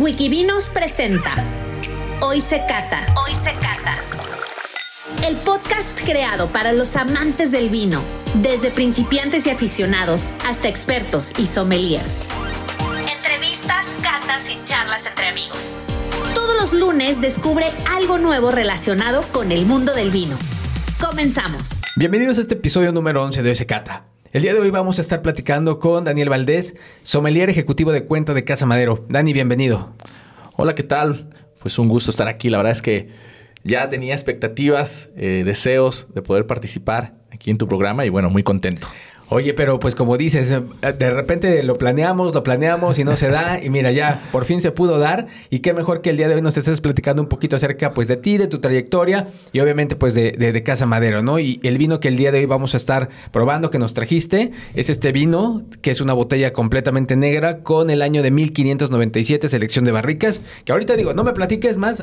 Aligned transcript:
Wikivinos 0.00 0.70
presenta 0.70 1.30
Hoy 2.22 2.40
se 2.40 2.64
cata. 2.66 3.04
Hoy 3.22 3.32
se 3.34 3.52
cata. 3.52 3.96
El 5.28 5.36
podcast 5.36 6.00
creado 6.06 6.48
para 6.48 6.72
los 6.72 6.96
amantes 6.96 7.50
del 7.52 7.68
vino, 7.68 8.02
desde 8.36 8.70
principiantes 8.70 9.46
y 9.46 9.50
aficionados 9.50 10.30
hasta 10.46 10.68
expertos 10.68 11.34
y 11.36 11.44
sommeliers. 11.44 12.24
Entrevistas, 13.14 13.84
catas 14.02 14.48
y 14.48 14.58
charlas 14.62 15.04
entre 15.04 15.28
amigos. 15.28 15.76
Todos 16.34 16.58
los 16.58 16.72
lunes 16.72 17.20
descubre 17.20 17.66
algo 17.94 18.16
nuevo 18.16 18.50
relacionado 18.50 19.22
con 19.32 19.52
el 19.52 19.66
mundo 19.66 19.94
del 19.94 20.10
vino. 20.10 20.38
Comenzamos. 20.98 21.82
Bienvenidos 21.96 22.38
a 22.38 22.40
este 22.40 22.54
episodio 22.54 22.90
número 22.90 23.22
11 23.22 23.42
de 23.42 23.50
Hoy 23.50 23.56
se 23.56 23.66
cata. 23.66 24.09
El 24.32 24.42
día 24.42 24.54
de 24.54 24.60
hoy 24.60 24.70
vamos 24.70 24.98
a 24.98 25.00
estar 25.00 25.22
platicando 25.22 25.80
con 25.80 26.04
Daniel 26.04 26.28
Valdés, 26.28 26.76
sommelier 27.02 27.50
ejecutivo 27.50 27.90
de 27.90 28.04
cuenta 28.04 28.32
de 28.32 28.44
Casa 28.44 28.64
Madero. 28.64 29.04
Dani, 29.08 29.32
bienvenido. 29.32 29.92
Hola, 30.54 30.76
¿qué 30.76 30.84
tal? 30.84 31.30
Pues 31.58 31.80
un 31.80 31.88
gusto 31.88 32.12
estar 32.12 32.28
aquí. 32.28 32.48
La 32.48 32.58
verdad 32.58 32.70
es 32.70 32.80
que 32.80 33.08
ya 33.64 33.88
tenía 33.88 34.14
expectativas, 34.14 35.10
eh, 35.16 35.42
deseos 35.44 36.06
de 36.14 36.22
poder 36.22 36.46
participar 36.46 37.14
aquí 37.32 37.50
en 37.50 37.58
tu 37.58 37.66
programa 37.66 38.06
y 38.06 38.08
bueno, 38.08 38.30
muy 38.30 38.44
contento. 38.44 38.86
Oye, 39.32 39.54
pero 39.54 39.78
pues 39.78 39.94
como 39.94 40.16
dices, 40.16 40.50
eh, 40.50 40.92
de 40.92 41.10
repente 41.12 41.62
lo 41.62 41.74
planeamos, 41.74 42.34
lo 42.34 42.42
planeamos 42.42 42.98
y 42.98 43.04
no 43.04 43.16
se 43.16 43.30
da. 43.30 43.60
Y 43.62 43.70
mira, 43.70 43.92
ya 43.92 44.28
por 44.32 44.44
fin 44.44 44.60
se 44.60 44.72
pudo 44.72 44.98
dar. 44.98 45.28
Y 45.50 45.60
qué 45.60 45.72
mejor 45.72 46.02
que 46.02 46.10
el 46.10 46.16
día 46.16 46.28
de 46.28 46.34
hoy 46.34 46.42
nos 46.42 46.56
estés 46.56 46.80
platicando 46.80 47.22
un 47.22 47.28
poquito 47.28 47.54
acerca 47.54 47.94
pues 47.94 48.08
de 48.08 48.16
ti, 48.16 48.38
de 48.38 48.48
tu 48.48 48.58
trayectoria 48.58 49.28
y 49.52 49.60
obviamente 49.60 49.94
pues 49.94 50.14
de, 50.14 50.32
de, 50.32 50.62
Casa 50.64 50.84
Madero, 50.84 51.22
¿no? 51.22 51.38
Y 51.38 51.60
el 51.62 51.78
vino 51.78 52.00
que 52.00 52.08
el 52.08 52.16
día 52.16 52.32
de 52.32 52.40
hoy 52.40 52.46
vamos 52.46 52.74
a 52.74 52.76
estar 52.76 53.08
probando 53.30 53.70
que 53.70 53.78
nos 53.78 53.94
trajiste 53.94 54.50
es 54.74 54.90
este 54.90 55.12
vino, 55.12 55.62
que 55.80 55.92
es 55.92 56.00
una 56.00 56.12
botella 56.12 56.52
completamente 56.52 57.14
negra 57.14 57.60
con 57.60 57.88
el 57.90 58.02
año 58.02 58.24
de 58.24 58.32
1597, 58.32 59.48
selección 59.48 59.84
de 59.84 59.92
barricas. 59.92 60.40
Que 60.64 60.72
ahorita 60.72 60.96
digo, 60.96 61.14
no 61.14 61.22
me 61.22 61.32
platiques 61.34 61.76
más, 61.76 62.02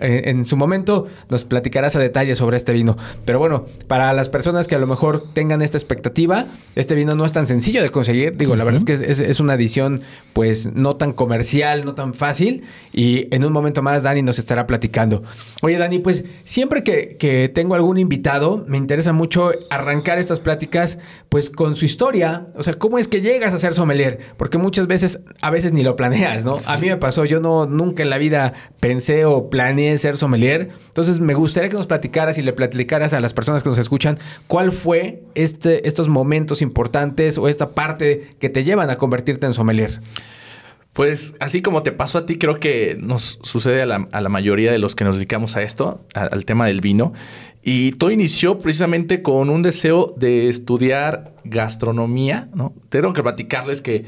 en 0.00 0.44
su 0.44 0.56
momento 0.56 1.06
nos 1.30 1.44
platicarás 1.44 1.94
a 1.94 2.00
detalle 2.00 2.34
sobre 2.34 2.56
este 2.56 2.72
vino. 2.72 2.96
Pero 3.24 3.38
bueno, 3.38 3.66
para 3.86 4.12
las 4.12 4.28
personas 4.28 4.66
que 4.66 4.74
a 4.74 4.80
lo 4.80 4.88
mejor 4.88 5.22
tengan 5.32 5.62
esta 5.62 5.78
expectativa, 5.78 6.48
este 6.74 6.94
vino 6.94 7.14
no 7.14 7.24
es 7.24 7.32
tan 7.32 7.46
sencillo 7.46 7.82
de 7.82 7.90
conseguir. 7.90 8.36
Digo, 8.36 8.54
la 8.54 8.64
verdad 8.64 8.82
es 8.86 9.00
que 9.00 9.10
es, 9.10 9.40
una 9.40 9.54
edición, 9.54 10.02
pues, 10.32 10.72
no 10.74 10.96
tan 10.96 11.12
comercial, 11.12 11.84
no 11.84 11.94
tan 11.94 12.14
fácil. 12.14 12.64
Y 12.92 13.34
en 13.34 13.44
un 13.44 13.52
momento 13.52 13.82
más, 13.82 14.02
Dani 14.02 14.22
nos 14.22 14.38
estará 14.38 14.66
platicando. 14.66 15.22
Oye, 15.62 15.78
Dani, 15.78 15.98
pues, 16.00 16.24
siempre 16.44 16.84
que, 16.84 17.16
que 17.18 17.48
tengo 17.48 17.74
algún 17.74 17.98
invitado, 17.98 18.64
me 18.68 18.76
interesa 18.76 19.12
mucho 19.12 19.52
arrancar 19.70 20.18
estas 20.18 20.40
pláticas, 20.40 20.98
pues, 21.28 21.50
con 21.50 21.76
su 21.76 21.84
historia. 21.84 22.48
O 22.54 22.62
sea, 22.62 22.74
¿cómo 22.74 22.98
es 22.98 23.08
que 23.08 23.20
llegas 23.20 23.54
a 23.54 23.58
ser 23.58 23.74
sommelier? 23.74 24.18
Porque 24.36 24.58
muchas 24.58 24.86
veces, 24.86 25.20
a 25.40 25.50
veces 25.50 25.72
ni 25.72 25.82
lo 25.82 25.96
planeas, 25.96 26.44
¿no? 26.44 26.58
A 26.66 26.76
mí 26.76 26.88
me 26.88 26.96
pasó, 26.96 27.24
yo 27.24 27.40
no, 27.40 27.66
nunca 27.66 28.02
en 28.02 28.10
la 28.10 28.18
vida 28.18 28.52
pensé 28.80 29.24
o 29.24 29.48
planeé 29.48 29.96
ser 29.98 30.18
sommelier. 30.18 30.70
Entonces, 30.88 31.20
me 31.20 31.34
gustaría 31.34 31.70
que 31.70 31.76
nos 31.76 31.86
platicaras 31.86 32.38
y 32.38 32.42
le 32.42 32.52
platicaras 32.52 33.12
a 33.12 33.20
las 33.20 33.32
personas 33.34 33.62
que 33.62 33.68
nos 33.68 33.78
escuchan 33.78 34.18
cuál 34.46 34.72
fue 34.72 35.22
este, 35.34 35.88
estos 35.88 36.08
momentos 36.08 36.45
importantes 36.62 37.38
o 37.38 37.48
esta 37.48 37.70
parte 37.74 38.36
que 38.38 38.48
te 38.48 38.64
llevan 38.64 38.90
a 38.90 38.96
convertirte 38.96 39.46
en 39.46 39.54
sommelier? 39.54 40.00
Pues 40.92 41.34
así 41.40 41.60
como 41.60 41.82
te 41.82 41.92
pasó 41.92 42.18
a 42.18 42.26
ti, 42.26 42.38
creo 42.38 42.58
que 42.58 42.96
nos 42.98 43.38
sucede 43.42 43.82
a 43.82 43.86
la, 43.86 44.28
mayoría 44.30 44.72
de 44.72 44.78
los 44.78 44.94
que 44.94 45.04
nos 45.04 45.16
dedicamos 45.16 45.54
a 45.56 45.62
esto, 45.62 46.00
al 46.14 46.46
tema 46.46 46.66
del 46.66 46.80
vino. 46.80 47.12
Y 47.62 47.92
todo 47.92 48.12
inició 48.12 48.58
precisamente 48.58 49.22
con 49.22 49.50
un 49.50 49.60
deseo 49.60 50.14
de 50.16 50.48
estudiar 50.48 51.34
gastronomía, 51.44 52.48
¿no? 52.54 52.72
Tengo 52.88 53.12
que 53.12 53.22
platicarles 53.22 53.82
que 53.82 54.04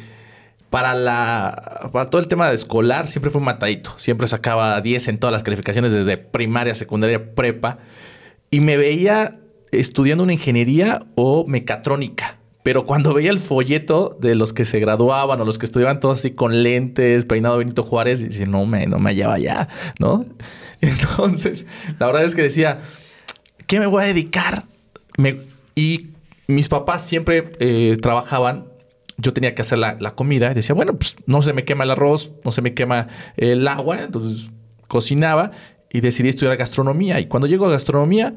para, 0.71 0.95
la, 0.95 1.91
para 1.93 2.09
todo 2.09 2.21
el 2.23 2.29
tema 2.29 2.49
de 2.49 2.55
escolar 2.55 3.09
siempre 3.09 3.31
fue 3.31 3.41
un 3.41 3.47
matadito. 3.47 3.95
Siempre 3.99 4.29
sacaba 4.29 4.81
10 4.81 5.09
en 5.09 5.19
todas 5.19 5.33
las 5.33 5.43
calificaciones 5.43 5.93
desde 5.93 6.17
primaria, 6.19 6.75
secundaria, 6.75 7.35
prepa. 7.35 7.79
Y 8.51 8.61
me 8.61 8.77
veía 8.77 9.41
estudiando 9.73 10.25
una 10.25 10.33
ingeniería 10.33 11.05
o 11.17 11.45
mecatrónica. 11.47 12.38
Pero 12.63 12.85
cuando 12.87 13.15
veía 13.15 13.31
el 13.31 13.41
folleto 13.41 14.17
de 14.21 14.35
los 14.35 14.53
que 14.53 14.65
se 14.65 14.81
graduaban 14.81 15.41
o 15.41 15.45
los 15.45 15.59
que 15.59 15.67
estudiaban 15.67 16.01
todos 16.01 16.19
así 16.19 16.33
con 16.33 16.63
lentes, 16.63 17.25
peinado 17.25 17.59
Benito 17.59 17.85
Juárez, 17.85 18.21
dice, 18.21 18.47
no 18.47 18.67
me, 18.67 18.87
no 18.87 18.99
me 18.99 19.11
hallaba 19.11 19.39
ya, 19.39 19.69
¿no? 19.99 20.27
Entonces, 20.81 21.67
la 21.99 22.07
verdad 22.07 22.25
es 22.25 22.35
que 22.35 22.43
decía, 22.43 22.81
¿qué 23.67 23.79
me 23.79 23.87
voy 23.87 24.05
a 24.05 24.07
dedicar? 24.07 24.65
y 25.75 26.11
mis 26.47 26.69
papás 26.69 27.05
siempre 27.05 27.53
eh, 27.59 27.97
trabajaban, 28.01 28.67
yo 29.17 29.33
tenía 29.33 29.55
que 29.55 29.63
hacer 29.63 29.79
la, 29.79 29.97
la, 29.99 30.15
comida 30.15 30.51
y 30.51 30.55
decía, 30.55 30.75
bueno, 30.75 30.97
pues 30.97 31.17
no 31.27 31.43
se 31.43 31.53
me 31.53 31.65
quema 31.65 31.85
el 31.85 31.91
arroz, 31.91 32.31
no 32.45 32.53
se 32.53 32.63
me 32.63 32.75
quema 32.75 33.09
el 33.37 33.67
agua, 33.67 34.03
entonces 34.03 34.51
cocinaba 34.87 35.51
y 35.91 36.01
decidí 36.01 36.29
estudiar 36.29 36.57
gastronomía. 36.57 37.21
Y 37.21 37.27
cuando 37.27 37.47
llego 37.47 37.67
a 37.67 37.71
gastronomía, 37.71 38.35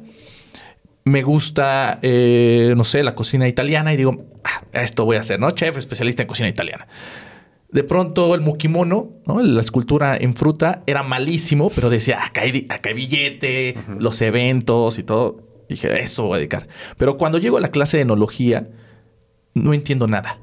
me 1.04 1.24
gusta, 1.24 2.00
eh, 2.02 2.74
no 2.78 2.84
sé, 2.84 3.04
la 3.04 3.16
cocina 3.16 3.48
italiana 3.48 3.94
y 3.94 3.98
digo, 3.98 4.26
ah, 4.44 4.64
esto 4.74 5.06
voy 5.06 5.18
a 5.18 5.22
hacer, 5.22 5.40
¿no? 5.40 5.50
Chef 5.52 5.78
especialista 5.78 6.22
en 6.22 6.28
cocina 6.28 6.50
italiana. 6.50 6.88
De 7.70 7.84
pronto 7.84 8.36
el 8.36 8.42
mukimono, 8.42 9.12
¿no? 9.26 9.42
la 9.42 9.62
escultura 9.62 10.18
en 10.18 10.36
fruta, 10.36 10.84
era 10.86 11.04
malísimo, 11.04 11.70
pero 11.74 11.90
decía, 11.90 12.24
acá 12.24 12.42
hay, 12.42 12.68
acá 12.70 12.92
billete, 12.94 13.76
los 13.98 14.22
eventos 14.22 15.00
y 15.00 15.04
todo. 15.04 15.48
dije, 15.70 16.02
eso 16.02 16.24
voy 16.24 16.34
a 16.34 16.38
dedicar. 16.38 16.68
Pero 16.98 17.18
cuando 17.18 17.38
llego 17.38 17.58
a 17.58 17.62
la 17.62 17.72
clase 17.72 17.98
de 17.98 18.04
enología, 18.04 18.70
no 19.54 19.74
entiendo 19.74 20.08
nada. 20.08 20.40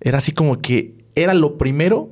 Era 0.00 0.18
así 0.18 0.32
como 0.32 0.60
que 0.60 0.94
era 1.14 1.34
lo 1.34 1.56
primero 1.56 2.10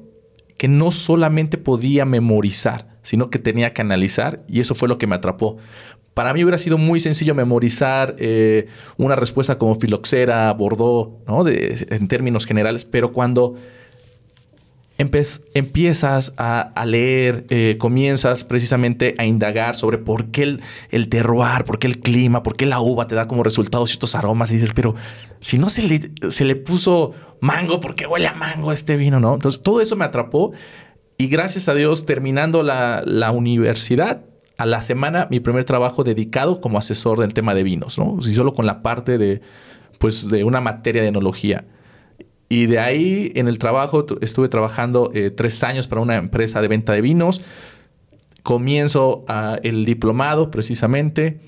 que 0.56 0.68
no 0.68 0.90
solamente 0.90 1.58
podía 1.58 2.04
memorizar, 2.04 2.98
sino 3.02 3.30
que 3.30 3.38
tenía 3.38 3.72
que 3.72 3.80
analizar 3.82 4.44
y 4.46 4.60
eso 4.60 4.74
fue 4.74 4.88
lo 4.88 4.98
que 4.98 5.06
me 5.06 5.16
atrapó. 5.16 5.56
Para 6.20 6.34
mí 6.34 6.44
hubiera 6.44 6.58
sido 6.58 6.76
muy 6.76 7.00
sencillo 7.00 7.34
memorizar 7.34 8.14
eh, 8.19 8.66
una 8.98 9.16
respuesta 9.16 9.56
como 9.56 9.75
filoxera, 9.76 10.53
Bordeaux, 10.53 11.12
¿no? 11.26 11.48
en 11.48 12.08
términos 12.08 12.44
generales, 12.44 12.84
pero 12.84 13.10
cuando 13.10 13.54
empiezas 14.98 16.34
a, 16.36 16.84
leer, 16.84 17.47
eh, 17.48 17.76
comienzas 17.78 18.44
precisamente 18.44 19.14
a 19.16 19.25
indagar 19.25 19.76
sobre 19.76 19.97
por 19.97 20.26
qué 20.26 20.42
el, 20.42 20.60
el, 20.91 21.09
terroir, 21.09 21.64
por 21.64 21.78
qué 21.78 21.86
el 21.86 22.00
clima, 22.00 22.42
por 22.42 22.54
qué 22.54 22.66
la 22.66 22.80
uva 22.80 23.06
te 23.06 23.14
da 23.14 23.26
como 23.26 23.42
resultados 23.42 23.91
estos 23.91 24.14
aromas 24.14 24.50
y 24.50 24.56
dices, 24.56 24.72
pero 24.75 24.94
si 25.41 25.56
no 25.56 25.70
se 25.70 25.88
le, 26.44 26.56
puso 26.56 27.12
mango, 27.41 27.80
¿por 27.80 27.94
qué 27.94 28.06
huele 28.06 28.26
a 28.26 28.34
mango 28.34 28.72
este 28.72 28.98
vino? 28.98 29.20
¿no? 29.20 29.32
Entonces 29.32 29.62
todo 29.62 29.80
eso 29.80 29.97
me 29.97 30.04
atrapó 30.04 30.53
y 31.16 31.28
gracias 31.28 31.70
a 31.70 31.75
Dios 31.75 32.04
terminando 32.04 32.62
la 32.62 33.30
universidad 33.32 34.26
a 34.60 34.66
la 34.66 34.82
semana 34.82 35.26
mi 35.31 35.41
primer 35.41 35.65
trabajo 35.65 36.04
dedicado 36.04 36.60
como 36.60 36.76
asesor 36.76 37.19
del 37.19 37.32
tema 37.32 37.54
de 37.54 37.62
vinos, 37.62 37.98
¿no? 37.98 38.19
Y 38.21 38.34
solo 38.34 38.53
con 38.53 38.66
la 38.66 38.82
parte 38.82 39.16
de, 39.16 39.41
pues, 39.98 40.28
de 40.28 40.44
una 40.44 40.60
materia 40.60 41.00
de 41.00 41.09
enología. 41.09 41.65
Y 42.50 42.66
de 42.66 42.78
ahí 42.78 43.32
en 43.37 43.48
el 43.48 43.59
trabajo 43.59 44.04
estuve 44.21 44.50
trabajando 44.50 45.12
eh, 45.15 45.31
tres 45.31 45.62
años 45.62 45.88
para 45.88 46.03
una 46.03 46.16
empresa 46.16 46.60
de 46.60 46.69
venta 46.69 46.93
de 46.93 47.00
vinos. 47.00 47.41
Comienzo 48.43 49.25
el 49.62 49.87
diplomado 49.87 50.50
precisamente. 50.50 51.41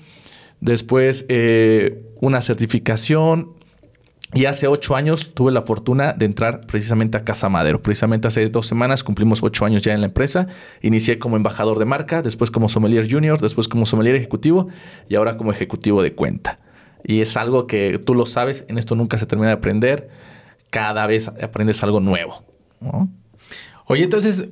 Después 0.59 1.27
eh, 1.29 2.01
una 2.19 2.41
certificación 2.41 3.53
y 4.33 4.45
hace 4.45 4.67
ocho 4.67 4.95
años 4.95 5.33
tuve 5.33 5.51
la 5.51 5.61
fortuna 5.61 6.13
de 6.13 6.25
entrar 6.25 6.61
precisamente 6.65 7.17
a 7.17 7.23
Casa 7.23 7.49
Madero. 7.49 7.81
Precisamente 7.81 8.27
hace 8.27 8.49
dos 8.49 8.65
semanas 8.65 9.03
cumplimos 9.03 9.43
ocho 9.43 9.65
años 9.65 9.83
ya 9.83 9.93
en 9.93 10.01
la 10.01 10.07
empresa. 10.07 10.47
Inicié 10.81 11.19
como 11.19 11.35
embajador 11.35 11.77
de 11.77 11.85
marca, 11.85 12.21
después 12.21 12.49
como 12.49 12.67
sommelier 12.69 13.09
junior, 13.09 13.39
después 13.39 13.67
como 13.67 13.85
sommelier 13.85 14.15
ejecutivo 14.15 14.69
y 15.07 15.15
ahora 15.15 15.37
como 15.37 15.51
ejecutivo 15.51 16.01
de 16.01 16.13
cuenta. 16.13 16.59
Y 17.03 17.21
es 17.21 17.37
algo 17.37 17.67
que 17.67 17.99
tú 18.03 18.15
lo 18.15 18.25
sabes, 18.25 18.65
en 18.69 18.77
esto 18.77 18.95
nunca 18.95 19.17
se 19.17 19.25
termina 19.25 19.49
de 19.49 19.55
aprender. 19.55 20.09
Cada 20.69 21.05
vez 21.05 21.27
aprendes 21.27 21.83
algo 21.83 21.99
nuevo. 21.99 22.43
Oye, 23.85 24.03
entonces, 24.03 24.45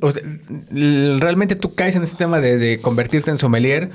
realmente 0.70 1.56
tú 1.56 1.74
caes 1.74 1.96
en 1.96 2.04
este 2.04 2.18
tema 2.18 2.40
de, 2.40 2.58
de 2.58 2.80
convertirte 2.82 3.32
en 3.32 3.38
sommelier 3.38 3.92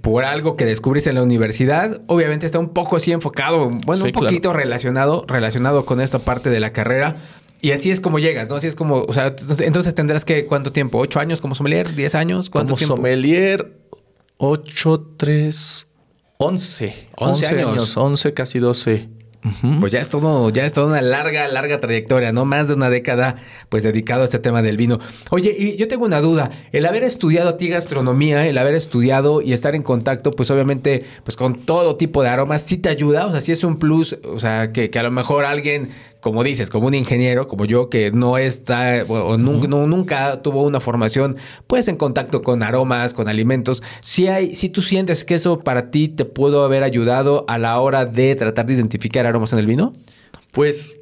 por 0.00 0.24
algo 0.24 0.56
que 0.56 0.64
descubriste 0.64 1.10
en 1.10 1.16
la 1.16 1.22
universidad, 1.22 2.00
obviamente 2.06 2.46
está 2.46 2.58
un 2.58 2.70
poco 2.70 2.96
así 2.96 3.12
enfocado, 3.12 3.70
bueno, 3.86 4.04
un 4.04 4.12
poquito 4.12 4.52
relacionado, 4.52 5.24
relacionado 5.26 5.84
con 5.86 6.00
esta 6.00 6.20
parte 6.20 6.50
de 6.50 6.60
la 6.60 6.72
carrera. 6.72 7.16
Y 7.62 7.72
así 7.72 7.90
es 7.90 8.00
como 8.00 8.18
llegas, 8.18 8.48
¿no? 8.48 8.56
Así 8.56 8.66
es 8.66 8.74
como, 8.74 9.02
o 9.02 9.12
sea, 9.12 9.34
entonces 9.60 9.94
tendrás 9.94 10.24
que, 10.24 10.46
¿cuánto 10.46 10.72
tiempo? 10.72 10.98
¿Ocho 10.98 11.20
años 11.20 11.40
como 11.40 11.54
sommelier? 11.54 11.94
¿Diez 11.94 12.14
años? 12.14 12.48
¿Cuánto 12.48 12.74
como 12.74 12.86
sommelier, 12.86 13.76
ocho, 14.38 15.00
tres, 15.18 15.88
once. 16.38 17.06
Once, 17.18 17.46
años. 17.46 17.96
Once, 17.98 18.32
casi 18.32 18.58
doce. 18.58 19.08
Pues 19.80 19.92
ya 19.92 20.00
es 20.00 20.10
todo, 20.10 20.50
ya 20.50 20.66
es 20.66 20.72
toda 20.74 20.86
una 20.86 21.00
larga, 21.00 21.48
larga 21.48 21.80
trayectoria, 21.80 22.30
¿no? 22.30 22.44
Más 22.44 22.68
de 22.68 22.74
una 22.74 22.90
década, 22.90 23.36
pues 23.70 23.82
dedicado 23.82 24.22
a 24.22 24.24
este 24.24 24.38
tema 24.38 24.60
del 24.60 24.76
vino. 24.76 24.98
Oye, 25.30 25.54
y 25.56 25.76
yo 25.76 25.88
tengo 25.88 26.04
una 26.04 26.20
duda. 26.20 26.50
El 26.72 26.84
haber 26.84 27.04
estudiado 27.04 27.48
a 27.48 27.56
ti 27.56 27.68
gastronomía, 27.68 28.46
el 28.46 28.58
haber 28.58 28.74
estudiado 28.74 29.40
y 29.40 29.54
estar 29.54 29.74
en 29.74 29.82
contacto, 29.82 30.32
pues 30.32 30.50
obviamente, 30.50 31.04
pues 31.24 31.36
con 31.36 31.64
todo 31.64 31.96
tipo 31.96 32.22
de 32.22 32.28
aromas, 32.28 32.62
¿sí 32.62 32.76
te 32.76 32.90
ayuda? 32.90 33.26
O 33.26 33.30
sea, 33.30 33.40
sí 33.40 33.52
es 33.52 33.64
un 33.64 33.78
plus, 33.78 34.18
o 34.24 34.38
sea, 34.38 34.72
que, 34.72 34.90
que 34.90 34.98
a 34.98 35.02
lo 35.02 35.10
mejor 35.10 35.46
alguien 35.46 35.90
como 36.20 36.44
dices, 36.44 36.70
como 36.70 36.86
un 36.86 36.94
ingeniero, 36.94 37.48
como 37.48 37.64
yo, 37.64 37.88
que 37.88 38.10
no 38.10 38.38
está 38.38 39.04
o, 39.08 39.36
nunca, 39.36 40.42
tuvo 40.42 40.62
una 40.62 40.80
formación, 40.80 41.36
pues 41.66 41.88
en 41.88 41.96
contacto 41.96 42.42
con 42.42 42.62
aromas, 42.62 43.14
con 43.14 43.28
alimentos, 43.28 43.82
si 44.00 44.28
hay, 44.28 44.54
si 44.54 44.68
tú 44.68 44.82
sientes 44.82 45.24
que 45.24 45.34
eso 45.34 45.60
para 45.60 45.90
ti 45.90 46.08
te 46.08 46.24
pudo 46.24 46.64
haber 46.64 46.82
ayudado 46.82 47.44
a 47.48 47.58
la 47.58 47.78
hora 47.80 48.06
de 48.06 48.36
tratar 48.36 48.66
de 48.66 48.74
identificar 48.74 49.26
aromas 49.26 49.52
en 49.52 49.58
el 49.58 49.66
vino? 49.66 49.92
Pues 50.52 51.00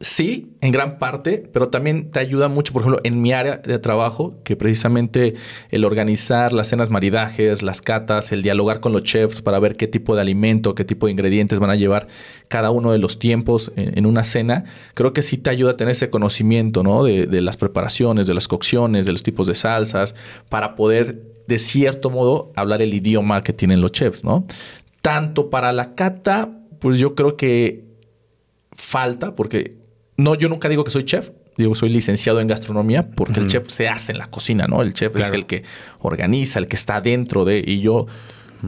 Sí, 0.00 0.54
en 0.60 0.72
gran 0.72 0.98
parte, 0.98 1.48
pero 1.52 1.68
también 1.68 2.10
te 2.10 2.20
ayuda 2.20 2.48
mucho, 2.48 2.72
por 2.72 2.82
ejemplo, 2.82 3.00
en 3.04 3.20
mi 3.20 3.32
área 3.32 3.58
de 3.58 3.78
trabajo, 3.78 4.34
que 4.44 4.56
precisamente 4.56 5.34
el 5.70 5.84
organizar 5.84 6.52
las 6.52 6.68
cenas 6.68 6.90
maridajes, 6.90 7.62
las 7.62 7.80
catas, 7.80 8.32
el 8.32 8.42
dialogar 8.42 8.80
con 8.80 8.92
los 8.92 9.02
chefs 9.02 9.42
para 9.42 9.58
ver 9.58 9.76
qué 9.76 9.86
tipo 9.86 10.14
de 10.14 10.20
alimento, 10.20 10.74
qué 10.74 10.84
tipo 10.84 11.06
de 11.06 11.12
ingredientes 11.12 11.58
van 11.58 11.70
a 11.70 11.74
llevar 11.74 12.08
cada 12.48 12.70
uno 12.70 12.92
de 12.92 12.98
los 12.98 13.18
tiempos 13.18 13.72
en, 13.76 14.06
una 14.06 14.24
cena, 14.24 14.64
creo 14.94 15.12
que 15.12 15.22
sí 15.22 15.38
te 15.38 15.50
ayuda 15.50 15.72
a 15.72 15.76
tener 15.76 15.92
ese 15.92 16.10
conocimiento, 16.10 16.82
¿no? 16.82 17.04
De, 17.04 17.26
de 17.26 17.40
las 17.40 17.56
preparaciones, 17.56 18.26
de 18.26 18.34
las 18.34 18.48
cocciones, 18.48 19.06
de 19.06 19.12
los 19.12 19.22
tipos 19.22 19.46
de 19.46 19.54
salsas, 19.54 20.14
para 20.48 20.76
poder, 20.76 21.20
de 21.46 21.58
cierto 21.58 22.10
modo, 22.10 22.52
hablar 22.56 22.82
el 22.82 22.94
idioma 22.94 23.42
que 23.42 23.52
tienen 23.52 23.80
los 23.80 23.92
chefs, 23.92 24.24
¿no? 24.24 24.46
Tanto 25.02 25.50
para 25.50 25.72
la 25.72 25.94
cata, 25.94 26.50
pues 26.80 26.98
yo 26.98 27.14
creo 27.14 27.36
que 27.36 27.93
falta, 28.76 29.34
porque 29.34 29.76
no, 30.16 30.34
yo 30.34 30.48
nunca 30.48 30.68
digo 30.68 30.84
que 30.84 30.90
soy 30.90 31.04
chef, 31.04 31.30
digo 31.56 31.74
soy 31.74 31.88
licenciado 31.88 32.40
en 32.40 32.48
gastronomía, 32.48 33.10
porque 33.10 33.40
el 33.40 33.46
chef 33.46 33.68
se 33.68 33.88
hace 33.88 34.12
en 34.12 34.18
la 34.18 34.28
cocina, 34.28 34.66
¿no? 34.66 34.82
El 34.82 34.94
chef 34.94 35.16
es 35.16 35.30
el 35.30 35.46
que 35.46 35.64
organiza, 36.00 36.58
el 36.58 36.68
que 36.68 36.76
está 36.76 37.00
dentro 37.00 37.44
de, 37.44 37.62
y 37.64 37.80
yo 37.80 38.06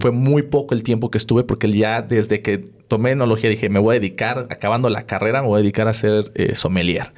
fue 0.01 0.11
muy 0.11 0.43
poco 0.43 0.75
el 0.75 0.83
tiempo 0.83 1.11
que 1.11 1.19
estuve, 1.19 1.45
porque 1.45 1.71
ya 1.73 2.03
desde 2.03 2.43
que 2.43 2.59
tomé 2.59 3.13
enología 3.13 3.51
dije, 3.51 3.69
me 3.69 3.79
voy 3.79 3.97
a 3.97 4.01
dedicar, 4.01 4.47
acabando 4.51 4.91
la 4.91 5.07
carrera, 5.07 5.43
me 5.43 5.49
voy 5.49 5.59
a 5.61 5.63
dedicar 5.63 5.89
a 5.89 5.95
ser 5.95 6.33
eh, 6.35 6.55
sommelier. 6.55 7.13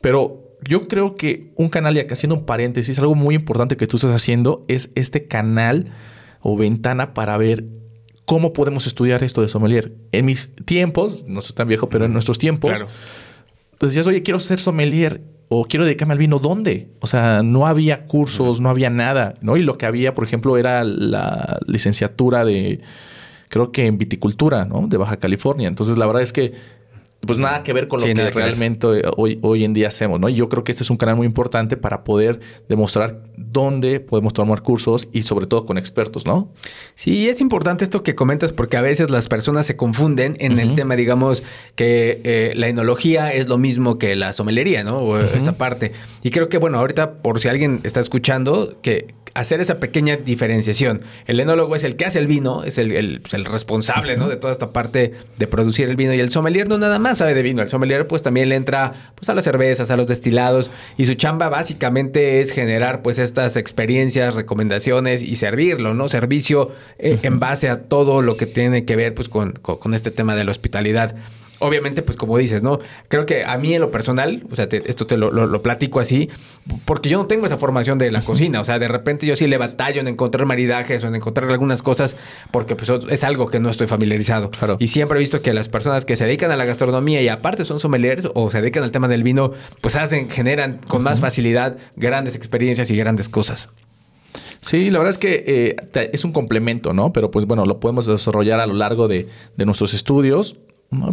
Pero 0.00 0.56
yo 0.66 0.88
creo 0.88 1.14
que 1.14 1.52
un 1.56 1.68
canal, 1.68 1.96
y 1.96 2.00
acá 2.00 2.14
haciendo 2.14 2.36
un 2.36 2.44
paréntesis, 2.44 2.98
algo 2.98 3.14
muy 3.14 3.34
importante 3.34 3.76
que 3.76 3.86
tú 3.86 3.96
estás 3.96 4.12
haciendo 4.12 4.62
es 4.68 4.90
este 4.94 5.26
canal 5.26 5.92
o 6.40 6.56
ventana 6.56 7.14
para 7.14 7.36
ver 7.36 7.64
¿Cómo 8.30 8.52
podemos 8.52 8.86
estudiar 8.86 9.24
esto 9.24 9.42
de 9.42 9.48
sommelier? 9.48 9.92
En 10.12 10.24
mis 10.24 10.54
tiempos, 10.64 11.24
no 11.26 11.40
soy 11.40 11.52
tan 11.52 11.66
viejo, 11.66 11.88
pero 11.88 12.04
en 12.04 12.12
nuestros 12.12 12.38
tiempos, 12.38 12.70
claro. 12.70 12.86
pues 13.76 13.90
decías, 13.90 14.06
oye, 14.06 14.22
quiero 14.22 14.38
ser 14.38 14.60
sommelier 14.60 15.20
o 15.48 15.64
quiero 15.64 15.84
dedicarme 15.84 16.12
al 16.12 16.18
vino, 16.18 16.38
¿dónde? 16.38 16.92
O 17.00 17.08
sea, 17.08 17.42
no 17.42 17.66
había 17.66 18.06
cursos, 18.06 18.60
no 18.60 18.68
había 18.68 18.88
nada, 18.88 19.34
¿no? 19.40 19.56
Y 19.56 19.64
lo 19.64 19.76
que 19.76 19.84
había, 19.84 20.14
por 20.14 20.22
ejemplo, 20.22 20.56
era 20.56 20.84
la 20.84 21.58
licenciatura 21.66 22.44
de, 22.44 22.82
creo 23.48 23.72
que 23.72 23.86
en 23.86 23.98
viticultura, 23.98 24.64
¿no? 24.64 24.86
De 24.86 24.96
Baja 24.96 25.16
California. 25.16 25.66
Entonces, 25.66 25.98
la 25.98 26.06
verdad 26.06 26.22
es 26.22 26.32
que 26.32 26.52
pues 27.26 27.38
nada 27.38 27.62
que 27.62 27.72
ver 27.72 27.86
con 27.86 28.00
lo 28.00 28.06
que 28.06 28.30
realmente 28.30 28.86
hoy, 29.16 29.38
hoy 29.42 29.64
en 29.64 29.74
día 29.74 29.88
hacemos, 29.88 30.18
¿no? 30.20 30.28
Y 30.28 30.34
yo 30.34 30.48
creo 30.48 30.64
que 30.64 30.72
este 30.72 30.84
es 30.84 30.90
un 30.90 30.96
canal 30.96 31.16
muy 31.16 31.26
importante 31.26 31.76
para 31.76 32.02
poder 32.02 32.40
demostrar 32.68 33.22
dónde 33.36 34.00
podemos 34.00 34.32
tomar 34.32 34.62
cursos 34.62 35.08
y 35.12 35.22
sobre 35.22 35.46
todo 35.46 35.66
con 35.66 35.76
expertos, 35.76 36.24
¿no? 36.24 36.50
Sí, 36.94 37.28
es 37.28 37.40
importante 37.40 37.84
esto 37.84 38.02
que 38.02 38.14
comentas 38.14 38.52
porque 38.52 38.78
a 38.78 38.80
veces 38.80 39.10
las 39.10 39.28
personas 39.28 39.66
se 39.66 39.76
confunden 39.76 40.36
en 40.40 40.58
el 40.58 40.74
tema, 40.74 40.96
digamos, 40.96 41.42
que 41.74 42.20
eh, 42.24 42.52
la 42.56 42.68
enología 42.68 43.32
es 43.32 43.48
lo 43.48 43.58
mismo 43.58 43.98
que 43.98 44.16
la 44.16 44.32
somelería, 44.32 44.82
¿no? 44.82 44.98
O 44.98 45.18
esta 45.18 45.52
parte. 45.52 45.92
Y 46.22 46.30
creo 46.30 46.48
que, 46.48 46.56
bueno, 46.56 46.78
ahorita 46.78 47.22
por 47.22 47.38
si 47.40 47.48
alguien 47.48 47.80
está 47.84 48.00
escuchando, 48.00 48.78
que, 48.82 49.14
hacer 49.34 49.60
esa 49.60 49.78
pequeña 49.78 50.16
diferenciación. 50.16 51.02
El 51.26 51.40
enólogo 51.40 51.76
es 51.76 51.84
el 51.84 51.96
que 51.96 52.04
hace 52.04 52.18
el 52.18 52.26
vino, 52.26 52.64
es 52.64 52.78
el, 52.78 53.20
pues, 53.20 53.44
responsable 53.44 54.16
¿no? 54.16 54.28
de 54.28 54.36
toda 54.36 54.52
esta 54.52 54.72
parte 54.72 55.12
de 55.38 55.46
producir 55.46 55.88
el 55.88 55.96
vino. 55.96 56.12
Y 56.14 56.20
el 56.20 56.30
sommelier 56.30 56.68
no 56.68 56.78
nada 56.78 56.98
más 56.98 57.18
sabe 57.18 57.34
de 57.34 57.42
vino. 57.42 57.62
El 57.62 57.68
sommelier 57.68 58.06
pues 58.06 58.22
también 58.22 58.48
le 58.48 58.56
entra 58.56 59.12
pues, 59.14 59.28
a 59.28 59.34
las 59.34 59.44
cervezas, 59.44 59.90
a 59.90 59.96
los 59.96 60.06
destilados. 60.06 60.70
Y 60.96 61.04
su 61.04 61.14
chamba 61.14 61.48
básicamente 61.48 62.40
es 62.40 62.52
generar 62.52 63.02
pues 63.02 63.18
estas 63.18 63.56
experiencias, 63.56 64.34
recomendaciones 64.34 65.22
y 65.22 65.36
servirlo, 65.36 65.94
¿no? 65.94 66.08
Servicio 66.08 66.72
eh, 66.98 67.18
en 67.22 67.40
base 67.40 67.68
a 67.68 67.82
todo 67.82 68.22
lo 68.22 68.36
que 68.36 68.46
tiene 68.46 68.84
que 68.84 68.96
ver 68.96 69.14
pues 69.14 69.28
con, 69.28 69.52
con 69.52 69.94
este 69.94 70.10
tema 70.10 70.34
de 70.34 70.44
la 70.44 70.50
hospitalidad 70.50 71.16
obviamente, 71.60 72.02
pues 72.02 72.16
como 72.16 72.36
dices, 72.36 72.62
¿no? 72.62 72.80
Creo 73.08 73.26
que 73.26 73.44
a 73.44 73.56
mí 73.56 73.74
en 73.74 73.80
lo 73.80 73.90
personal, 73.90 74.42
o 74.50 74.56
sea, 74.56 74.66
esto 74.70 75.06
te 75.06 75.16
lo, 75.16 75.62
platico 75.62 76.00
así, 76.00 76.28
porque 76.84 77.08
yo 77.08 77.18
no 77.18 77.26
tengo 77.26 77.46
esa 77.46 77.58
formación 77.58 77.98
de 77.98 78.10
la 78.10 78.22
cocina, 78.22 78.60
o 78.60 78.64
sea, 78.64 78.78
de 78.78 78.88
repente 78.88 79.26
yo 79.26 79.36
sí 79.36 79.46
le 79.46 79.58
batallo 79.58 80.00
en 80.00 80.08
encontrar 80.08 80.46
maridajes 80.46 81.04
o 81.04 81.08
en 81.08 81.14
encontrar 81.14 81.50
algunas 81.50 81.82
cosas, 81.82 82.16
porque 82.50 82.74
pues 82.74 82.90
es 83.10 83.24
algo 83.24 83.48
que 83.48 83.60
no 83.60 83.68
estoy 83.68 83.86
familiarizado. 83.86 84.50
Claro. 84.50 84.76
Y 84.80 84.88
siempre 84.88 85.18
he 85.18 85.20
visto 85.20 85.42
que 85.42 85.52
las 85.52 85.68
personas 85.68 86.04
que 86.04 86.16
se 86.16 86.24
dedican 86.24 86.50
a 86.50 86.56
la 86.56 86.64
gastronomía 86.64 87.20
y 87.22 87.28
aparte 87.28 87.64
son 87.64 87.78
sommeliers 87.78 88.28
o 88.34 88.50
se 88.50 88.60
dedican 88.60 88.82
al 88.82 88.90
tema 88.90 89.06
del 89.06 89.22
vino, 89.22 89.52
pues 89.80 89.96
hacen, 89.96 90.30
generan 90.30 90.80
con 90.88 91.02
más 91.02 91.20
facilidad 91.20 91.76
grandes 91.94 92.34
experiencias 92.34 92.90
y 92.90 92.96
grandes 92.96 93.28
cosas. 93.28 93.68
Sí, 94.62 94.90
la 94.90 94.98
verdad 94.98 95.10
es 95.10 95.18
que 95.18 95.44
eh, 95.46 96.10
es 96.12 96.24
un 96.24 96.32
complemento, 96.32 96.92
¿no? 96.92 97.12
Pero 97.12 97.30
pues 97.30 97.46
bueno, 97.46 97.64
lo 97.64 97.80
podemos 97.80 98.06
desarrollar 98.06 98.60
a 98.60 98.66
lo 98.66 98.74
largo 98.74 99.08
de, 99.08 99.28
de 99.56 99.64
nuestros 99.64 99.94
estudios 99.94 100.56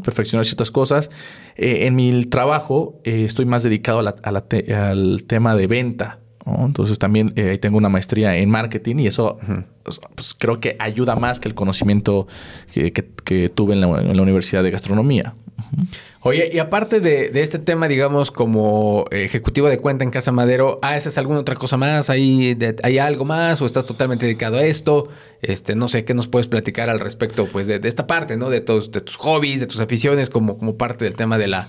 perfeccionar 0.04 0.46
ciertas 0.46 0.72
cosas. 0.72 1.10
Eh, 1.56 1.86
en 1.86 1.96
mi 1.96 2.26
trabajo 2.26 3.00
eh, 3.04 3.26
estoy 3.26 3.46
más 3.46 3.64
dedicado 3.64 4.00
al 4.00 5.24
tema 5.28 5.56
de 5.56 5.68
venta. 5.68 6.20
Entonces 6.46 6.98
también 6.98 7.34
eh, 7.36 7.58
tengo 7.58 7.78
una 7.78 7.90
maestría 7.90 8.38
en 8.38 8.50
marketing 8.50 8.98
y 9.00 9.08
eso 9.08 9.38
pues, 9.84 10.00
pues, 10.16 10.34
creo 10.34 10.60
que 10.60 10.78
ayuda 10.80 11.16
más 11.16 11.40
que 11.40 11.50
el 11.50 11.56
conocimiento 11.56 12.28
que, 12.72 13.52
tuve 13.54 13.74
en 13.74 13.82
la, 13.82 14.22
Universidad 14.22 14.64
de 14.64 14.72
Gastronomía. 14.72 15.36
Oye, 16.22 16.50
y 16.52 16.60
aparte 16.60 17.00
de, 17.00 17.32
este 17.42 17.60
tema, 17.60 17.88
digamos, 17.88 18.32
como 18.32 19.06
ejecutivo 19.12 19.70
de 19.70 19.80
cuenta 19.80 20.04
en 20.04 20.12
Casa 20.12 20.32
Madero, 20.32 20.80
¿haces 20.82 21.18
alguna 21.18 21.40
otra 21.40 21.56
cosa 21.56 21.78
más? 21.78 22.10
¿Hay, 22.10 22.58
¿Hay 22.84 22.98
algo 22.98 23.26
más 23.26 23.62
o 23.62 23.66
estás 23.66 23.86
totalmente 23.86 24.26
dedicado 24.26 24.58
a 24.58 24.66
esto? 24.66 25.10
Este, 25.42 25.76
no 25.76 25.88
sé, 25.88 26.06
¿qué 26.06 26.14
nos 26.14 26.28
puedes 26.28 26.48
platicar 26.48 26.90
al 26.90 27.00
respecto, 27.00 27.48
pues, 27.48 27.68
de, 27.68 27.80
esta 27.84 28.08
parte, 28.08 28.36
¿no? 28.38 28.50
De, 28.50 28.62
tus, 28.62 28.92
tus 28.92 29.16
hobbies, 29.18 29.60
de 29.60 29.68
tus 29.68 29.80
aficiones, 29.80 30.30
como, 30.30 30.58
como 30.58 30.78
parte 30.78 31.06
del 31.06 31.16
tema 31.16 31.38
de 31.38 31.48
la, 31.48 31.68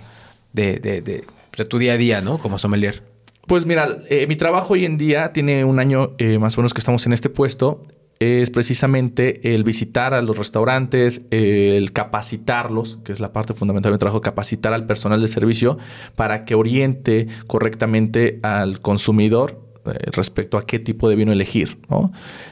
de, 0.52 0.78
de, 0.80 1.24
tu 1.64 1.78
día 1.78 1.92
a 1.92 1.96
día, 1.96 2.20
¿no? 2.20 2.38
Como 2.38 2.58
sommelier. 2.58 3.02
Pues 3.46 3.64
mira, 3.64 3.98
eh, 4.10 4.26
mi 4.26 4.36
trabajo 4.36 4.74
hoy 4.74 4.84
en 4.84 4.98
día 4.98 5.32
tiene 5.32 5.64
un 5.64 5.78
año 5.78 6.14
eh, 6.18 6.38
más 6.38 6.56
o 6.56 6.60
menos 6.60 6.74
que 6.74 6.80
estamos 6.80 7.06
en 7.06 7.12
este 7.12 7.28
puesto 7.28 7.86
es 8.20 8.50
precisamente 8.50 9.54
el 9.54 9.62
visitar 9.62 10.12
a 10.12 10.22
los 10.22 10.36
restaurantes, 10.36 11.26
el 11.30 11.92
capacitarlos, 11.92 12.98
que 13.04 13.12
es 13.12 13.20
la 13.20 13.32
parte 13.32 13.54
fundamental 13.54 13.92
del 13.92 13.98
trabajo, 13.98 14.20
capacitar 14.20 14.72
al 14.72 14.86
personal 14.86 15.20
de 15.20 15.28
servicio 15.28 15.78
para 16.16 16.44
que 16.44 16.54
oriente 16.54 17.28
correctamente 17.46 18.40
al 18.42 18.80
consumidor 18.80 19.68
eh, 19.86 20.10
respecto 20.12 20.58
a 20.58 20.62
qué 20.62 20.78
tipo 20.78 21.08
de 21.08 21.16
vino 21.16 21.32
elegir. 21.32 21.78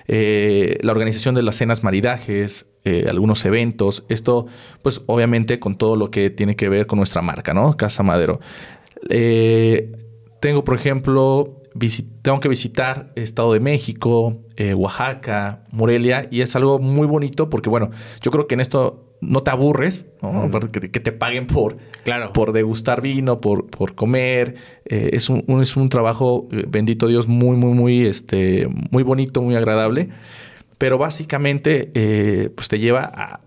Eh, 0.07 0.79
la 0.83 0.93
organización 0.93 1.35
de 1.35 1.43
las 1.43 1.57
cenas 1.57 1.83
maridajes, 1.83 2.71
eh, 2.85 3.07
algunos 3.09 3.45
eventos, 3.45 4.07
esto 4.09 4.47
pues 4.83 5.03
obviamente 5.07 5.59
con 5.59 5.77
todo 5.77 5.97
lo 5.97 6.11
que 6.11 6.31
tiene 6.31 6.57
que 6.57 6.69
ver 6.69 6.87
con 6.87 6.99
nuestra 6.99 7.23
marca, 7.23 7.53
¿no? 7.53 7.77
Casa 7.77 8.03
Madero. 8.03 8.41
tengo, 10.41 10.65
por 10.65 10.77
ejemplo, 10.77 11.63
tengo 12.23 12.41
que 12.41 12.49
visitar 12.49 13.09
Estado 13.15 13.53
de 13.53 13.61
México, 13.61 14.39
eh, 14.57 14.75
Oaxaca, 14.75 15.65
Morelia, 15.71 16.29
y 16.31 16.41
es 16.41 16.57
algo 16.57 16.79
muy 16.79 17.07
bonito 17.07 17.51
porque, 17.51 17.69
bueno, 17.69 17.91
yo 18.23 18.31
creo 18.31 18.47
que 18.47 18.55
en 18.55 18.61
esto 18.61 19.03
no 19.21 19.43
te 19.43 19.51
aburres, 19.51 20.09
que, 20.73 21.01
te 21.01 21.13
paguen 21.13 21.47
por, 21.47 21.79
claro. 22.05 22.33
por 22.33 22.53
degustar 22.53 23.01
vino, 23.01 23.41
por, 23.41 23.67
por 23.67 23.95
comer. 23.95 24.55
Eh, 24.85 25.11
es, 25.13 25.31
un, 25.31 25.45
es 25.61 25.77
un 25.77 25.89
trabajo, 25.89 26.49
eh, 26.53 26.65
bendito 26.69 27.07
Dios, 27.07 27.27
muy, 27.27 27.57
muy, 27.57 27.73
muy, 27.73 28.07
este, 28.07 28.69
muy 28.91 29.03
bonito, 29.03 29.41
muy 29.41 29.57
agradable. 29.57 30.11
Pero 30.79 30.99
básicamente 30.99 32.51
pues 32.55 32.69
te 32.69 32.79
lleva 32.79 33.11
a, 33.15 33.41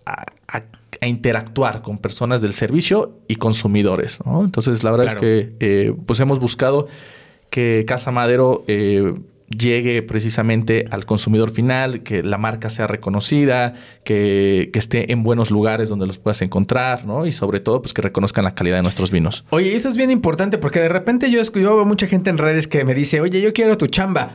a, 0.47 1.05
interactuar 1.05 1.83
con 1.83 1.99
personas 1.99 2.41
del 2.41 2.53
servicio 2.53 3.19
y 3.27 3.35
consumidores. 3.35 4.19
Entonces, 4.25 4.83
la 4.83 4.89
verdad 4.89 5.07
es 5.07 5.15
que 5.15 5.93
pues 6.07 6.19
hemos 6.19 6.39
buscado 6.39 6.87
que 7.49 7.85
Casa 7.87 8.11
Madero 8.11 8.63
eh, 8.67 9.13
llegue 9.49 10.01
precisamente 10.03 10.85
al 10.91 11.05
consumidor 11.05 11.51
final, 11.51 12.03
que 12.03 12.23
la 12.23 12.37
marca 12.37 12.69
sea 12.69 12.87
reconocida, 12.87 13.73
que, 14.03 14.71
esté 14.79 15.11
en 15.11 15.23
buenos 15.23 15.51
lugares 15.51 15.89
donde 15.89 16.07
los 16.07 16.17
puedas 16.17 16.41
encontrar, 16.41 17.05
¿no? 17.05 17.25
Y 17.25 17.33
sobre 17.33 17.59
todo, 17.59 17.81
pues 17.81 17.93
que 17.93 18.01
reconozcan 18.01 18.45
la 18.45 18.55
calidad 18.55 18.77
de 18.77 18.83
nuestros 18.83 19.11
vinos. 19.11 19.43
Oye, 19.49 19.75
eso 19.75 19.89
es 19.89 19.97
bien 19.97 20.09
importante 20.09 20.57
porque 20.57 20.79
de 20.79 20.87
repente 20.87 21.29
yo, 21.29 21.41
yo 21.41 21.75
veo 21.75 21.85
mucha 21.85 22.07
gente 22.07 22.29
en 22.29 22.37
redes 22.37 22.67
que 22.67 22.85
me 22.85 22.95
dice, 22.95 23.19
oye, 23.19 23.41
yo 23.41 23.51
quiero 23.51 23.77
tu 23.77 23.87
chamba. 23.87 24.29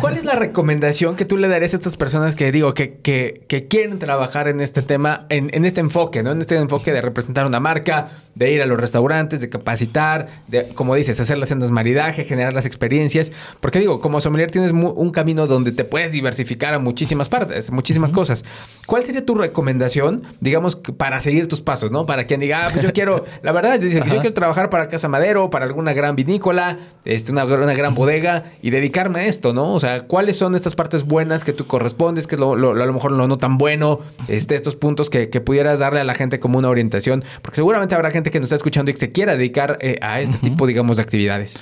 ¿Cuál 0.00 0.16
es 0.16 0.24
la 0.24 0.36
recomendación 0.36 1.16
que 1.16 1.24
tú 1.24 1.36
le 1.36 1.48
darías 1.48 1.74
a 1.74 1.76
estas 1.76 1.96
personas 1.96 2.36
que 2.36 2.52
digo 2.52 2.72
que, 2.72 2.98
que, 3.02 3.66
quieren 3.68 3.98
trabajar 3.98 4.48
en 4.48 4.60
este 4.60 4.80
tema, 4.80 5.26
en, 5.28 5.64
este 5.64 5.80
enfoque, 5.80 6.22
¿no? 6.22 6.32
En 6.32 6.40
este 6.40 6.56
enfoque 6.56 6.92
de 6.92 7.02
representar 7.02 7.46
una 7.46 7.60
marca, 7.60 8.12
de 8.34 8.52
ir 8.52 8.62
a 8.62 8.66
los 8.66 8.78
restaurantes, 8.80 9.40
de 9.40 9.48
capacitar, 9.48 10.42
de, 10.46 10.68
como 10.68 10.94
dices, 10.94 11.18
hacer 11.20 11.36
las 11.38 11.48
sendas 11.48 11.70
maridaje, 11.70 12.24
generar 12.24 12.52
las 12.52 12.64
experiencias. 12.64 13.32
Porque 13.60 13.80
digo, 13.80 14.00
como 14.00 14.20
sommelier 14.20 14.45
tienes 14.50 14.72
un 14.72 15.10
camino 15.10 15.46
donde 15.46 15.72
te 15.72 15.84
puedes 15.84 16.12
diversificar 16.12 16.74
a 16.74 16.78
muchísimas 16.78 17.28
partes, 17.28 17.70
muchísimas 17.70 18.12
cosas. 18.12 18.44
¿Cuál 18.86 19.04
sería 19.04 19.24
tu 19.24 19.34
recomendación, 19.34 20.24
digamos, 20.40 20.76
para 20.76 21.20
seguir 21.20 21.48
tus 21.48 21.60
pasos, 21.60 21.90
¿no? 21.90 22.06
Para 22.06 22.26
quien 22.26 22.40
diga, 22.40 22.66
ah, 22.66 22.70
pues 22.72 22.84
yo 22.84 22.92
quiero, 22.92 23.24
la 23.42 23.52
verdad, 23.52 23.78
dice, 23.78 23.98
yo 23.98 24.20
quiero 24.20 24.34
trabajar 24.34 24.70
para 24.70 24.88
Casa 24.88 25.08
Madero, 25.08 25.50
para 25.50 25.64
alguna 25.64 25.92
gran 25.92 26.16
vinícola, 26.16 26.78
este, 27.04 27.32
una, 27.32 27.44
una, 27.44 27.74
gran 27.74 27.94
bodega 27.94 28.52
y 28.62 28.70
dedicarme 28.70 29.20
a 29.20 29.26
esto, 29.26 29.52
¿no? 29.52 29.72
O 29.72 29.80
sea, 29.80 30.06
¿cuáles 30.06 30.36
son 30.36 30.54
estas 30.54 30.74
partes 30.74 31.04
buenas 31.04 31.44
que 31.44 31.52
tú 31.52 31.66
correspondes, 31.66 32.26
que 32.26 32.36
lo, 32.36 32.52
a 32.52 32.56
lo 32.56 32.92
mejor 32.92 33.12
lo 33.12 33.26
no 33.28 33.38
tan 33.38 33.58
bueno, 33.58 34.00
este, 34.28 34.54
estos 34.54 34.76
puntos 34.76 35.10
que, 35.10 35.26
pudieras 35.46 35.78
darle 35.78 36.00
a 36.00 36.04
la 36.04 36.14
gente 36.14 36.40
como 36.40 36.58
una 36.58 36.68
orientación? 36.68 37.24
Porque 37.42 37.56
seguramente 37.56 37.94
habrá 37.94 38.10
gente 38.10 38.30
que 38.30 38.40
nos 38.40 38.46
está 38.46 38.56
escuchando 38.56 38.90
y 38.90 38.94
que 38.94 39.00
se 39.00 39.12
quiera 39.12 39.36
dedicar 39.36 39.78
eh, 39.80 39.98
a 40.00 40.20
este 40.20 40.38
tipo, 40.38 40.66
digamos, 40.66 40.96
de 40.96 41.02
actividades. 41.02 41.58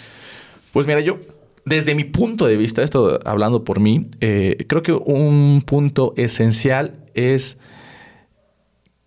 Pues 0.72 0.86
mira, 0.86 1.00
yo 1.00 1.18
desde 1.64 1.94
mi 1.94 2.04
punto 2.04 2.46
de 2.46 2.56
vista, 2.56 2.82
esto 2.82 3.18
hablando 3.24 3.64
por 3.64 3.80
mí, 3.80 4.08
eh, 4.20 4.64
creo 4.68 4.82
que 4.82 4.92
un 4.92 5.62
punto 5.64 6.12
esencial 6.16 7.06
es 7.14 7.58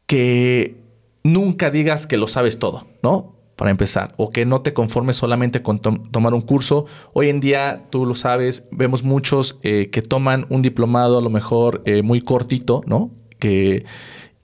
que 0.07 0.75
nunca 1.23 1.69
digas 1.69 2.07
que 2.07 2.17
lo 2.17 2.27
sabes 2.27 2.57
todo, 2.57 2.87
¿no? 3.03 3.35
Para 3.55 3.71
empezar, 3.71 4.13
o 4.17 4.29
que 4.29 4.45
no 4.45 4.61
te 4.61 4.73
conformes 4.73 5.17
solamente 5.17 5.61
con 5.61 5.79
tomar 5.79 6.33
un 6.33 6.41
curso. 6.41 6.85
Hoy 7.13 7.29
en 7.29 7.39
día, 7.39 7.85
tú 7.89 8.05
lo 8.05 8.15
sabes, 8.15 8.67
vemos 8.71 9.03
muchos 9.03 9.59
eh, 9.63 9.89
que 9.91 10.01
toman 10.01 10.45
un 10.49 10.61
diplomado 10.61 11.17
a 11.17 11.21
lo 11.21 11.29
mejor 11.29 11.81
eh, 11.85 12.01
muy 12.01 12.21
cortito, 12.21 12.83
¿no? 12.85 13.11
Que, 13.39 13.85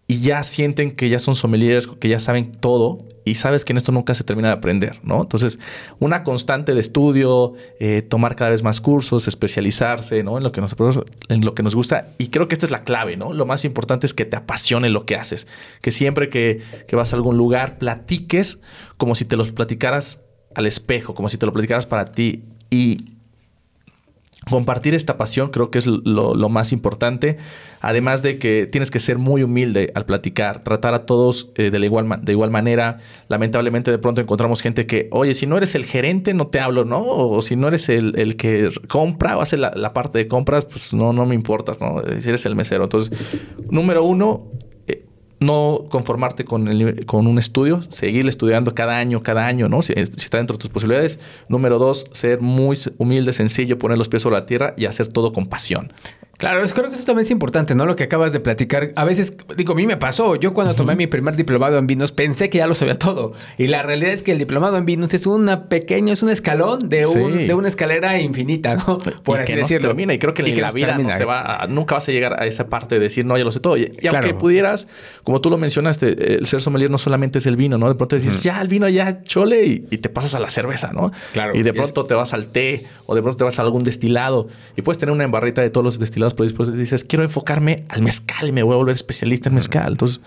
y 0.07 0.19
ya 0.19 0.43
sienten 0.43 0.91
que 0.91 1.09
ya 1.09 1.19
son 1.19 1.35
sommeliers, 1.35 1.87
que 1.87 2.09
ya 2.09 2.19
saben 2.19 2.51
todo 2.51 2.99
y 3.25 3.35
sabes 3.35 3.63
que 3.63 3.71
en 3.71 3.77
esto 3.77 3.93
nunca 3.93 4.13
se 4.13 4.23
termina 4.25 4.49
de 4.49 4.55
aprender, 4.55 4.99
¿no? 5.03 5.21
Entonces, 5.21 5.59
una 5.99 6.23
constante 6.23 6.73
de 6.73 6.81
estudio, 6.81 7.53
eh, 7.79 8.01
tomar 8.01 8.35
cada 8.35 8.51
vez 8.51 8.63
más 8.63 8.81
cursos, 8.81 9.29
especializarse, 9.29 10.21
¿no? 10.23 10.37
En 10.37 10.43
lo, 10.43 10.51
que 10.51 10.59
nos, 10.59 10.75
en 11.29 11.45
lo 11.45 11.55
que 11.55 11.63
nos 11.63 11.73
gusta. 11.73 12.09
Y 12.17 12.27
creo 12.27 12.49
que 12.49 12.55
esta 12.55 12.65
es 12.65 12.71
la 12.71 12.83
clave, 12.83 13.15
¿no? 13.15 13.31
Lo 13.31 13.45
más 13.45 13.63
importante 13.63 14.05
es 14.05 14.13
que 14.13 14.25
te 14.25 14.35
apasione 14.35 14.89
lo 14.89 15.05
que 15.05 15.15
haces. 15.15 15.47
Que 15.81 15.91
siempre 15.91 16.29
que, 16.29 16.61
que 16.85 16.95
vas 16.97 17.13
a 17.13 17.15
algún 17.15 17.37
lugar, 17.37 17.77
platiques 17.77 18.59
como 18.97 19.15
si 19.15 19.23
te 19.23 19.37
los 19.37 19.53
platicaras 19.53 20.21
al 20.53 20.65
espejo, 20.65 21.15
como 21.15 21.29
si 21.29 21.37
te 21.37 21.45
lo 21.45 21.53
platicaras 21.53 21.85
para 21.85 22.11
ti. 22.11 22.43
Y 22.69 23.12
compartir 24.49 24.93
esta 24.93 25.17
pasión 25.17 25.49
creo 25.49 25.71
que 25.71 25.77
es 25.77 25.87
lo, 25.87 26.49
más 26.49 26.71
importante. 26.71 27.37
Además 27.81 28.21
de 28.21 28.37
que 28.37 28.67
tienes 28.67 28.91
que 28.91 28.99
ser 28.99 29.17
muy 29.17 29.43
humilde 29.43 29.91
al 29.95 30.05
platicar, 30.05 30.63
tratar 30.63 30.93
a 30.93 31.05
todos 31.05 31.51
eh, 31.55 31.69
de, 31.69 31.79
igual, 31.79 32.19
de 32.21 32.31
igual 32.31 32.49
manera. 32.49 32.99
Lamentablemente 33.27 33.91
de 33.91 33.97
pronto 33.97 34.21
encontramos 34.21 34.61
gente 34.61 34.85
que, 34.85 35.09
oye, 35.11 35.33
si 35.33 35.47
no 35.47 35.57
eres 35.57 35.75
el 35.75 35.85
gerente 35.85 36.33
no 36.33 36.47
te 36.47 36.59
hablo, 36.59 36.85
¿no? 36.85 37.03
O 37.03 37.41
si 37.41 37.55
no 37.55 37.67
eres 37.67 37.89
el, 37.89 38.35
que 38.37 38.69
compra 38.87 39.37
o 39.37 39.41
hace 39.41 39.57
la, 39.57 39.71
la, 39.75 39.93
parte 39.93 40.17
de 40.17 40.27
compras, 40.27 40.65
pues 40.65 40.93
no, 40.93 41.13
no 41.13 41.25
me 41.25 41.35
importas, 41.35 41.81
¿no? 41.81 42.01
Si 42.19 42.29
eres 42.29 42.45
el 42.45 42.55
mesero. 42.55 42.85
Entonces, 42.85 43.11
número 43.69 44.03
uno, 44.03 44.47
no 45.45 45.85
conformarte 45.89 46.45
con, 46.45 46.67
el, 46.67 47.05
con 47.05 47.27
un 47.27 47.37
estudio, 47.39 47.81
seguir 47.89 48.27
estudiando 48.27 48.73
cada 48.73 48.97
año, 48.97 49.21
cada 49.21 49.45
año, 49.45 49.69
¿no? 49.69 49.81
Si, 49.81 49.93
si, 49.93 50.01
está 50.01 50.37
dentro 50.37 50.57
de 50.57 50.61
tus 50.61 50.69
posibilidades. 50.69 51.19
Número 51.47 51.79
dos, 51.79 52.09
ser 52.13 52.41
muy 52.41 52.77
humilde, 52.97 53.33
sencillo, 53.33 53.77
poner 53.77 53.97
los 53.97 54.09
pies 54.09 54.23
sobre 54.23 54.37
la 54.37 54.45
tierra 54.45 54.73
y 54.77 54.85
hacer 54.85 55.07
todo 55.07 55.33
con 55.33 55.47
pasión. 55.47 55.93
Claro, 56.43 56.61
creo 56.75 56.89
que 56.89 56.95
eso 56.95 57.05
también 57.05 57.23
es 57.23 57.31
importante, 57.31 57.73
¿no? 57.73 57.85
Lo 57.85 57.95
que 57.95 58.03
acabas 58.03 58.33
de 58.33 58.41
platicar. 58.41 58.91
A 58.95 59.05
veces, 59.05 59.37
digo, 59.55 59.71
a 59.71 59.75
mí 59.77 59.87
me 59.87 59.95
pasó. 59.95 60.35
Yo 60.35 60.53
cuando 60.53 60.75
tomé 60.75 60.95
mi 60.95 61.07
primer 61.07 61.37
diplomado 61.37 61.77
en 61.77 61.87
vinos 61.87 62.11
pensé 62.11 62.49
que 62.49 62.57
ya 62.57 62.67
lo 62.67 62.75
sabía 62.75 62.99
todo. 62.99 63.31
Y 63.57 63.67
la 63.67 63.81
realidad 63.81 64.11
es 64.11 64.23
que 64.23 64.33
el 64.33 64.39
diplomado 64.39 64.77
en 64.77 64.85
vinos 64.85 65.13
es 65.13 65.25
una 65.25 65.69
pequeña, 65.69 66.11
es 66.11 66.21
un 66.21 66.29
escalón 66.29 66.89
de, 66.89 67.05
un, 67.05 67.47
de 67.47 67.53
una 67.53 67.69
escalera 67.69 68.19
infinita, 68.19 68.75
¿no? 68.75 68.97
Por 69.23 69.39
así 69.39 69.55
decirlo. 69.55 69.87
termina. 69.89 70.13
Y 70.13 70.19
creo 70.19 70.33
que 70.33 70.41
en 70.41 70.61
la 70.61 70.71
vida 70.71 70.97
no 70.97 71.11
se 71.13 71.23
va 71.23 71.65
nunca 71.69 71.95
vas 71.95 72.09
a 72.09 72.11
llegar 72.11 72.41
a 72.41 72.45
esa 72.45 72.67
parte 72.67 72.95
de 72.95 73.01
decir, 73.01 73.25
no, 73.25 73.37
ya 73.37 73.43
lo 73.43 73.51
sé 73.51 73.59
todo. 73.59 73.77
Y, 73.77 73.91
aunque 74.07 74.33
pudieras, 74.33 74.87
como 75.23 75.41
tú 75.41 75.49
lo 75.49 75.57
mencionaste, 75.57 76.35
el 76.35 76.45
ser 76.45 76.61
sommelier 76.61 76.89
no 76.89 76.97
solamente 76.97 77.39
es 77.39 77.45
el 77.45 77.55
vino, 77.55 77.77
¿no? 77.77 77.87
De 77.87 77.95
pronto 77.95 78.15
dices, 78.15 78.43
ya, 78.43 78.61
el 78.61 78.67
vino 78.67 78.87
ya 78.89 79.23
chole 79.23 79.65
y, 79.65 79.97
te 80.03 80.09
pasas 80.09 80.35
a 80.35 80.39
la 80.39 80.49
cerveza, 80.49 80.91
¿no? 80.91 81.11
Claro. 81.31 81.55
Y 81.55 81.63
de 81.63 81.73
pronto 81.73 82.03
te 82.03 82.13
vas 82.13 82.33
al 82.33 82.47
té 82.47 82.85
o 83.05 83.15
de 83.15 83.21
pronto 83.21 83.37
te 83.37 83.43
vas 83.45 83.59
a 83.59 83.61
algún 83.61 83.83
destilado 83.83 84.49
y 84.75 84.81
puedes 84.81 84.97
tener 84.99 85.13
una 85.13 85.23
embarrita 85.23 85.61
de 85.61 85.69
todos 85.69 85.85
los 85.85 85.99
destilados, 85.99 86.32
pero 86.33 86.43
después 86.43 86.73
dices, 86.73 87.03
quiero 87.03 87.23
enfocarme 87.23 87.85
al 87.89 88.01
mezcal 88.01 88.47
y 88.47 88.51
me 88.51 88.63
voy 88.63 88.73
a 88.73 88.77
volver 88.77 88.95
especialista 88.95 89.49
en 89.49 89.55
mezcal. 89.55 89.93
Entonces, 89.93 90.19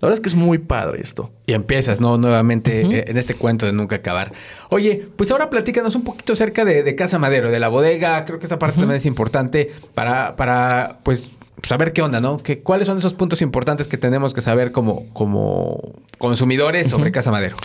la 0.00 0.08
verdad 0.08 0.14
es 0.14 0.20
que 0.20 0.28
es 0.30 0.34
muy 0.34 0.56
padre 0.56 1.00
esto. 1.02 1.30
Y 1.46 1.52
empiezas, 1.52 2.00
¿no? 2.00 2.16
Nuevamente 2.16 2.80
eh, 2.80 3.04
en 3.06 3.18
este 3.18 3.34
cuento 3.34 3.66
de 3.66 3.72
nunca 3.72 3.96
acabar. 3.96 4.32
Oye, 4.70 5.06
pues 5.16 5.30
ahora 5.30 5.50
platícanos 5.50 5.94
un 5.94 6.04
poquito 6.04 6.32
acerca 6.32 6.64
de, 6.64 6.96
Casa 6.96 7.18
Madero, 7.18 7.50
de 7.50 7.60
la 7.60 7.68
bodega. 7.68 8.24
Creo 8.24 8.38
que 8.38 8.46
esta 8.46 8.58
parte 8.58 8.78
también 8.78 8.96
es 8.96 9.04
importante 9.04 9.70
para, 9.92 10.36
para, 10.36 11.00
pues, 11.02 11.32
saber 11.64 11.92
qué 11.92 12.00
onda, 12.00 12.20
¿no? 12.20 12.38
Que, 12.38 12.60
¿Cuáles 12.60 12.86
son 12.86 12.96
esos 12.96 13.12
puntos 13.12 13.42
importantes 13.42 13.88
que 13.88 13.98
tenemos 13.98 14.32
que 14.32 14.40
saber 14.40 14.72
como, 14.72 15.06
como 15.12 15.92
consumidores 16.16 16.88
sobre 16.88 17.12
Casa 17.12 17.30
Madero? 17.30 17.58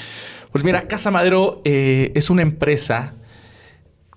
Pues 0.51 0.65
mira, 0.65 0.87
Casa 0.89 1.11
Madero 1.11 1.61
eh, 1.63 2.11
es 2.15 2.29
una 2.29 2.41
empresa 2.41 3.13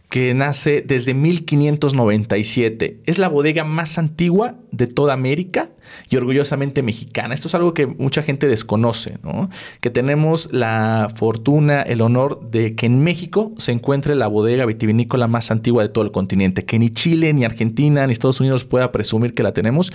que 0.08 0.32
nace 0.32 0.82
desde 0.86 1.12
1597. 1.12 3.00
Es 3.04 3.18
la 3.18 3.28
bodega 3.28 3.64
más 3.64 3.98
antigua 3.98 4.54
de 4.72 4.86
toda 4.86 5.12
América 5.12 5.70
y 6.08 6.16
orgullosamente 6.16 6.82
mexicana. 6.82 7.34
Esto 7.34 7.48
es 7.48 7.54
algo 7.54 7.74
que 7.74 7.86
mucha 7.86 8.22
gente 8.22 8.46
desconoce, 8.46 9.18
¿no? 9.22 9.50
Que 9.80 9.90
tenemos 9.90 10.50
la 10.52 11.12
fortuna, 11.14 11.82
el 11.82 12.00
honor 12.00 12.50
de 12.50 12.74
que 12.74 12.86
en 12.86 13.04
México 13.04 13.52
se 13.58 13.72
encuentre 13.72 14.14
la 14.14 14.28
bodega 14.28 14.64
vitivinícola 14.64 15.26
más 15.26 15.50
antigua 15.50 15.82
de 15.82 15.90
todo 15.90 16.04
el 16.04 16.10
continente, 16.10 16.64
que 16.64 16.78
ni 16.78 16.88
Chile, 16.88 17.32
ni 17.34 17.44
Argentina, 17.44 18.06
ni 18.06 18.12
Estados 18.12 18.40
Unidos 18.40 18.64
pueda 18.64 18.92
presumir 18.92 19.34
que 19.34 19.42
la 19.42 19.52
tenemos 19.52 19.92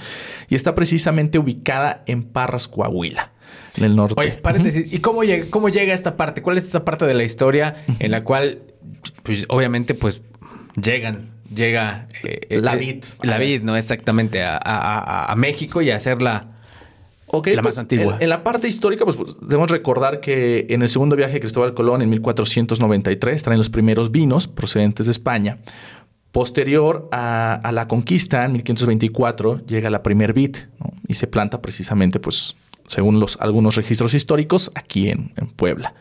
y 0.47 0.55
está 0.55 0.75
precisamente 0.75 1.39
ubicada 1.39 2.03
en 2.05 2.23
Parras, 2.23 2.67
Coahuila 2.67 3.31
en 3.77 3.83
el 3.83 3.95
norte. 3.95 4.15
Oye, 4.17 4.31
paréntesis. 4.33 4.91
¿Y 4.91 4.99
cómo 4.99 5.23
llega, 5.23 5.45
cómo 5.49 5.69
llega 5.69 5.93
esta 5.93 6.17
parte? 6.17 6.41
¿Cuál 6.41 6.57
es 6.57 6.65
esta 6.65 6.85
parte 6.85 7.05
de 7.05 7.13
la 7.13 7.23
historia 7.23 7.85
en 7.99 8.11
la 8.11 8.23
cual 8.23 8.59
pues 9.23 9.45
obviamente 9.49 9.93
pues 9.93 10.21
llegan, 10.81 11.31
llega 11.53 12.07
eh, 12.23 12.57
la 12.59 12.75
vid. 12.75 13.03
La 13.21 13.37
vid, 13.37 13.61
¿no? 13.63 13.75
Exactamente, 13.75 14.41
a, 14.43 15.33
México 15.37 15.81
y 15.81 15.91
a 15.91 15.95
hacerla 15.95 16.47
la 17.31 17.55
más 17.55 17.63
pues, 17.63 17.77
antigua. 17.77 18.17
En, 18.19 18.29
la 18.29 18.43
parte 18.43 18.67
histórica, 18.67 19.05
pues, 19.05 19.15
pues, 19.15 19.37
debemos 19.41 19.71
recordar 19.71 20.19
que 20.19 20.67
en 20.69 20.81
el 20.81 20.89
segundo 20.89 21.15
viaje 21.15 21.33
de 21.33 21.39
Cristóbal 21.39 21.73
Colón, 21.73 22.01
en 22.01 22.09
1493, 22.09 23.43
traen 23.43 23.57
los 23.57 23.69
primeros 23.69 24.11
vinos 24.11 24.47
procedentes 24.47 25.07
de 25.07 25.11
España. 25.11 25.59
Posterior 26.31 27.09
a, 27.11 27.69
la 27.71 27.87
conquista, 27.87 28.45
en 28.45 28.53
1524, 28.53 29.65
llega 29.65 29.89
la 29.89 30.01
primer 30.01 30.33
vid 30.33 30.57
y 31.07 31.13
se 31.13 31.27
planta 31.27 31.61
precisamente, 31.61 32.19
pues, 32.19 32.55
según 32.87 33.19
los, 33.19 33.37
algunos 33.39 33.75
registros 33.75 34.13
históricos, 34.13 34.71
aquí 34.75 35.09
en 35.09 35.31
Puebla. 35.55 35.93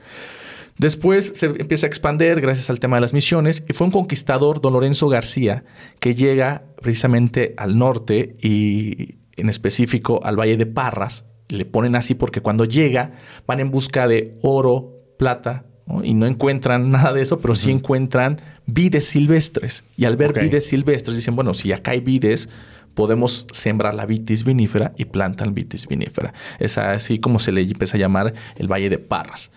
Después 0.79 1.33
se 1.37 1.47
empieza 1.47 1.87
a 1.87 1.89
expander 1.89 2.41
gracias 2.41 2.71
al 2.71 2.81
tema 2.81 2.97
de 2.97 3.03
las 3.03 3.13
misiones 3.13 3.65
y 3.69 3.73
fue 3.73 3.87
un 3.87 3.93
conquistador, 3.93 4.61
don 4.61 4.73
Lorenzo 4.73 5.09
García, 5.09 5.65
que 6.01 6.15
llega 6.15 6.65
precisamente 6.81 7.55
al 7.57 7.79
norte 7.79 8.37
y 8.43 9.17
en 9.37 9.49
específico 9.49 10.21
al 10.25 10.37
Valle 10.37 10.57
de 10.57 10.67
Parras. 10.67 11.27
Le 11.49 11.67
ponen 11.67 11.95
así 11.95 12.15
porque 12.15 12.41
cuando 12.41 12.65
llega 12.65 13.13
van 13.47 13.61
en 13.61 13.71
busca 13.71 14.09
de 14.09 14.39
oro, 14.43 14.93
plata, 15.19 15.67
y 16.03 16.15
no 16.15 16.27
encuentran 16.27 16.91
nada 16.91 17.13
de 17.13 17.21
eso, 17.21 17.39
pero 17.39 17.55
sí 17.55 17.71
encuentran 17.71 18.41
vides 18.67 19.05
silvestres. 19.05 19.85
Y 19.97 20.07
al 20.07 20.17
ver 20.17 20.33
vides 20.33 20.67
silvestres 20.67 21.17
dicen, 21.17 21.37
bueno, 21.37 21.55
si 21.55 21.71
acá 21.73 21.91
hay 21.91 22.01
vides, 22.01 22.49
podemos 22.95 23.47
sembrar 23.53 23.95
la 23.95 24.07
vitis 24.07 24.45
vinífera 24.45 24.93
y 24.97 25.07
plantan 25.07 25.55
vitis 25.55 25.87
vinífera. 25.87 26.33
Es 26.59 26.79
así 26.79 27.19
como 27.19 27.39
se 27.39 27.53
le 27.53 27.63
empieza 27.63 27.97
a 27.97 28.01
llamar 28.01 28.35
el 28.57 28.69
Valle 28.69 28.91
de 28.91 28.99
Parras. 28.99 29.51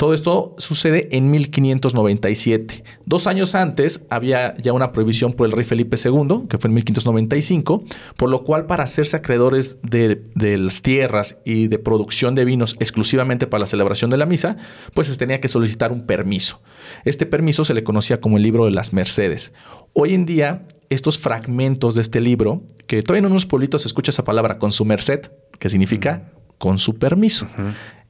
Todo 0.00 0.14
esto 0.14 0.54
sucede 0.56 1.14
en 1.14 1.30
1597. 1.30 2.84
Dos 3.04 3.26
años 3.26 3.54
antes 3.54 4.06
había 4.08 4.56
ya 4.56 4.72
una 4.72 4.92
prohibición 4.92 5.34
por 5.34 5.44
el 5.44 5.52
rey 5.52 5.62
Felipe 5.62 5.98
II, 6.02 6.46
que 6.48 6.56
fue 6.56 6.68
en 6.68 6.74
1595, 6.76 7.84
por 8.16 8.30
lo 8.30 8.42
cual 8.42 8.64
para 8.64 8.84
hacerse 8.84 9.18
acreedores 9.18 9.78
de, 9.82 10.22
las 10.56 10.80
tierras 10.80 11.38
y 11.44 11.68
de 11.68 11.78
producción 11.78 12.34
de 12.34 12.46
vinos 12.46 12.76
exclusivamente 12.80 13.46
para 13.46 13.60
la 13.60 13.66
celebración 13.66 14.10
de 14.10 14.16
la 14.16 14.24
misa, 14.24 14.56
pues 14.94 15.06
se 15.08 15.18
tenía 15.18 15.38
que 15.38 15.48
solicitar 15.48 15.92
un 15.92 16.06
permiso. 16.06 16.62
Este 17.04 17.26
permiso 17.26 17.64
se 17.64 17.74
le 17.74 17.84
conocía 17.84 18.22
como 18.22 18.38
el 18.38 18.42
libro 18.42 18.64
de 18.64 18.70
las 18.70 18.94
Mercedes. 18.94 19.52
Hoy 19.92 20.14
en 20.14 20.24
día, 20.24 20.66
estos 20.90 21.18
fragmentos 21.18 21.94
de 21.94 22.02
este 22.02 22.20
libro, 22.20 22.62
que 22.86 23.02
todavía 23.02 23.26
en 23.26 23.32
unos 23.32 23.46
pueblitos 23.46 23.82
se 23.82 23.88
escucha 23.88 24.10
esa 24.10 24.24
palabra 24.24 24.58
con 24.58 24.72
su 24.72 24.84
merced, 24.84 25.30
que 25.58 25.68
significa 25.68 26.32
con 26.58 26.78
su 26.78 26.98
permiso. 26.98 27.46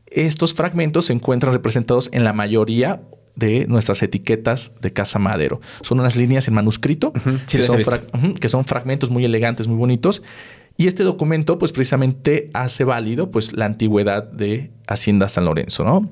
Estos 0.06 0.54
fragmentos 0.54 1.06
se 1.06 1.12
encuentran 1.12 1.52
representados 1.52 2.08
en 2.12 2.24
la 2.24 2.32
mayoría 2.32 3.02
de 3.36 3.66
nuestras 3.68 4.02
etiquetas 4.02 4.72
de 4.80 4.92
Casa 4.92 5.18
Madero. 5.18 5.60
Son 5.82 6.00
unas 6.00 6.16
líneas 6.16 6.48
en 6.48 6.54
manuscrito 6.54 7.12
que, 7.48 8.48
son 8.48 8.64
fragmentos 8.64 9.10
muy 9.10 9.24
elegantes, 9.24 9.68
muy 9.68 9.76
bonitos. 9.76 10.22
Y 10.76 10.86
este 10.86 11.04
documento, 11.04 11.58
pues 11.58 11.72
precisamente 11.72 12.48
hace 12.54 12.84
válido 12.84 13.30
pues, 13.30 13.52
la 13.52 13.66
antigüedad 13.66 14.24
de 14.24 14.70
Hacienda 14.86 15.28
San 15.28 15.44
Lorenzo, 15.44 15.84
¿no? 15.84 16.08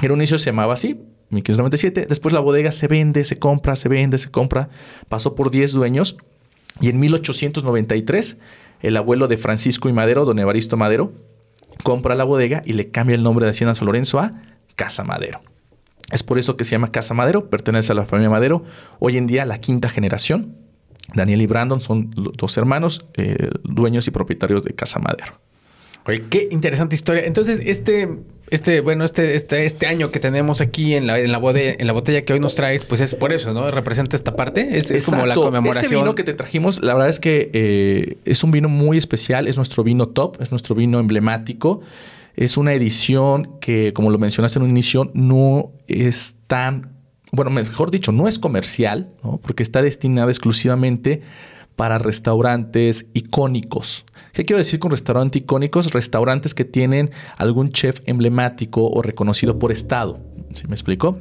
En 0.00 0.12
un 0.12 0.18
inicio 0.18 0.38
se 0.38 0.46
llamaba 0.46 0.74
así, 0.74 1.00
1597. 1.30 2.06
Después 2.08 2.32
la 2.32 2.40
bodega 2.40 2.72
se 2.72 2.86
vende, 2.88 3.24
se 3.24 3.38
compra, 3.38 3.76
se 3.76 3.88
vende, 3.88 4.18
se 4.18 4.30
compra. 4.30 4.68
Pasó 5.08 5.34
por 5.34 5.50
10 5.50 5.72
dueños. 5.72 6.16
Y 6.80 6.88
en 6.88 6.98
1893, 7.00 8.36
el 8.80 8.96
abuelo 8.96 9.28
de 9.28 9.38
Francisco 9.38 9.88
y 9.88 9.92
Madero, 9.92 10.24
don 10.24 10.38
Evaristo 10.38 10.76
Madero, 10.76 11.12
compra 11.82 12.14
la 12.14 12.24
bodega 12.24 12.62
y 12.64 12.74
le 12.74 12.90
cambia 12.90 13.14
el 13.14 13.22
nombre 13.22 13.44
de 13.44 13.50
Hacienda 13.50 13.74
San 13.74 13.86
Lorenzo 13.86 14.18
a 14.18 14.42
Casa 14.76 15.04
Madero. 15.04 15.40
Es 16.10 16.22
por 16.22 16.38
eso 16.38 16.56
que 16.56 16.64
se 16.64 16.72
llama 16.72 16.92
Casa 16.92 17.14
Madero, 17.14 17.48
pertenece 17.48 17.92
a 17.92 17.94
la 17.94 18.04
familia 18.04 18.30
Madero. 18.30 18.64
Hoy 18.98 19.16
en 19.16 19.26
día 19.26 19.44
la 19.44 19.58
quinta 19.58 19.88
generación. 19.88 20.56
Daniel 21.14 21.42
y 21.42 21.46
Brandon 21.46 21.80
son 21.80 22.10
dos 22.14 22.56
hermanos, 22.56 23.06
eh, 23.14 23.50
dueños 23.62 24.06
y 24.08 24.10
propietarios 24.10 24.64
de 24.64 24.74
Casa 24.74 24.98
Madero. 24.98 25.38
Oye, 26.06 26.24
qué 26.28 26.48
interesante 26.50 26.94
historia. 26.94 27.24
Entonces, 27.24 27.60
este, 27.64 28.18
este, 28.50 28.80
bueno, 28.80 29.04
este, 29.04 29.34
este, 29.36 29.64
este 29.64 29.86
año 29.86 30.10
que 30.10 30.20
tenemos 30.20 30.60
aquí 30.60 30.94
en 30.94 31.06
la, 31.06 31.18
en 31.18 31.32
la, 31.32 31.38
botella, 31.38 31.74
en 31.78 31.86
la 31.86 31.94
botella 31.94 32.22
que 32.22 32.34
hoy 32.34 32.40
nos 32.40 32.54
traes, 32.54 32.84
pues 32.84 33.00
es 33.00 33.14
por 33.14 33.32
eso, 33.32 33.54
¿no? 33.54 33.70
Representa 33.70 34.14
esta 34.14 34.36
parte. 34.36 34.76
Es, 34.76 34.90
es 34.90 35.06
como 35.06 35.24
la 35.24 35.34
conmemoración. 35.34 35.84
Este 35.84 35.96
vino 35.96 36.14
que 36.14 36.24
te 36.24 36.34
trajimos, 36.34 36.82
la 36.82 36.92
verdad 36.92 37.08
es 37.08 37.20
que 37.20 37.50
eh, 37.54 38.18
es 38.26 38.44
un 38.44 38.50
vino 38.50 38.68
muy 38.68 38.98
especial, 38.98 39.48
es 39.48 39.56
nuestro 39.56 39.82
vino 39.82 40.06
top, 40.06 40.40
es 40.42 40.50
nuestro 40.50 40.74
vino 40.74 41.00
emblemático. 41.00 41.80
Es 42.36 42.56
una 42.56 42.74
edición 42.74 43.58
que, 43.60 43.92
como 43.94 44.10
lo 44.10 44.18
mencionaste 44.18 44.58
en 44.58 44.64
un 44.64 44.70
inicio, 44.70 45.10
no 45.14 45.70
es 45.86 46.36
tan, 46.48 46.90
bueno, 47.32 47.50
mejor 47.50 47.90
dicho, 47.90 48.12
no 48.12 48.28
es 48.28 48.38
comercial, 48.38 49.08
¿no? 49.22 49.38
porque 49.38 49.62
está 49.62 49.80
destinada 49.80 50.30
exclusivamente 50.30 51.22
para 51.76 51.98
restaurantes 51.98 53.10
icónicos. 53.14 54.06
¿Qué 54.32 54.44
quiero 54.44 54.58
decir 54.58 54.78
con 54.78 54.90
restaurantes 54.90 55.42
icónicos? 55.42 55.92
Restaurantes 55.92 56.54
que 56.54 56.64
tienen 56.64 57.10
algún 57.36 57.70
chef 57.70 58.00
emblemático 58.06 58.88
o 58.88 59.02
reconocido 59.02 59.58
por 59.58 59.72
estado. 59.72 60.20
¿Sí 60.54 60.66
me 60.66 60.74
explico? 60.74 61.18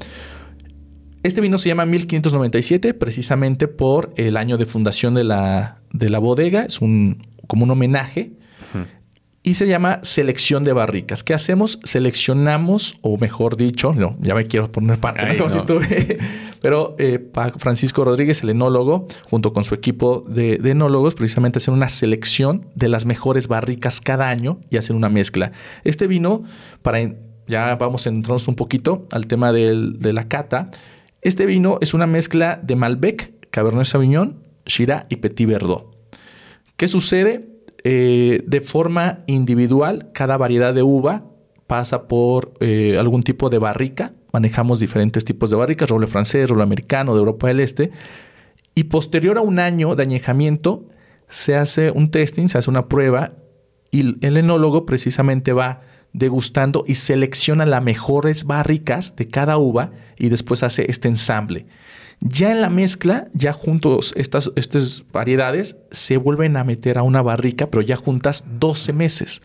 Este 1.23 1.41
vino 1.41 1.57
se 1.57 1.69
llama 1.69 1.85
1597 1.85 2.93
precisamente 2.93 3.67
por 3.67 4.13
el 4.17 4.35
año 4.37 4.57
de 4.57 4.65
fundación 4.65 5.13
de 5.13 5.23
la, 5.23 5.77
de 5.91 6.09
la 6.09 6.19
bodega. 6.19 6.65
Es 6.65 6.81
un, 6.81 7.25
como 7.47 7.63
un 7.63 7.71
homenaje 7.71 8.33
y 9.45 9.55
se 9.55 9.67
llama 9.67 9.99
selección 10.03 10.63
de 10.63 10.71
barricas. 10.71 11.21
¿Qué 11.21 11.33
hacemos? 11.33 11.79
Seleccionamos, 11.83 12.95
o 13.01 13.17
mejor 13.17 13.57
dicho, 13.57 13.93
no, 13.93 14.15
ya 14.21 14.33
me 14.33 14.47
quiero 14.47 14.71
poner 14.71 14.99
si 15.49 15.57
estuve, 15.57 16.19
pero 16.61 16.95
eh, 16.97 17.29
Francisco 17.57 18.05
Rodríguez, 18.05 18.41
el 18.41 18.51
enólogo, 18.51 19.05
junto 19.29 19.51
con 19.51 19.65
su 19.65 19.75
equipo 19.75 20.23
de, 20.27 20.55
enólogos, 20.63 21.13
precisamente 21.13 21.57
hacen 21.57 21.73
una 21.73 21.89
selección 21.89 22.69
de 22.73 22.87
las 22.87 23.05
mejores 23.05 23.49
barricas 23.49 23.99
cada 23.99 24.29
año 24.29 24.61
y 24.69 24.77
hacen 24.77 24.95
una 24.95 25.09
mezcla. 25.09 25.51
Este 25.83 26.07
vino, 26.07 26.43
para 26.81 26.99
ya 27.45 27.75
vamos 27.75 28.07
a 28.07 28.09
entrarnos 28.09 28.47
un 28.47 28.55
poquito 28.55 29.07
al 29.11 29.27
tema 29.27 29.51
de 29.51 30.13
la 30.13 30.29
cata, 30.29 30.71
este 31.21 31.45
vino 31.45 31.79
es 31.81 31.93
una 31.93 32.07
mezcla 32.07 32.59
de 32.63 32.77
Malbec, 32.77 33.49
Cabernet 33.49 33.85
Sauvignon, 33.85 34.41
Shiraz 34.65 35.05
y 35.09 35.17
Petit 35.17 35.47
Verdot. 35.47 35.93
¿Qué 36.77 36.87
sucede? 36.87 37.52
Eh, 37.83 38.43
de 38.45 38.61
forma 38.61 39.19
individual, 39.27 40.09
cada 40.13 40.37
variedad 40.37 40.73
de 40.73 40.83
uva 40.83 41.25
pasa 41.67 42.07
por 42.07 42.53
eh, 42.59 42.97
algún 42.97 43.23
tipo 43.23 43.49
de 43.49 43.57
barrica. 43.57 44.13
Manejamos 44.31 44.79
diferentes 44.79 45.25
tipos 45.25 45.49
de 45.49 45.57
barricas, 45.57 45.89
roble 45.89 46.07
francés, 46.07 46.49
roble 46.49 46.63
americano, 46.63 47.13
de 47.13 47.19
Europa 47.19 47.47
del 47.47 47.59
Este. 47.59 47.91
Y 48.75 48.85
posterior 48.85 49.37
a 49.37 49.41
un 49.41 49.59
año 49.59 49.95
de 49.95 50.03
añejamiento, 50.03 50.87
se 51.27 51.55
hace 51.55 51.91
un 51.91 52.09
testing, 52.09 52.47
se 52.47 52.57
hace 52.57 52.69
una 52.69 52.87
prueba 52.87 53.33
y 53.91 54.25
el 54.25 54.37
enólogo 54.37 54.85
precisamente 54.85 55.53
va 55.53 55.81
degustando 56.13 56.85
y 56.87 56.95
selecciona 56.95 57.65
las 57.65 57.83
mejores 57.83 58.45
barricas 58.45 59.15
de 59.15 59.27
cada 59.27 59.57
uva 59.57 59.91
y 60.17 60.29
después 60.29 60.63
hace 60.63 60.89
este 60.89 61.07
ensamble. 61.07 61.65
Ya 62.21 62.51
en 62.51 62.61
la 62.61 62.69
mezcla, 62.69 63.27
ya 63.33 63.51
juntos 63.51 64.13
estas, 64.15 64.51
estas 64.55 65.03
variedades 65.11 65.75
se 65.91 66.17
vuelven 66.17 66.55
a 66.55 66.63
meter 66.63 66.97
a 66.97 67.03
una 67.03 67.21
barrica, 67.21 67.69
pero 67.69 67.81
ya 67.81 67.97
juntas 67.97 68.45
12 68.59 68.93
meses. 68.93 69.41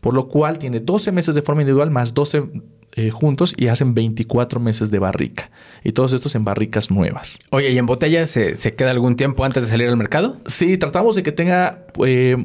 Por 0.00 0.14
lo 0.14 0.28
cual 0.28 0.58
tiene 0.58 0.80
12 0.80 1.12
meses 1.12 1.34
de 1.34 1.42
forma 1.42 1.62
individual 1.62 1.90
más 1.90 2.12
12 2.12 2.50
eh, 2.92 3.10
juntos 3.10 3.54
y 3.56 3.68
hacen 3.68 3.94
24 3.94 4.60
meses 4.60 4.90
de 4.90 4.98
barrica. 4.98 5.50
Y 5.84 5.92
todos 5.92 6.12
estos 6.12 6.34
en 6.34 6.44
barricas 6.44 6.90
nuevas. 6.90 7.38
Oye, 7.50 7.70
¿y 7.70 7.78
en 7.78 7.86
botella 7.86 8.26
se, 8.26 8.54
queda 8.74 8.90
algún 8.90 9.16
tiempo 9.16 9.44
antes 9.44 9.62
de 9.62 9.68
salir 9.68 9.88
al 9.88 9.96
mercado? 9.96 10.38
Sí, 10.46 10.76
tratamos 10.76 11.14
de 11.16 11.22
que 11.22 11.32
tenga 11.32 11.86
eh, 12.04 12.36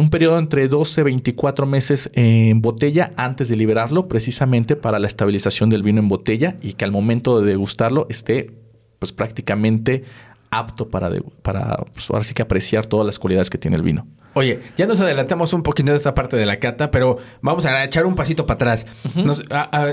un 0.00 0.10
periodo 0.10 0.38
entre 0.38 0.66
12 0.68 1.02
y 1.02 1.04
24 1.04 1.66
meses 1.66 2.10
en 2.14 2.60
botella 2.60 3.12
antes 3.16 3.48
de 3.48 3.56
liberarlo, 3.56 4.08
precisamente 4.08 4.74
para 4.74 4.98
la 4.98 5.06
estabilización 5.06 5.70
del 5.70 5.82
vino 5.82 6.00
en 6.00 6.08
botella 6.08 6.56
y 6.62 6.72
que 6.72 6.84
al 6.84 6.92
momento 6.92 7.40
de 7.40 7.46
degustarlo 7.46 8.06
esté 8.08 8.50
pues 8.98 9.12
prácticamente 9.12 10.04
apto 10.50 10.88
para, 10.88 11.10
para 11.42 11.76
pues, 11.92 12.10
ahora 12.10 12.24
sí 12.24 12.34
que 12.34 12.42
apreciar 12.42 12.86
todas 12.86 13.06
las 13.06 13.18
cualidades 13.18 13.50
que 13.50 13.58
tiene 13.58 13.76
el 13.76 13.82
vino. 13.82 14.06
Oye, 14.34 14.60
ya 14.76 14.86
nos 14.86 15.00
adelantamos 15.00 15.52
un 15.52 15.64
poquito 15.64 15.90
de 15.90 15.96
esta 15.96 16.14
parte 16.14 16.36
de 16.36 16.46
la 16.46 16.60
cata, 16.60 16.92
pero 16.92 17.18
vamos 17.40 17.66
a 17.66 17.82
echar 17.82 18.06
un 18.06 18.14
pasito 18.14 18.46
para 18.46 18.54
atrás. 18.54 18.86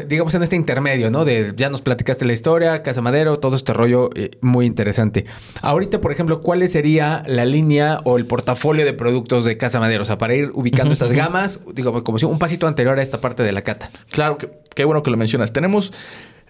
digamos 0.08 0.36
en 0.36 0.44
este 0.44 0.56
intermedio, 0.56 1.10
¿no? 1.10 1.26
De 1.26 1.54
ya 1.56 1.70
nos 1.70 1.82
platicaste 1.82 2.24
la 2.24 2.34
historia, 2.34 2.84
Casa 2.84 3.02
Madero, 3.02 3.40
todo 3.40 3.56
este 3.56 3.74
rollo 3.74 4.12
eh, 4.16 4.32
muy 4.42 4.68
interesante. 4.68 5.26
Ahorita, 5.62 6.02
por 6.02 6.12
ejemplo, 6.12 6.42
¿cuál 6.42 6.68
sería 6.70 7.24
la 7.26 7.46
línea 7.46 8.00
o 8.04 8.18
el 8.18 8.28
portafolio 8.28 8.86
de 8.86 8.94
productos 8.94 9.44
de 9.44 9.58
Casa 9.58 9.80
Madero? 9.80 10.04
O 10.04 10.06
sea, 10.06 10.20
para 10.20 10.36
ir 10.36 10.52
ubicando 10.54 10.94
estas 10.94 11.12
gamas, 11.12 11.60
digo, 11.74 12.04
como 12.04 12.20
si 12.20 12.26
un 12.26 12.38
pasito 12.38 12.68
anterior 12.68 13.00
a 13.00 13.02
esta 13.02 13.20
parte 13.20 13.42
de 13.42 13.52
la 13.52 13.64
cata. 13.64 13.90
Claro, 14.12 14.38
qué 14.38 14.86
bueno 14.86 15.02
que 15.02 15.10
lo 15.10 15.18
mencionas. 15.18 15.52
Tenemos 15.52 15.94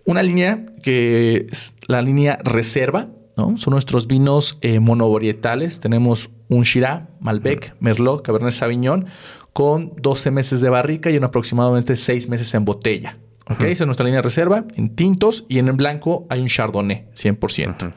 una 0.03 0.23
línea 0.23 0.65
que 0.83 1.47
es 1.49 1.75
la 1.87 2.01
línea 2.01 2.37
reserva, 2.43 3.07
¿no? 3.37 3.57
Son 3.57 3.71
nuestros 3.71 4.07
vinos 4.07 4.57
eh, 4.61 4.79
monovarietales. 4.79 5.79
Tenemos 5.79 6.31
un 6.49 6.63
Shiraz, 6.63 7.03
Malbec, 7.19 7.75
Merlot, 7.79 8.23
Cabernet 8.23 8.51
Sauvignon, 8.51 9.05
con 9.53 9.93
12 10.01 10.31
meses 10.31 10.61
de 10.61 10.69
barrica 10.69 11.09
y 11.09 11.17
un 11.17 11.23
aproximadamente 11.23 11.95
6 11.95 12.27
meses 12.29 12.53
en 12.53 12.65
botella. 12.65 13.17
Esa 13.59 13.83
es 13.83 13.85
nuestra 13.85 14.05
línea 14.05 14.21
reserva. 14.21 14.65
En 14.75 14.95
tintos 14.95 15.45
y 15.47 15.59
en 15.59 15.67
el 15.67 15.75
blanco 15.75 16.25
hay 16.29 16.41
un 16.41 16.47
Chardonnay, 16.47 17.05
100%. 17.15 17.93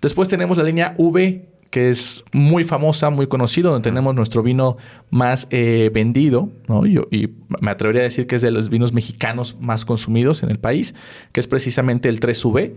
Después 0.00 0.28
tenemos 0.28 0.56
la 0.56 0.64
línea 0.64 0.94
V, 0.96 1.46
que 1.68 1.90
es 1.90 2.24
muy 2.32 2.64
famosa, 2.64 3.10
muy 3.10 3.26
conocido, 3.26 3.70
donde 3.70 3.88
tenemos 3.88 4.14
nuestro 4.14 4.42
vino 4.42 4.78
más 5.10 5.46
eh, 5.50 5.90
vendido, 5.92 6.50
¿no? 6.66 6.86
y 6.86 7.30
me 7.60 7.70
atrevería 7.70 8.00
a 8.00 8.04
decir 8.04 8.26
que 8.26 8.36
es 8.36 8.42
de 8.42 8.50
los 8.50 8.70
vinos 8.70 8.92
mexicanos 8.92 9.56
más 9.60 9.84
consumidos 9.84 10.42
en 10.42 10.50
el 10.50 10.58
país, 10.58 10.94
que 11.32 11.40
es 11.40 11.46
precisamente 11.46 12.08
el 12.08 12.18
3V. 12.18 12.72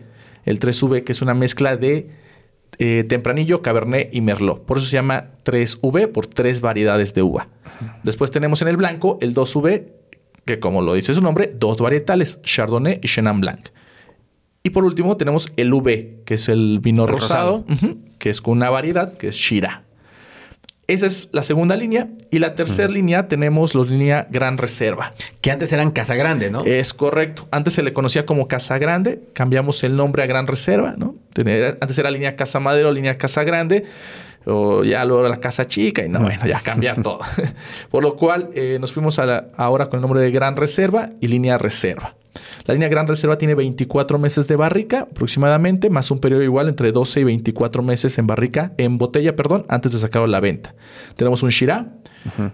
El 0.45 0.59
3V, 0.59 1.03
que 1.03 1.11
es 1.11 1.21
una 1.21 1.33
mezcla 1.33 1.77
de 1.77 2.09
eh, 2.79 3.05
tempranillo, 3.07 3.61
cabernet 3.61 4.09
y 4.13 4.21
merlot. 4.21 4.65
Por 4.65 4.77
eso 4.77 4.87
se 4.87 4.93
llama 4.93 5.31
3V, 5.45 6.11
por 6.11 6.27
tres 6.27 6.61
variedades 6.61 7.13
de 7.13 7.21
uva. 7.21 7.47
Después 8.03 8.31
tenemos 8.31 8.61
en 8.61 8.67
el 8.67 8.77
blanco 8.77 9.17
el 9.21 9.33
2V, 9.33 9.85
que 10.45 10.59
como 10.59 10.81
lo 10.81 10.93
dice 10.93 11.13
su 11.13 11.21
nombre, 11.21 11.53
dos 11.55 11.79
varietales, 11.79 12.41
Chardonnay 12.41 12.99
y 13.01 13.07
Chenin 13.07 13.41
Blanc. 13.41 13.69
Y 14.63 14.69
por 14.69 14.85
último 14.85 15.17
tenemos 15.17 15.51
el 15.57 15.73
V, 15.73 16.21
que 16.25 16.35
es 16.35 16.49
el 16.49 16.79
vino 16.79 17.05
rosado, 17.05 17.65
que 18.17 18.29
es 18.29 18.41
con 18.41 18.57
una 18.57 18.69
variedad 18.69 19.17
que 19.17 19.27
es 19.27 19.35
Shira. 19.35 19.82
Esa 20.87 21.05
es 21.05 21.29
la 21.31 21.43
segunda 21.43 21.75
línea. 21.75 22.09
Y 22.29 22.39
la 22.39 22.55
tercera 22.55 22.89
línea 22.89 23.27
tenemos 23.27 23.73
la 23.73 23.83
línea 23.83 24.27
Gran 24.29 24.57
Reserva. 24.57 25.13
Que 25.39 25.51
antes 25.51 25.71
eran 25.71 25.91
Casa 25.91 26.15
Grande, 26.15 26.51
¿no? 26.51 26.65
Es 26.65 26.93
correcto. 26.93 27.47
Antes 27.51 27.73
se 27.73 27.83
le 27.83 27.93
conocía 27.93 28.25
como 28.25 28.47
Casa 28.47 28.77
Grande. 28.77 29.21
Cambiamos 29.33 29.83
el 29.83 29.95
nombre 29.95 30.23
a 30.23 30.25
Gran 30.25 30.45
Reserva, 30.45 30.95
¿no? 30.97 31.15
Antes 31.79 31.97
era 31.97 32.11
línea 32.11 32.35
Casa 32.35 32.59
Madero, 32.59 32.91
línea 32.91 33.17
Casa 33.17 33.43
Grande. 33.43 33.85
O 34.45 34.83
ya 34.83 35.05
luego 35.05 35.27
la 35.27 35.37
Casa 35.37 35.65
Chica. 35.65 36.03
Y 36.03 36.09
no, 36.09 36.19
bueno, 36.19 36.45
ya 36.45 36.59
cambiar 36.59 37.01
todo. 37.03 37.19
Por 37.89 38.03
lo 38.03 38.17
cual 38.17 38.49
eh, 38.53 38.77
nos 38.81 38.91
fuimos 38.91 39.19
ahora 39.19 39.87
con 39.87 39.99
el 39.99 40.01
nombre 40.01 40.19
de 40.19 40.31
Gran 40.31 40.57
Reserva 40.57 41.11
y 41.21 41.27
línea 41.27 41.57
Reserva. 41.57 42.15
La 42.65 42.73
línea 42.73 42.89
Gran 42.89 43.07
Reserva 43.07 43.37
tiene 43.37 43.55
24 43.55 44.17
meses 44.19 44.47
de 44.47 44.55
barrica 44.55 45.01
aproximadamente, 45.01 45.89
más 45.89 46.09
un 46.11 46.19
periodo 46.19 46.43
igual 46.43 46.69
entre 46.69 46.91
12 46.91 47.21
y 47.21 47.23
24 47.23 47.83
meses 47.83 48.17
en 48.17 48.27
barrica, 48.27 48.73
en 48.77 48.97
botella, 48.97 49.35
perdón, 49.35 49.65
antes 49.69 49.91
de 49.91 49.99
sacarlo 49.99 50.25
a 50.25 50.29
la 50.29 50.39
venta. 50.39 50.75
Tenemos 51.15 51.43
un 51.43 51.49
Shiraz, 51.49 51.85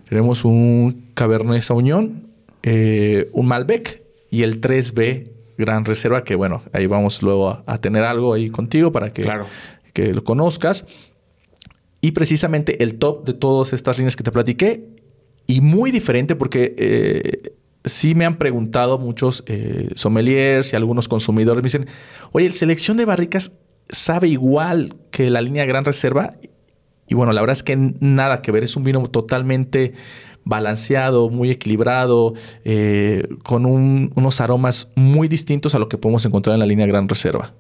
tenemos 0.08 0.44
un 0.46 1.06
Cabernet 1.14 1.62
Sauvignon, 1.62 2.28
eh, 2.64 3.30
un 3.34 3.48
Malbec 3.48 4.02
y 4.30 4.44
el 4.44 4.60
3B 4.60 5.30
Gran 5.58 5.86
Reserva, 5.86 6.24
que 6.24 6.36
bueno, 6.36 6.64
ahí 6.74 6.88
vamos 6.88 7.22
luego 7.22 7.64
a, 7.66 7.78
tener 7.80 8.04
algo 8.04 8.34
ahí 8.34 8.50
contigo 8.50 8.92
para 8.92 9.14
que, 9.14 9.30
que 9.94 10.14
lo 10.14 10.24
conozcas. 10.24 10.86
Y 12.02 12.12
precisamente 12.12 12.82
el 12.82 12.98
top 12.98 13.26
de 13.26 13.34
todas 13.34 13.74
estas 13.74 13.98
líneas 13.98 14.16
que 14.16 14.24
te 14.24 14.32
platiqué, 14.32 14.88
y 15.50 15.62
muy 15.62 15.90
diferente 15.90 16.36
porque 16.36 16.76
eh, 16.78 17.54
sí 17.86 18.16
me 18.16 18.26
han 18.26 18.38
preguntado 18.38 18.98
muchos 18.98 19.44
eh, 19.48 19.90
sommeliers 19.96 20.74
y 20.74 20.76
algunos 20.76 21.08
consumidores. 21.08 21.62
Me 21.62 21.68
dicen, 21.68 21.88
oye, 22.32 22.46
¿el 22.46 22.54
selección 22.54 22.98
de 22.98 23.06
barricas 23.06 23.54
sabe 23.90 24.28
igual 24.28 24.96
que 25.12 25.30
la 25.30 25.42
línea 25.42 25.66
Gran 25.66 25.86
Reserva? 25.86 26.36
Y 27.08 27.16
bueno, 27.16 27.32
la 27.32 27.42
verdad 27.42 27.54
es 27.54 27.64
que 27.64 27.76
nada 27.76 28.42
que 28.42 28.52
ver, 28.52 28.64
es 28.64 28.76
un 28.76 28.84
vino 28.84 29.02
totalmente 29.08 29.94
balanceado, 30.46 31.30
muy 31.30 31.52
equilibrado, 31.52 32.34
eh, 32.64 33.28
con 33.44 33.66
unos 33.66 34.42
aromas 34.42 34.92
muy 34.96 35.28
distintos 35.28 35.76
a 35.76 35.80
lo 35.80 35.90
que 35.90 35.98
podemos 35.98 36.26
encontrar 36.26 36.54
en 36.54 36.60
la 36.60 36.66
línea 36.66 36.86
Gran 36.86 37.10
Reserva. 37.10 37.54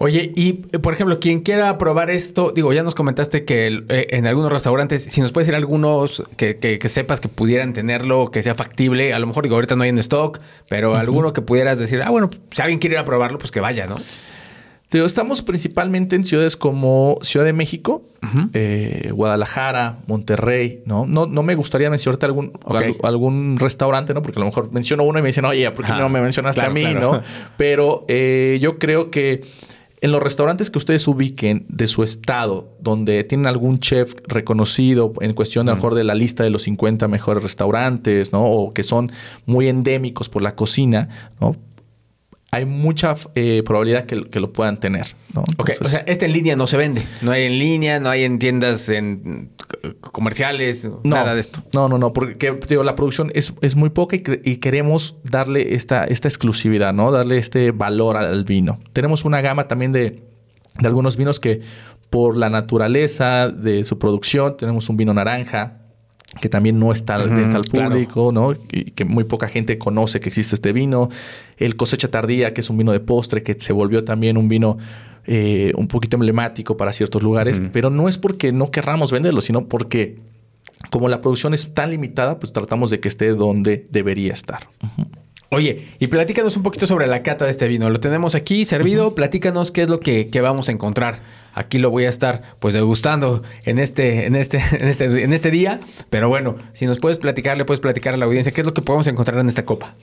Oye, 0.00 0.30
y 0.36 0.52
por 0.52 0.94
ejemplo, 0.94 1.18
quien 1.18 1.40
quiera 1.40 1.76
probar 1.76 2.08
esto, 2.08 2.52
digo, 2.54 2.72
ya 2.72 2.84
nos 2.84 2.94
comentaste 2.94 3.44
que 3.44 3.84
eh, 3.88 4.06
en 4.10 4.28
algunos 4.28 4.52
restaurantes, 4.52 5.02
si 5.02 5.20
nos 5.20 5.32
puedes 5.32 5.48
decir 5.48 5.56
algunos 5.56 6.22
que, 6.36 6.78
sepas 6.88 7.20
que 7.20 7.28
pudieran 7.28 7.72
tenerlo, 7.72 8.30
que 8.30 8.44
sea 8.44 8.54
factible, 8.54 9.12
a 9.12 9.18
lo 9.18 9.26
mejor 9.26 9.42
digo, 9.42 9.56
ahorita 9.56 9.74
no 9.74 9.82
hay 9.82 9.88
en 9.88 9.98
stock, 9.98 10.38
pero 10.68 10.94
alguno 10.94 11.32
que 11.32 11.42
pudieras 11.42 11.80
decir, 11.80 12.00
ah, 12.02 12.10
bueno, 12.10 12.30
si 12.52 12.62
alguien 12.62 12.78
quiere 12.78 12.94
ir 12.94 13.00
a 13.00 13.04
probarlo, 13.04 13.38
pues 13.38 13.50
que 13.50 13.60
vaya, 13.60 13.88
¿no? 13.88 13.96
estamos 14.90 15.42
principalmente 15.42 16.16
en 16.16 16.24
ciudades 16.24 16.56
como 16.56 17.18
Ciudad 17.20 17.44
de 17.44 17.52
México, 17.52 18.02
eh, 18.54 19.10
Guadalajara, 19.12 19.98
Monterrey, 20.06 20.82
¿no? 20.86 21.04
¿no? 21.06 21.26
No 21.26 21.42
me 21.42 21.54
gustaría 21.54 21.90
mencionarte 21.90 22.24
algún, 22.24 22.52
algún 23.02 23.58
restaurante, 23.58 24.14
¿no? 24.14 24.22
Porque 24.22 24.38
a 24.38 24.40
lo 24.40 24.46
mejor 24.46 24.72
menciono 24.72 25.02
uno 25.02 25.18
y 25.18 25.22
me 25.22 25.28
dicen, 25.28 25.44
oye, 25.44 25.70
¿por 25.72 25.84
qué 25.84 25.92
no 25.92 26.08
me 26.08 26.22
mencionaste 26.22 26.62
a 26.62 26.70
mí, 26.70 26.94
no? 26.94 27.20
Pero 27.58 28.06
eh, 28.08 28.58
yo 28.62 28.78
creo 28.78 29.10
que 29.10 29.42
en 30.00 30.12
los 30.12 30.22
restaurantes 30.22 30.70
que 30.70 30.78
ustedes 30.78 31.06
ubiquen 31.08 31.66
de 31.68 31.86
su 31.86 32.02
estado, 32.02 32.76
donde 32.80 33.24
tienen 33.24 33.46
algún 33.46 33.78
chef 33.78 34.14
reconocido 34.26 35.12
en 35.20 35.32
cuestión 35.32 35.66
de, 35.66 35.72
a 35.72 35.74
lo 35.74 35.76
mejor 35.76 35.94
de 35.94 36.04
la 36.04 36.14
lista 36.14 36.44
de 36.44 36.50
los 36.50 36.62
50 36.62 37.08
mejores 37.08 37.42
restaurantes, 37.42 38.32
¿no? 38.32 38.44
O 38.44 38.72
que 38.72 38.82
son 38.82 39.10
muy 39.46 39.68
endémicos 39.68 40.28
por 40.28 40.42
la 40.42 40.54
cocina, 40.54 41.32
¿no? 41.40 41.56
Hay 42.50 42.64
mucha 42.64 43.14
eh, 43.34 43.62
probabilidad 43.64 44.06
que, 44.06 44.40
lo 44.40 44.52
puedan 44.52 44.80
tener. 44.80 45.14
¿no? 45.34 45.44
ok, 45.58 45.72
o 45.80 45.84
sea, 45.84 46.00
este 46.06 46.26
en 46.26 46.32
línea 46.32 46.56
no 46.56 46.66
se 46.66 46.76
vende. 46.76 47.02
No 47.20 47.30
hay 47.30 47.44
en 47.44 47.58
línea, 47.58 48.00
no 48.00 48.08
hay 48.08 48.24
en 48.24 48.38
tiendas 48.38 48.88
en 48.88 49.50
comerciales, 50.00 50.88
nada 51.04 51.34
de 51.34 51.40
esto. 51.40 51.62
No, 51.74 51.88
no, 51.88 51.98
no, 51.98 52.12
porque 52.12 52.58
digo, 52.68 52.82
la 52.82 52.96
producción 52.96 53.30
es, 53.34 53.76
muy 53.76 53.90
poca 53.90 54.16
y, 54.16 54.56
queremos 54.56 55.18
darle 55.24 55.74
esta, 55.74 56.04
esta 56.04 56.28
exclusividad, 56.28 56.94
¿no? 56.94 57.12
Darle 57.12 57.36
este 57.36 57.70
valor 57.70 58.16
al 58.16 58.44
vino. 58.44 58.78
Tenemos 58.94 59.24
una 59.24 59.42
gama 59.42 59.68
también 59.68 59.92
de, 59.92 60.22
de 60.80 60.88
algunos 60.88 61.18
vinos 61.18 61.40
que 61.40 61.60
por 62.08 62.36
la 62.36 62.48
naturaleza 62.48 63.50
de 63.50 63.84
su 63.84 63.98
producción, 63.98 64.56
tenemos 64.56 64.88
un 64.88 64.96
vino 64.96 65.12
naranja, 65.12 65.82
que 66.40 66.48
también 66.48 66.78
no 66.78 66.92
está 66.92 67.16
al 67.16 67.64
público, 67.64 68.32
¿no? 68.32 68.52
Y 68.70 68.90
que 68.92 69.04
muy 69.04 69.24
poca 69.24 69.48
gente 69.48 69.78
conoce 69.78 70.20
que 70.20 70.28
existe 70.28 70.54
este 70.54 70.72
vino. 70.72 71.08
El 71.56 71.76
cosecha 71.76 72.08
tardía, 72.10 72.52
que 72.52 72.60
es 72.60 72.70
un 72.70 72.76
vino 72.76 72.92
de 72.92 73.00
postre, 73.00 73.42
que 73.42 73.58
se 73.58 73.72
volvió 73.72 74.04
también 74.04 74.36
un 74.36 74.48
vino 74.48 74.76
eh, 75.26 75.72
un 75.76 75.88
poquito 75.88 76.16
emblemático 76.16 76.76
para 76.76 76.92
ciertos 76.92 77.22
lugares, 77.22 77.62
pero 77.72 77.90
no 77.90 78.08
es 78.08 78.18
porque 78.18 78.52
no 78.52 78.70
querramos 78.70 79.10
venderlo, 79.10 79.40
sino 79.40 79.66
porque 79.66 80.16
como 80.90 81.08
la 81.08 81.20
producción 81.20 81.54
es 81.54 81.74
tan 81.74 81.90
limitada, 81.90 82.38
pues 82.38 82.52
tratamos 82.52 82.90
de 82.90 83.00
que 83.00 83.08
esté 83.08 83.30
donde 83.30 83.86
debería 83.90 84.32
estar. 84.32 84.68
Oye, 85.50 85.88
y 85.98 86.06
platícanos 86.08 86.56
un 86.56 86.62
poquito 86.62 86.86
sobre 86.86 87.06
la 87.06 87.22
cata 87.22 87.46
de 87.46 87.50
este 87.50 87.68
vino. 87.68 87.88
Lo 87.88 88.00
tenemos 88.00 88.34
aquí 88.34 88.64
servido. 88.64 89.14
Platícanos 89.14 89.70
qué 89.70 89.82
es 89.82 89.88
lo 89.88 89.98
que, 90.00 90.28
que 90.28 90.40
vamos 90.42 90.68
a 90.68 90.72
encontrar 90.72 91.20
aquí 91.58 91.78
lo 91.78 91.90
voy 91.90 92.04
a 92.04 92.08
estar 92.08 92.42
pues 92.60 92.72
degustando 92.72 93.42
en 93.64 93.78
este, 93.78 94.26
en 94.26 94.36
este, 94.36 94.58
en 94.78 94.88
este, 94.88 95.04
en 95.24 95.32
este 95.32 95.50
día. 95.50 95.80
Pero 96.08 96.28
bueno, 96.28 96.56
si 96.72 96.86
nos 96.86 97.00
puedes 97.00 97.18
platicar, 97.18 97.56
le 97.56 97.64
puedes 97.64 97.80
platicar 97.80 98.14
a 98.14 98.16
la 98.16 98.26
audiencia 98.26 98.52
qué 98.52 98.60
es 98.60 98.66
lo 98.66 98.74
que 98.74 98.82
podemos 98.82 99.06
encontrar 99.08 99.38
en 99.40 99.48
esta 99.48 99.64
copa. 99.64 99.94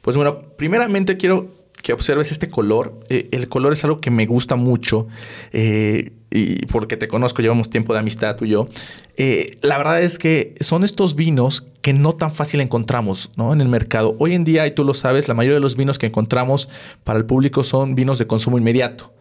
Pues 0.00 0.16
bueno, 0.16 0.42
primeramente 0.56 1.16
quiero 1.16 1.48
que 1.82 1.92
observes 1.92 2.32
este 2.32 2.48
color. 2.48 3.00
Eh, 3.08 3.28
el 3.32 3.48
color 3.48 3.72
es 3.72 3.84
algo 3.84 4.00
que 4.00 4.10
me 4.10 4.26
gusta 4.26 4.56
mucho 4.56 5.06
eh, 5.52 6.12
y 6.30 6.64
porque 6.66 6.96
te 6.96 7.08
conozco, 7.08 7.42
llevamos 7.42 7.70
tiempo 7.70 7.92
de 7.92 7.98
amistad 7.98 8.36
tú 8.36 8.44
y 8.46 8.50
yo. 8.50 8.68
Eh, 9.16 9.58
la 9.60 9.76
verdad 9.78 10.02
es 10.02 10.18
que 10.18 10.54
son 10.60 10.84
estos 10.84 11.14
vinos 11.14 11.66
que 11.82 11.92
no 11.92 12.14
tan 12.14 12.32
fácil 12.32 12.60
encontramos 12.60 13.30
¿no? 13.36 13.52
en 13.52 13.60
el 13.60 13.68
mercado. 13.68 14.16
Hoy 14.18 14.34
en 14.34 14.44
día, 14.44 14.66
y 14.66 14.74
tú 14.74 14.84
lo 14.84 14.94
sabes, 14.94 15.28
la 15.28 15.34
mayoría 15.34 15.56
de 15.56 15.60
los 15.60 15.76
vinos 15.76 15.98
que 15.98 16.06
encontramos 16.06 16.68
para 17.04 17.18
el 17.18 17.26
público 17.26 17.64
son 17.64 17.94
vinos 17.94 18.18
de 18.18 18.26
consumo 18.26 18.56
inmediato. 18.56 19.12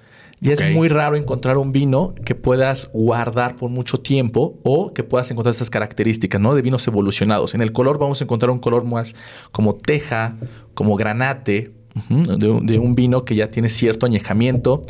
Y 0.43 0.51
es 0.51 0.73
muy 0.73 0.87
raro 0.87 1.15
encontrar 1.15 1.57
un 1.57 1.71
vino 1.71 2.15
que 2.25 2.33
puedas 2.33 2.89
guardar 2.93 3.55
por 3.57 3.69
mucho 3.69 3.99
tiempo 3.99 4.59
o 4.63 4.91
que 4.91 5.03
puedas 5.03 5.29
encontrar 5.29 5.51
estas 5.51 5.69
características, 5.69 6.41
¿no? 6.41 6.55
De 6.55 6.63
vinos 6.63 6.87
evolucionados. 6.87 7.53
En 7.53 7.61
el 7.61 7.71
color 7.71 7.99
vamos 7.99 8.21
a 8.21 8.23
encontrar 8.23 8.49
un 8.49 8.57
color 8.57 8.83
más 8.83 9.13
como 9.51 9.75
teja, 9.75 10.37
como 10.73 10.95
granate, 10.95 11.73
de, 12.09 12.79
un 12.79 12.95
vino 12.95 13.23
que 13.23 13.35
ya 13.35 13.51
tiene 13.51 13.69
cierto 13.69 14.07
añejamiento. 14.07 14.81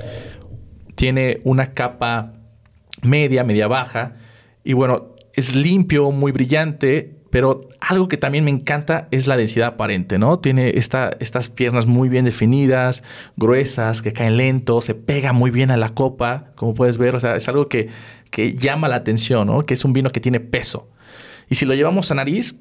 Tiene 0.95 1.41
una 1.43 1.73
capa 1.73 2.31
media, 3.01 3.43
media 3.43 3.67
baja. 3.67 4.15
Y 4.63 4.71
bueno, 4.71 5.15
es 5.33 5.53
limpio, 5.53 6.11
muy 6.11 6.31
brillante, 6.31 7.20
pero 7.31 7.69
algo 7.79 8.09
que 8.09 8.17
también 8.17 8.43
me 8.43 8.51
encanta 8.51 9.07
es 9.09 9.25
la 9.25 9.37
densidad 9.37 9.69
aparente, 9.69 10.19
¿no? 10.19 10.39
Tiene 10.39 10.73
estas 10.75 11.49
piernas 11.49 11.85
muy 11.85 12.09
bien 12.09 12.25
definidas, 12.25 13.03
gruesas, 13.37 14.01
que 14.01 14.11
caen 14.11 14.35
lento, 14.35 14.81
se 14.81 14.95
pega 14.95 15.31
muy 15.31 15.49
bien 15.49 15.71
a 15.71 15.77
la 15.77 15.89
copa, 15.89 16.51
como 16.55 16.73
puedes 16.73 16.97
ver. 16.97 17.15
O 17.15 17.19
sea, 17.21 17.37
es 17.37 17.47
algo 17.47 17.69
que, 17.69 17.89
llama 18.57 18.89
la 18.89 18.97
atención, 18.97 19.47
¿no? 19.47 19.65
Que 19.65 19.73
es 19.73 19.85
un 19.85 19.93
vino 19.93 20.11
que 20.11 20.19
tiene 20.19 20.41
peso. 20.41 20.89
Y 21.49 21.55
si 21.55 21.65
lo 21.65 21.73
llevamos 21.73 22.11
a 22.11 22.15
nariz, 22.15 22.55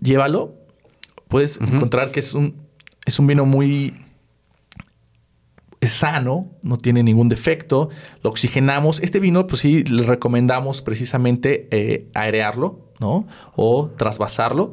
llévalo, 0.00 0.54
puedes 1.28 1.58
encontrar 1.60 2.10
que 2.10 2.20
es 2.20 2.34
un, 2.34 2.54
es 3.06 3.18
un 3.18 3.26
vino 3.26 3.46
muy 3.46 3.94
sano, 5.88 6.50
no 6.62 6.78
tiene 6.78 7.02
ningún 7.02 7.28
defecto, 7.28 7.88
lo 8.22 8.30
oxigenamos. 8.30 9.00
Este 9.00 9.18
vino, 9.20 9.46
pues 9.46 9.60
sí, 9.62 9.84
le 9.84 10.04
recomendamos 10.04 10.80
precisamente 10.82 11.68
eh, 11.70 12.06
airearlo, 12.14 12.80
¿no? 13.00 13.26
O 13.56 13.90
trasvasarlo. 13.96 14.72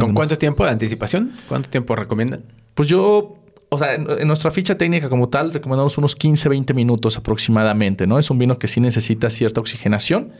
¿Con 0.00 0.14
cuánto 0.14 0.38
tiempo 0.38 0.64
de 0.64 0.70
anticipación? 0.70 1.32
¿Cuánto 1.48 1.68
tiempo 1.68 1.94
recomiendan? 1.94 2.44
Pues 2.74 2.88
yo, 2.88 3.36
o 3.68 3.78
sea, 3.78 3.94
en, 3.94 4.26
nuestra 4.26 4.50
ficha 4.50 4.78
técnica 4.78 5.08
como 5.08 5.28
tal, 5.28 5.52
recomendamos 5.52 5.98
unos 5.98 6.16
15, 6.16 6.48
20 6.48 6.74
minutos 6.74 7.18
aproximadamente, 7.18 8.06
¿no? 8.06 8.18
Es 8.18 8.30
un 8.30 8.38
vino 8.38 8.58
que 8.58 8.66
sí 8.66 8.80
necesita 8.80 9.28
cierta 9.28 9.60
oxigenación. 9.60 10.32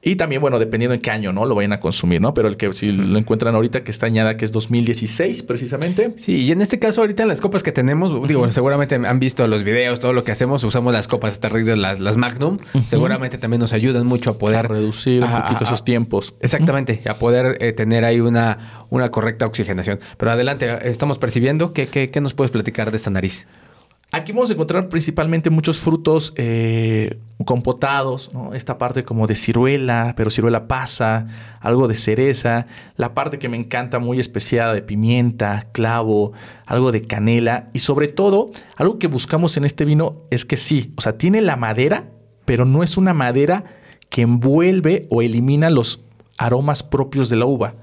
Y 0.00 0.14
también, 0.14 0.40
bueno, 0.40 0.60
dependiendo 0.60 0.94
en 0.94 1.00
qué 1.00 1.10
año, 1.10 1.32
¿no? 1.32 1.44
Lo 1.44 1.56
vayan 1.56 1.72
a 1.72 1.80
consumir, 1.80 2.20
¿no? 2.20 2.32
Pero 2.32 2.46
el 2.46 2.56
que 2.56 2.72
si 2.72 2.92
lo 2.92 3.18
encuentran 3.18 3.56
ahorita 3.56 3.82
que 3.82 3.90
está 3.90 4.06
añada, 4.06 4.36
que 4.36 4.44
es 4.44 4.52
2016 4.52 5.42
precisamente. 5.42 6.14
Sí, 6.16 6.36
y 6.36 6.52
en 6.52 6.60
este 6.60 6.78
caso 6.78 7.00
ahorita 7.00 7.24
en 7.24 7.28
las 7.28 7.40
copas 7.40 7.64
que 7.64 7.72
tenemos, 7.72 8.26
digo, 8.28 8.50
seguramente 8.52 8.94
han 8.94 9.18
visto 9.18 9.46
los 9.48 9.64
videos, 9.64 9.98
todo 9.98 10.12
lo 10.12 10.22
que 10.22 10.30
hacemos, 10.30 10.62
usamos 10.62 10.92
las 10.92 11.08
copas 11.08 11.40
terribles, 11.40 11.76
las, 11.78 11.98
las 11.98 12.16
Magnum. 12.16 12.58
Seguramente 12.84 13.38
también 13.38 13.60
nos 13.60 13.72
ayudan 13.72 14.06
mucho 14.06 14.30
a 14.30 14.38
poder... 14.38 14.68
reducir 14.68 15.24
un 15.24 15.32
poquito 15.32 15.64
esos 15.64 15.84
tiempos. 15.84 16.34
Exactamente, 16.40 17.02
a 17.08 17.14
poder 17.14 17.58
eh, 17.60 17.72
tener 17.72 18.04
ahí 18.04 18.20
una, 18.20 18.84
una 18.90 19.10
correcta 19.10 19.46
oxigenación. 19.46 19.98
Pero 20.16 20.30
adelante, 20.30 20.78
estamos 20.88 21.18
percibiendo. 21.18 21.72
¿Qué, 21.72 21.88
qué, 21.88 22.10
qué 22.10 22.20
nos 22.20 22.34
puedes 22.34 22.50
platicar 22.50 22.90
de 22.92 22.96
esta 22.98 23.10
nariz? 23.10 23.46
Aquí 24.10 24.32
vamos 24.32 24.48
a 24.48 24.54
encontrar 24.54 24.88
principalmente 24.88 25.50
muchos 25.50 25.78
frutos 25.78 26.32
eh, 26.36 27.18
compotados, 27.44 28.30
esta 28.54 28.78
parte 28.78 29.04
como 29.04 29.26
de 29.26 29.34
ciruela, 29.34 30.14
pero 30.16 30.30
ciruela 30.30 30.66
pasa, 30.66 31.26
algo 31.60 31.88
de 31.88 31.94
cereza, 31.94 32.66
la 32.96 33.12
parte 33.12 33.38
que 33.38 33.50
me 33.50 33.58
encanta 33.58 33.98
muy 33.98 34.18
especial 34.18 34.74
de 34.74 34.80
pimienta, 34.80 35.66
clavo, 35.72 36.32
algo 36.64 36.90
de 36.90 37.02
canela 37.02 37.68
y 37.74 37.80
sobre 37.80 38.08
todo 38.08 38.50
algo 38.76 38.98
que 38.98 39.08
buscamos 39.08 39.58
en 39.58 39.66
este 39.66 39.84
vino 39.84 40.22
es 40.30 40.46
que 40.46 40.56
sí, 40.56 40.94
o 40.96 41.02
sea, 41.02 41.18
tiene 41.18 41.42
la 41.42 41.56
madera, 41.56 42.06
pero 42.46 42.64
no 42.64 42.82
es 42.82 42.96
una 42.96 43.12
madera 43.12 43.64
que 44.08 44.22
envuelve 44.22 45.06
o 45.10 45.20
elimina 45.20 45.68
los 45.68 46.02
aromas 46.38 46.82
propios 46.82 47.28
de 47.28 47.36
la 47.36 47.44
uva. 47.44 47.74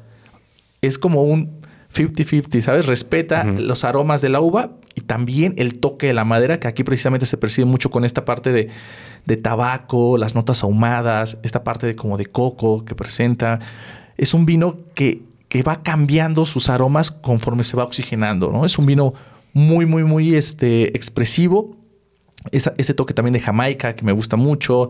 Es 0.81 0.97
como 0.97 1.21
un 1.21 1.61
50-50, 1.93 2.61
¿sabes? 2.61 2.88
Respeta 2.88 3.43
los 3.43 3.83
aromas 3.83 4.21
de 4.21 4.29
la 4.29 4.41
uva 4.41 4.71
también 5.06 5.54
el 5.58 5.80
toque 5.80 6.08
de 6.08 6.13
la 6.13 6.26
madera, 6.26 6.60
que 6.60 6.68
aquí 6.68 6.84
precisamente 6.84 7.26
se 7.26 7.38
percibe 7.38 7.65
mucho 7.65 7.89
con 7.89 8.06
esta 8.06 8.26
parte 8.26 8.52
de, 8.52 8.70
de 9.26 9.38
tabaco, 9.38 10.18
las 10.18 10.36
notas 10.36 10.63
ahumadas, 10.63 11.38
esta 11.44 11.63
parte 11.63 11.88
de 11.88 11.96
como 11.96 12.18
de 12.18 12.26
coco 12.26 12.86
que 12.86 12.96
presenta. 12.96 13.60
Es 14.18 14.34
un 14.34 14.46
vino 14.46 14.78
que, 14.94 15.22
que 15.50 15.63
va 15.63 15.84
cambiando 15.84 16.46
sus 16.46 16.70
aromas 16.70 17.12
conforme 17.12 17.63
se 17.63 17.78
va 17.78 17.84
oxigenando, 17.84 18.52
¿no? 18.52 18.65
Es 18.65 18.78
un 18.78 18.86
vino 18.86 19.13
muy, 19.54 19.86
muy, 19.86 20.04
muy 20.04 20.36
este, 20.36 20.96
expresivo 20.98 21.78
ese 22.52 22.94
toque 22.94 23.13
también 23.13 23.34
de 23.34 23.39
Jamaica 23.39 23.96
que 23.96 24.06
me 24.06 24.12
gusta 24.12 24.36
mucho, 24.38 24.89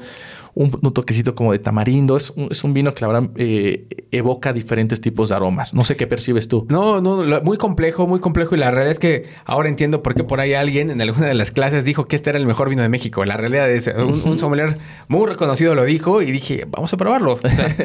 un, 0.56 0.72
toquecito 0.94 1.36
como 1.36 1.52
de 1.52 1.60
tamarindo. 1.60 2.18
Es 2.18 2.32
un, 2.32 2.48
es 2.50 2.64
un 2.64 2.74
vino 2.74 2.94
que 2.94 3.02
la 3.02 3.08
verdad 3.08 3.30
eh, 3.36 4.08
evoca 4.12 4.54
diferentes 4.54 5.02
tipos 5.02 5.30
de 5.30 5.36
aromas. 5.36 5.74
No 5.74 5.84
sé 5.84 5.96
qué 5.96 6.08
percibes 6.08 6.48
tú. 6.48 6.66
No, 6.70 7.02
no, 7.02 7.24
muy 7.42 7.58
complejo, 7.58 8.08
muy 8.08 8.20
complejo. 8.20 8.56
Y 8.56 8.58
la 8.58 8.72
realidad 8.72 8.92
es 8.92 9.00
que 9.00 9.26
ahora 9.46 9.70
entiendo 9.70 10.02
por 10.02 10.16
qué 10.16 10.24
por 10.24 10.40
ahí 10.40 10.54
alguien 10.54 10.90
en 10.90 11.02
alguna 11.02 11.28
de 11.28 11.36
las 11.36 11.52
clases 11.52 11.84
dijo 11.84 12.08
que 12.08 12.16
este 12.16 12.30
era 12.30 12.40
el 12.40 12.46
mejor 12.46 12.70
vino 12.70 12.82
de 12.82 12.90
México. 12.90 13.24
La 13.26 13.38
realidad 13.38 13.70
es, 13.70 13.88
un, 13.88 14.22
un 14.26 14.40
sommelier 14.40 14.80
muy 15.08 15.28
reconocido 15.28 15.76
lo 15.76 15.84
dijo 15.84 16.22
y 16.22 16.32
dije, 16.32 16.66
vamos 16.68 16.92
a 16.94 16.98
probarlo. 16.98 17.40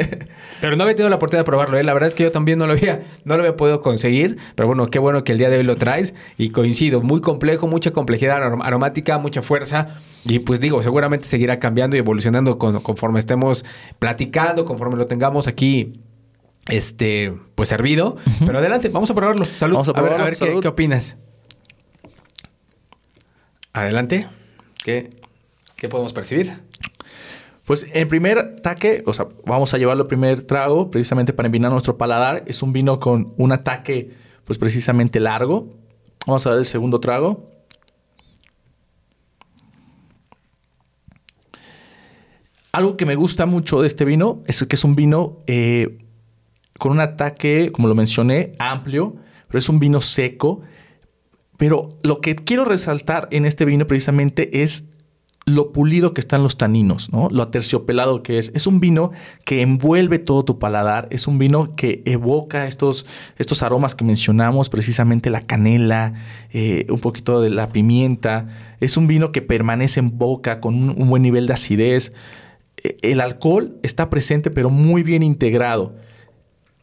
pero 0.61 0.77
no 0.77 0.85
había 0.85 0.95
tenido 0.95 1.11
la 1.11 1.17
oportunidad 1.17 1.41
de 1.41 1.47
probarlo. 1.47 1.77
¿eh? 1.77 1.85
La 1.85 1.93
verdad 1.93 2.09
es 2.09 2.15
que 2.15 2.23
yo 2.23 2.31
también 2.31 2.59
no 2.59 2.67
lo 2.67 2.73
había, 2.73 3.03
no 3.25 3.37
lo 3.37 3.43
había 3.43 3.57
podido 3.57 3.81
conseguir. 3.81 4.39
Pero 4.55 4.69
bueno, 4.69 4.89
qué 4.91 4.99
bueno 4.99 5.25
que 5.25 5.33
el 5.33 5.39
día 5.39 5.51
de 5.51 5.59
hoy 5.59 5.65
lo 5.65 5.77
traes. 5.77 6.15
Y 6.39 6.51
coincido, 6.51 7.01
muy 7.03 7.21
complejo, 7.21 7.67
mucha 7.67 7.91
complejidad 7.91 8.43
aromática, 8.63 9.19
mucha 9.19 9.43
fuerza. 9.43 10.01
Y 10.25 10.41
pues 10.41 10.61
digo, 10.61 10.83
seguramente 10.83 11.27
seguirá 11.29 11.59
cambiando 11.59 11.97
y 11.97 11.99
evolucionando 11.99 12.59
conforme 12.61 13.19
estemos 13.19 13.65
platicando, 13.99 14.65
conforme 14.65 14.97
lo 14.97 15.07
tengamos 15.07 15.49
aquí 15.49 16.01
este, 16.69 17.35
pues 17.55 17.69
servido. 17.69 18.17
Pero 18.45 18.59
adelante, 18.59 18.89
vamos 18.89 19.11
a 19.11 19.15
probarlo. 19.15 19.45
Salud. 19.47 19.75
Vamos 19.75 19.89
a, 19.89 19.93
probarlo, 19.93 20.19
a 20.19 20.25
ver, 20.25 20.37
Qué, 20.39 20.69
opinas. 20.69 21.17
Adelante. 23.73 24.29
¿Qué, 24.85 25.11
¿Qué 25.77 25.89
podemos 25.89 26.13
percibir? 26.13 26.59
Pues 27.65 27.87
el 27.93 28.09
primer 28.09 28.39
ataque, 28.39 29.03
o 29.07 29.13
sea, 29.13 29.29
vamos 29.47 29.73
a 29.75 29.79
llevarlo 29.79 30.03
el 30.03 30.09
primer 30.09 30.43
trago 30.43 30.91
precisamente 30.91 31.33
para 31.33 31.47
envinar 31.47 31.71
nuestro 31.71 31.97
paladar. 31.97 32.43
Es 32.47 32.63
un 32.63 32.73
vino 32.73 32.99
con 32.99 33.33
un 33.37 33.53
ataque, 33.53 34.11
pues 34.45 34.59
precisamente 34.59 35.21
largo. 35.21 35.69
Vamos 36.27 36.47
a 36.47 36.51
dar 36.51 36.59
el 36.59 36.67
segundo 36.67 36.99
trago. 36.99 37.49
Algo 42.73 42.97
que 42.97 43.07
me 43.07 43.17
gusta 43.17 43.47
mucho 43.47 43.81
de 43.81 43.87
este 43.87 44.05
vino 44.05 44.43
es 44.47 44.63
que 44.65 44.77
es 44.77 44.85
un 44.85 44.95
vino 44.95 45.39
eh, 45.47 45.99
con 46.79 46.93
un 46.93 47.01
ataque, 47.01 47.73
como 47.73 47.89
lo 47.89 47.95
mencioné, 47.95 48.53
amplio, 48.59 49.17
pero 49.49 49.59
es 49.59 49.69
un 49.69 49.79
vino 49.79 50.01
seco. 50.01 50.61
Pero 51.57 51.89
lo 52.03 52.21
que 52.21 52.37
quiero 52.37 52.65
resaltar 52.65 53.29
en 53.33 53.45
este 53.45 53.65
vino 53.65 53.87
precisamente 53.87 54.63
es 54.63 54.85
lo 55.47 55.73
pulido 55.73 56.15
que 56.15 56.21
están 56.21 56.43
los 56.43 56.59
taninos, 56.59 57.13
¿no? 57.13 57.29
Lo 57.31 57.43
aterciopelado 57.43 58.23
que 58.23 58.39
es. 58.39 58.53
Es 58.55 58.67
un 58.67 58.79
vino 58.79 59.11
que 59.45 59.63
envuelve 59.63 60.19
todo 60.19 60.45
tu 60.45 60.59
paladar, 60.59 61.09
es 61.11 61.27
un 61.27 61.39
vino 61.39 61.75
que 61.75 62.03
evoca 62.05 62.67
estos, 62.67 63.07
estos 63.37 63.63
aromas 63.63 63.95
que 63.95 64.05
mencionamos, 64.05 64.69
precisamente 64.69 65.29
la 65.29 65.41
canela, 65.41 66.15
eh, 66.53 66.87
un 66.89 67.01
poquito 67.01 67.41
de 67.41 67.51
la 67.51 67.69
pimienta. 67.71 68.49
Es 68.81 68.97
un 68.97 69.07
vino 69.07 69.33
que 69.33 69.43
permanece 69.43 70.01
en 70.01 70.17
boca 70.19 70.61
con 70.61 70.75
un, 70.75 70.91
un 70.91 71.09
buen 71.09 71.23
nivel 71.23 71.47
de 71.47 71.55
acidez. 71.55 72.13
El 73.03 73.21
alcohol 73.21 73.79
está 73.83 74.11
presente, 74.11 74.51
pero 74.51 74.71
muy 74.71 75.03
bien 75.03 75.23
integrado. 75.23 75.95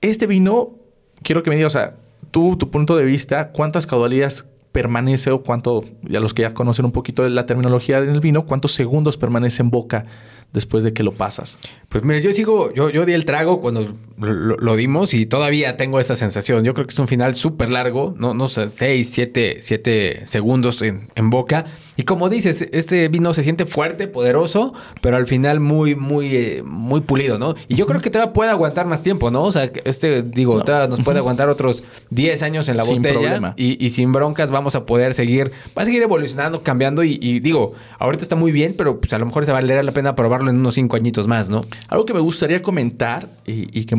Este 0.01 0.27
vino, 0.27 0.75
quiero 1.23 1.43
que 1.43 1.49
me 1.49 1.55
digas, 1.55 1.75
o 1.75 1.79
sea, 1.79 1.95
tú, 2.31 2.55
tu 2.57 2.69
punto 2.69 2.95
de 2.95 3.03
vista, 3.03 3.51
¿cuántas 3.51 3.87
caudalías 3.87 4.45
permanece 4.71 5.31
o 5.31 5.41
cuánto, 5.41 5.83
ya 6.03 6.19
los 6.19 6.33
que 6.33 6.43
ya 6.43 6.53
conocen 6.53 6.85
un 6.85 6.91
poquito 6.91 7.23
de 7.23 7.31
la 7.31 7.45
terminología 7.45 7.99
del 7.99 8.19
vino, 8.19 8.45
cuántos 8.45 8.73
segundos 8.73 9.17
permanece 9.17 9.63
en 9.63 9.71
boca 9.71 10.05
después 10.53 10.83
de 10.83 10.93
que 10.93 11.03
lo 11.03 11.13
pasas? 11.13 11.57
Pues 11.97 12.05
mira, 12.05 12.19
yo 12.19 12.31
sigo, 12.31 12.71
yo, 12.73 12.91
yo 12.91 13.07
di 13.07 13.13
el 13.13 13.25
trago 13.25 13.59
cuando 13.59 13.95
lo, 14.17 14.75
dimos 14.75 15.15
y 15.15 15.25
todavía 15.25 15.77
tengo 15.77 15.99
esa 15.99 16.15
sensación. 16.15 16.63
Yo 16.63 16.75
creo 16.75 16.85
que 16.85 16.93
es 16.93 16.99
un 16.99 17.07
final 17.07 17.33
súper 17.33 17.71
largo, 17.71 18.13
no, 18.19 18.35
no 18.35 18.47
sé, 18.47 18.67
6, 18.67 19.09
7, 19.09 19.57
7 19.61 20.21
segundos 20.25 20.83
en, 20.83 21.09
en, 21.15 21.31
boca. 21.31 21.65
Y 21.95 22.03
como 22.03 22.29
dices, 22.29 22.67
este 22.71 23.07
vino 23.07 23.33
se 23.33 23.41
siente 23.41 23.65
fuerte, 23.65 24.07
poderoso, 24.07 24.75
pero 25.01 25.17
al 25.17 25.25
final 25.25 25.59
muy, 25.59 25.95
muy, 25.95 26.35
eh, 26.35 26.63
muy 26.63 27.01
pulido, 27.01 27.39
¿no? 27.39 27.55
Y 27.67 27.73
yo 27.73 27.87
creo 27.87 27.99
que 27.99 28.11
todavía 28.11 28.31
puede 28.31 28.51
aguantar 28.51 28.85
más 28.85 29.01
tiempo, 29.01 29.31
¿no? 29.31 29.41
O 29.41 29.51
sea, 29.51 29.71
este, 29.85 30.21
digo, 30.21 30.63
todavía 30.63 30.87
nos 30.87 31.03
puede 31.03 31.17
aguantar 31.17 31.49
otros 31.49 31.83
10 32.11 32.43
años 32.43 32.69
en 32.69 32.77
la 32.77 32.83
sin 32.83 33.01
botella. 33.01 33.53
Y, 33.55 33.83
y, 33.83 33.89
sin 33.89 34.11
broncas 34.11 34.51
vamos 34.51 34.75
a 34.75 34.85
poder 34.85 35.15
seguir, 35.15 35.51
va 35.75 35.81
a 35.81 35.85
seguir 35.85 36.03
evolucionando, 36.03 36.61
cambiando. 36.61 37.03
Y, 37.03 37.17
y, 37.19 37.39
digo, 37.39 37.73
ahorita 37.97 38.21
está 38.21 38.35
muy 38.35 38.51
bien, 38.51 38.75
pero 38.77 38.99
pues 38.99 39.13
a 39.13 39.19
lo 39.19 39.25
mejor 39.25 39.45
se 39.45 39.51
valdrá 39.51 39.81
la 39.81 39.91
pena 39.91 40.15
probarlo 40.15 40.51
en 40.51 40.57
unos 40.57 40.75
5 40.75 40.95
añitos 40.95 41.27
más, 41.27 41.49
¿no? 41.49 41.61
Algo 41.87 42.05
que 42.05 42.13
me 42.13 42.19
gustaría 42.19 42.61
comentar 42.61 43.29
y, 43.45 43.85
que 43.85 43.95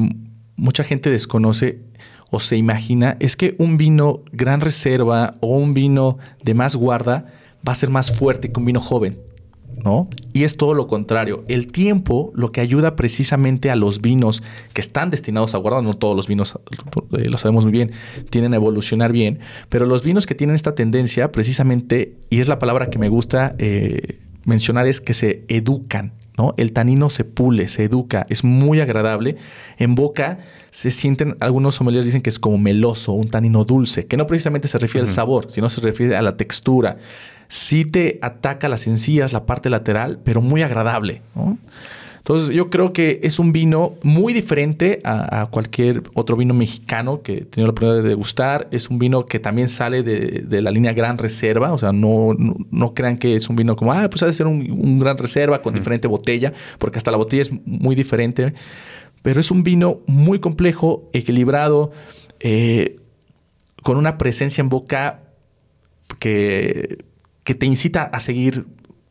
mucha 0.57 0.85
gente 0.85 1.11
desconoce 1.11 1.81
o 2.31 2.41
se 2.41 2.57
imagina 2.57 3.17
es 3.21 3.37
que 3.37 3.55
un 3.59 3.79
vino 3.79 4.23
gran 4.33 4.61
reserva 4.61 5.35
o 5.41 5.57
un 5.57 5.73
vino 5.73 6.19
de 6.43 6.55
más 6.55 6.77
guarda 6.77 7.27
va 7.67 7.73
a 7.73 7.75
ser 7.75 7.91
más 7.91 8.17
fuerte 8.17 8.53
que 8.53 8.61
un 8.61 8.67
vino 8.67 8.81
joven. 8.81 9.19
¿No? 9.85 10.09
Y 10.33 10.43
es 10.43 10.57
todo 10.57 10.75
lo 10.75 10.89
contrario. 10.89 11.45
El 11.47 11.71
tiempo 11.71 12.33
lo 12.35 12.51
que 12.51 12.61
ayuda 12.61 12.97
precisamente 12.97 13.71
a 13.71 13.77
los 13.77 14.01
vinos 14.01 14.43
que 14.73 14.81
están 14.81 15.09
destinados 15.11 15.55
a 15.55 15.59
guardar, 15.59 15.85
no 15.85 15.95
todos 15.95 16.17
los 16.17 16.27
vinos, 16.27 16.59
eh, 17.17 17.29
lo 17.29 17.39
sabemos 17.39 17.65
muy 17.65 17.71
bien, 17.71 17.93
tienen 18.29 18.55
a 18.55 18.57
evolucionar 18.57 19.13
bien, 19.13 19.39
pero 19.69 19.87
los 19.87 20.03
vinos 20.03 20.27
que 20.27 20.35
tienen 20.35 20.57
esta 20.57 20.75
tendencia 20.75 21.31
precisamente, 21.31 22.17
y 22.29 22.41
es 22.41 22.49
la 22.49 22.59
palabra 22.59 22.91
que 22.91 22.99
me 22.99 23.09
gusta 23.09 23.55
eh, 23.59 24.19
mencionar, 24.45 24.89
es 24.89 25.01
que 25.01 25.15
se 25.15 25.45
educan. 25.47 26.13
El 26.57 26.73
tanino 26.73 27.11
se 27.11 27.25
pule, 27.25 27.69
se 27.69 27.85
educa, 27.85 28.27
es 28.29 28.45
muy 28.45 28.81
agradable. 28.81 29.37
En 29.77 29.95
boca 29.95 30.39
se 30.71 30.91
sienten, 30.91 31.37
algunos 31.41 31.75
sommeliers 31.77 32.07
dicen 32.07 32.23
que 32.23 32.31
es 32.31 32.39
como 32.39 32.59
meloso, 32.59 33.13
un 33.13 33.29
tanino 33.29 33.65
dulce, 33.65 34.07
que 34.07 34.17
no 34.17 34.27
precisamente 34.27 34.69
se 34.69 34.79
refiere 34.79 35.07
al 35.07 35.13
sabor, 35.13 35.51
sino 35.51 35.69
se 35.69 35.81
refiere 35.81 36.17
a 36.17 36.23
la 36.23 36.37
textura. 36.37 36.99
Sí 37.49 37.85
te 37.85 38.19
ataca 38.23 38.69
las 38.69 38.87
encías, 38.87 39.33
la 39.33 39.47
parte 39.47 39.71
lateral, 39.71 40.21
pero 40.23 40.41
muy 40.41 40.63
agradable, 40.63 41.23
Entonces 42.29 42.55
yo 42.55 42.69
creo 42.69 42.93
que 42.93 43.21
es 43.23 43.39
un 43.39 43.55
vino 43.55 43.95
muy 44.03 44.35
diferente 44.35 44.99
a, 45.03 45.49
cualquier 45.51 46.03
otro 46.13 46.37
vino 46.37 46.53
mexicano 46.53 47.23
que 47.23 47.39
he 47.39 47.41
tenido 47.47 47.69
la 47.69 47.71
oportunidad 47.71 48.03
de 48.03 48.09
degustar. 48.11 48.69
Es 48.71 48.91
un 48.91 48.99
vino 48.99 49.25
que 49.25 49.41
también 49.41 49.71
sale 49.71 50.03
de, 50.03 50.61
la 50.61 50.71
línea 50.71 50.93
Gran 50.93 51.17
Reserva. 51.17 51.73
O 51.73 51.79
sea, 51.79 51.91
no, 51.91 52.37
no, 52.71 52.93
crean 52.93 53.17
que 53.17 53.35
es 53.35 53.49
un 53.49 53.57
vino 53.57 53.77
como, 53.77 53.95
ah, 53.95 54.11
pues 54.11 54.23
ha 54.23 54.27
de 54.27 54.35
ser 54.35 54.47
un, 54.47 54.99
Gran 54.99 55.17
Reserva 55.17 55.63
con 55.63 55.73
diferente 55.73 56.07
botella, 56.07 56.53
porque 56.77 56.99
hasta 56.99 57.11
la 57.11 57.17
botella 57.17 57.41
es 57.41 57.51
muy 57.65 57.97
diferente. 57.97 58.53
Pero 59.23 59.41
es 59.41 59.51
un 59.51 59.63
vino 59.63 60.01
muy 60.07 60.39
complejo, 60.39 61.09
equilibrado, 61.15 61.93
eh, 62.41 63.01
con 63.83 63.97
una 63.97 64.19
presencia 64.19 64.61
en 64.61 64.69
boca 64.69 65.23
que, 66.19 67.07
que 67.43 67.55
te 67.55 67.65
incita 67.65 68.03
a 68.03 68.21
seguir 68.21 68.67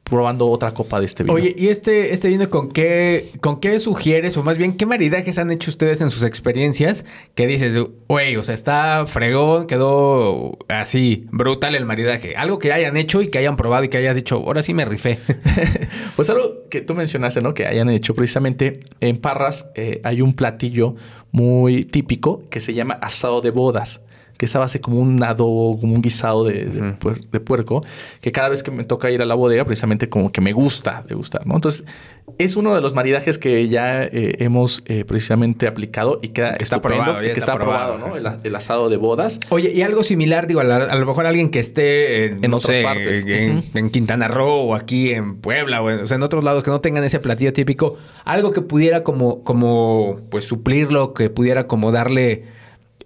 probando 0.10 0.48
otra 0.48 0.74
copa 0.74 1.00
de 1.00 1.06
este 1.06 1.24
vino. 1.24 1.34
Oye, 1.34 1.54
¿y 1.58 1.68
este, 1.68 2.14
este 2.14 2.30
vino 2.30 2.50
con 2.50 2.70
qué, 2.70 3.32
con 3.42 3.60
qué 3.60 3.80
sugieres? 3.80 4.38
O 4.38 4.44
más 4.44 4.58
bien, 4.58 4.78
¿qué 4.78 4.86
maridajes 4.86 5.38
han 5.38 5.52
hecho 5.52 5.70
ustedes 5.70 6.02
en 6.02 6.10
sus 6.10 6.24
experiencias? 6.24 7.06
Que 7.36 7.48
dices, 7.48 7.78
güey, 8.08 8.36
o 8.36 8.44
sea, 8.44 8.56
está 8.56 9.06
fregón, 9.08 9.68
quedó 9.68 10.58
así, 10.68 11.26
brutal 11.32 11.76
el 11.76 11.86
maridaje. 11.86 12.36
Algo 12.36 12.60
que 12.60 12.72
hayan 12.72 12.98
hecho 12.98 13.22
y 13.22 13.28
que 13.28 13.38
hayan 13.40 13.58
probado 13.58 13.84
y 13.84 13.90
que 13.90 13.98
hayas 13.98 14.16
dicho, 14.16 14.36
ahora 14.38 14.62
sí 14.62 14.74
me 14.74 14.86
rifé. 14.86 15.20
pues 16.16 16.30
algo 16.30 16.68
que 16.70 16.82
tú 16.82 16.94
mencionaste, 16.94 17.42
¿no? 17.42 17.54
Que 17.54 17.68
hayan 17.68 17.90
hecho 17.90 18.16
precisamente 18.16 18.82
en 19.00 19.18
Parras 19.18 19.70
eh, 19.76 20.02
hay 20.04 20.22
un 20.22 20.34
platillo 20.34 20.96
muy 21.32 21.84
típico 21.84 22.44
que 22.50 22.60
se 22.60 22.74
llama 22.74 22.96
asado 23.02 23.42
de 23.42 23.52
bodas 23.52 24.02
que 24.38 24.46
es 24.46 24.56
a 24.56 24.60
base 24.60 24.80
como 24.80 25.00
un 25.00 25.22
adobo, 25.24 25.80
como 25.80 25.96
un 25.96 26.02
guisado 26.02 26.44
de, 26.44 26.96
puerco, 27.44 27.84
que 28.22 28.32
cada 28.32 28.50
vez 28.50 28.64
que 28.64 28.72
me 28.72 28.84
toca 28.84 29.10
ir 29.12 29.22
a 29.22 29.26
la 29.26 29.36
bodega, 29.36 29.66
precisamente 29.66 30.10
como 30.10 30.32
que 30.32 30.42
me 30.42 30.52
gusta 30.52 31.04
de 31.08 31.16
gustar, 31.16 31.46
¿no? 31.46 31.56
Entonces, 31.56 31.86
es 32.38 32.56
uno 32.56 32.76
de 32.76 32.82
los 32.82 32.94
maridajes 32.94 33.38
que 33.38 33.68
ya 33.68 34.04
eh, 34.04 34.36
hemos 34.40 34.84
eh, 34.86 35.06
precisamente 35.06 35.68
aplicado 35.68 36.20
y 36.22 36.30
que 36.30 36.44
está 36.60 36.82
probado, 36.82 37.20
que 37.20 37.32
está, 37.32 37.56
probado, 37.56 37.98
¿no? 37.98 38.16
El, 38.16 38.56
asado 38.56 38.90
de 38.90 38.98
bodas. 38.98 39.40
Oye, 39.50 39.72
y 39.74 39.82
algo 39.82 40.04
similar, 40.04 40.48
digo, 40.48 40.62
a, 40.62 40.64
lo 40.64 41.06
mejor 41.06 41.26
alguien 41.26 41.50
que 41.50 41.60
esté 41.60 42.26
en, 42.26 42.44
en 42.44 42.54
otras 42.54 42.78
partes. 42.78 43.26
En, 43.26 43.90
Quintana 43.90 44.28
Roo 44.28 44.70
o 44.70 44.76
aquí 44.76 45.12
en 45.12 45.38
Puebla 45.38 45.82
o 45.82 45.90
en, 45.90 46.00
o 46.02 46.08
sea, 46.08 46.16
en 46.16 46.24
otros 46.24 46.44
lados 46.44 46.64
que 46.64 46.70
no 46.70 46.82
tengan 46.82 47.04
ese 47.04 47.20
platillo 47.20 47.54
típico, 47.54 47.98
algo 48.26 48.52
que 48.52 48.62
pudiera 48.62 49.04
como, 49.04 49.44
como 49.44 50.20
pues 50.30 50.46
suplirlo, 50.46 51.14
que 51.14 51.30
pudiera 51.30 51.68
como 51.68 51.92
darle 51.92 52.57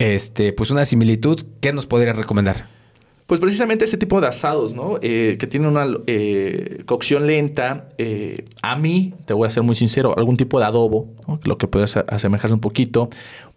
este, 0.01 0.51
pues 0.51 0.71
una 0.71 0.83
similitud, 0.83 1.45
¿qué 1.59 1.71
nos 1.73 1.85
podría 1.85 2.13
recomendar? 2.13 2.65
Pues 3.27 3.39
precisamente 3.39 3.85
este 3.85 3.97
tipo 3.97 4.19
de 4.19 4.27
asados, 4.27 4.73
¿no? 4.73 4.97
Eh, 5.01 5.37
que 5.39 5.47
tienen 5.47 5.69
una 5.69 5.85
eh, 6.07 6.81
cocción 6.85 7.27
lenta. 7.27 7.87
Eh, 7.97 8.43
a 8.61 8.75
mí, 8.75 9.13
te 9.25 9.33
voy 9.33 9.47
a 9.47 9.49
ser 9.49 9.63
muy 9.63 9.75
sincero, 9.75 10.17
algún 10.17 10.37
tipo 10.37 10.59
de 10.59 10.65
adobo, 10.65 11.07
lo 11.43 11.57
que 11.57 11.67
puede 11.67 11.85
asemejarse 11.85 12.53
un 12.53 12.59
poquito. 12.59 13.09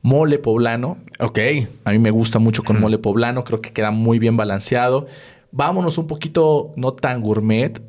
Mole 0.02 0.38
poblano. 0.38 0.98
Ok. 1.18 1.38
A 1.84 1.90
mí 1.90 1.98
me 1.98 2.10
gusta 2.10 2.38
mucho 2.38 2.62
con 2.62 2.78
mole 2.78 2.98
poblano, 2.98 3.42
creo 3.42 3.60
que 3.60 3.72
queda 3.72 3.90
muy 3.90 4.18
bien 4.18 4.36
balanceado. 4.36 5.06
Vámonos 5.50 5.98
un 5.98 6.06
poquito, 6.06 6.72
no 6.76 6.92
tan 6.92 7.22
gourmet, 7.22 7.80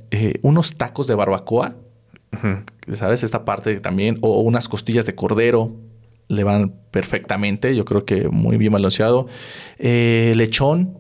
unos 0.42 0.78
tacos 0.78 1.08
de 1.08 1.14
barbacoa. 1.14 1.76
¿Sabes? 2.94 3.24
Esta 3.24 3.46
parte 3.46 3.80
también. 3.80 4.18
O 4.22 4.40
unas 4.40 4.68
costillas 4.70 5.06
de 5.06 5.14
cordero 5.14 5.72
le 6.28 6.44
van 6.44 6.74
perfectamente, 6.92 7.76
yo 7.76 7.86
creo 7.86 8.06
que 8.06 8.30
muy 8.30 8.58
bien 8.58 8.74
balanceado. 8.74 9.28
Eh, 9.78 10.34
lechón, 10.36 10.98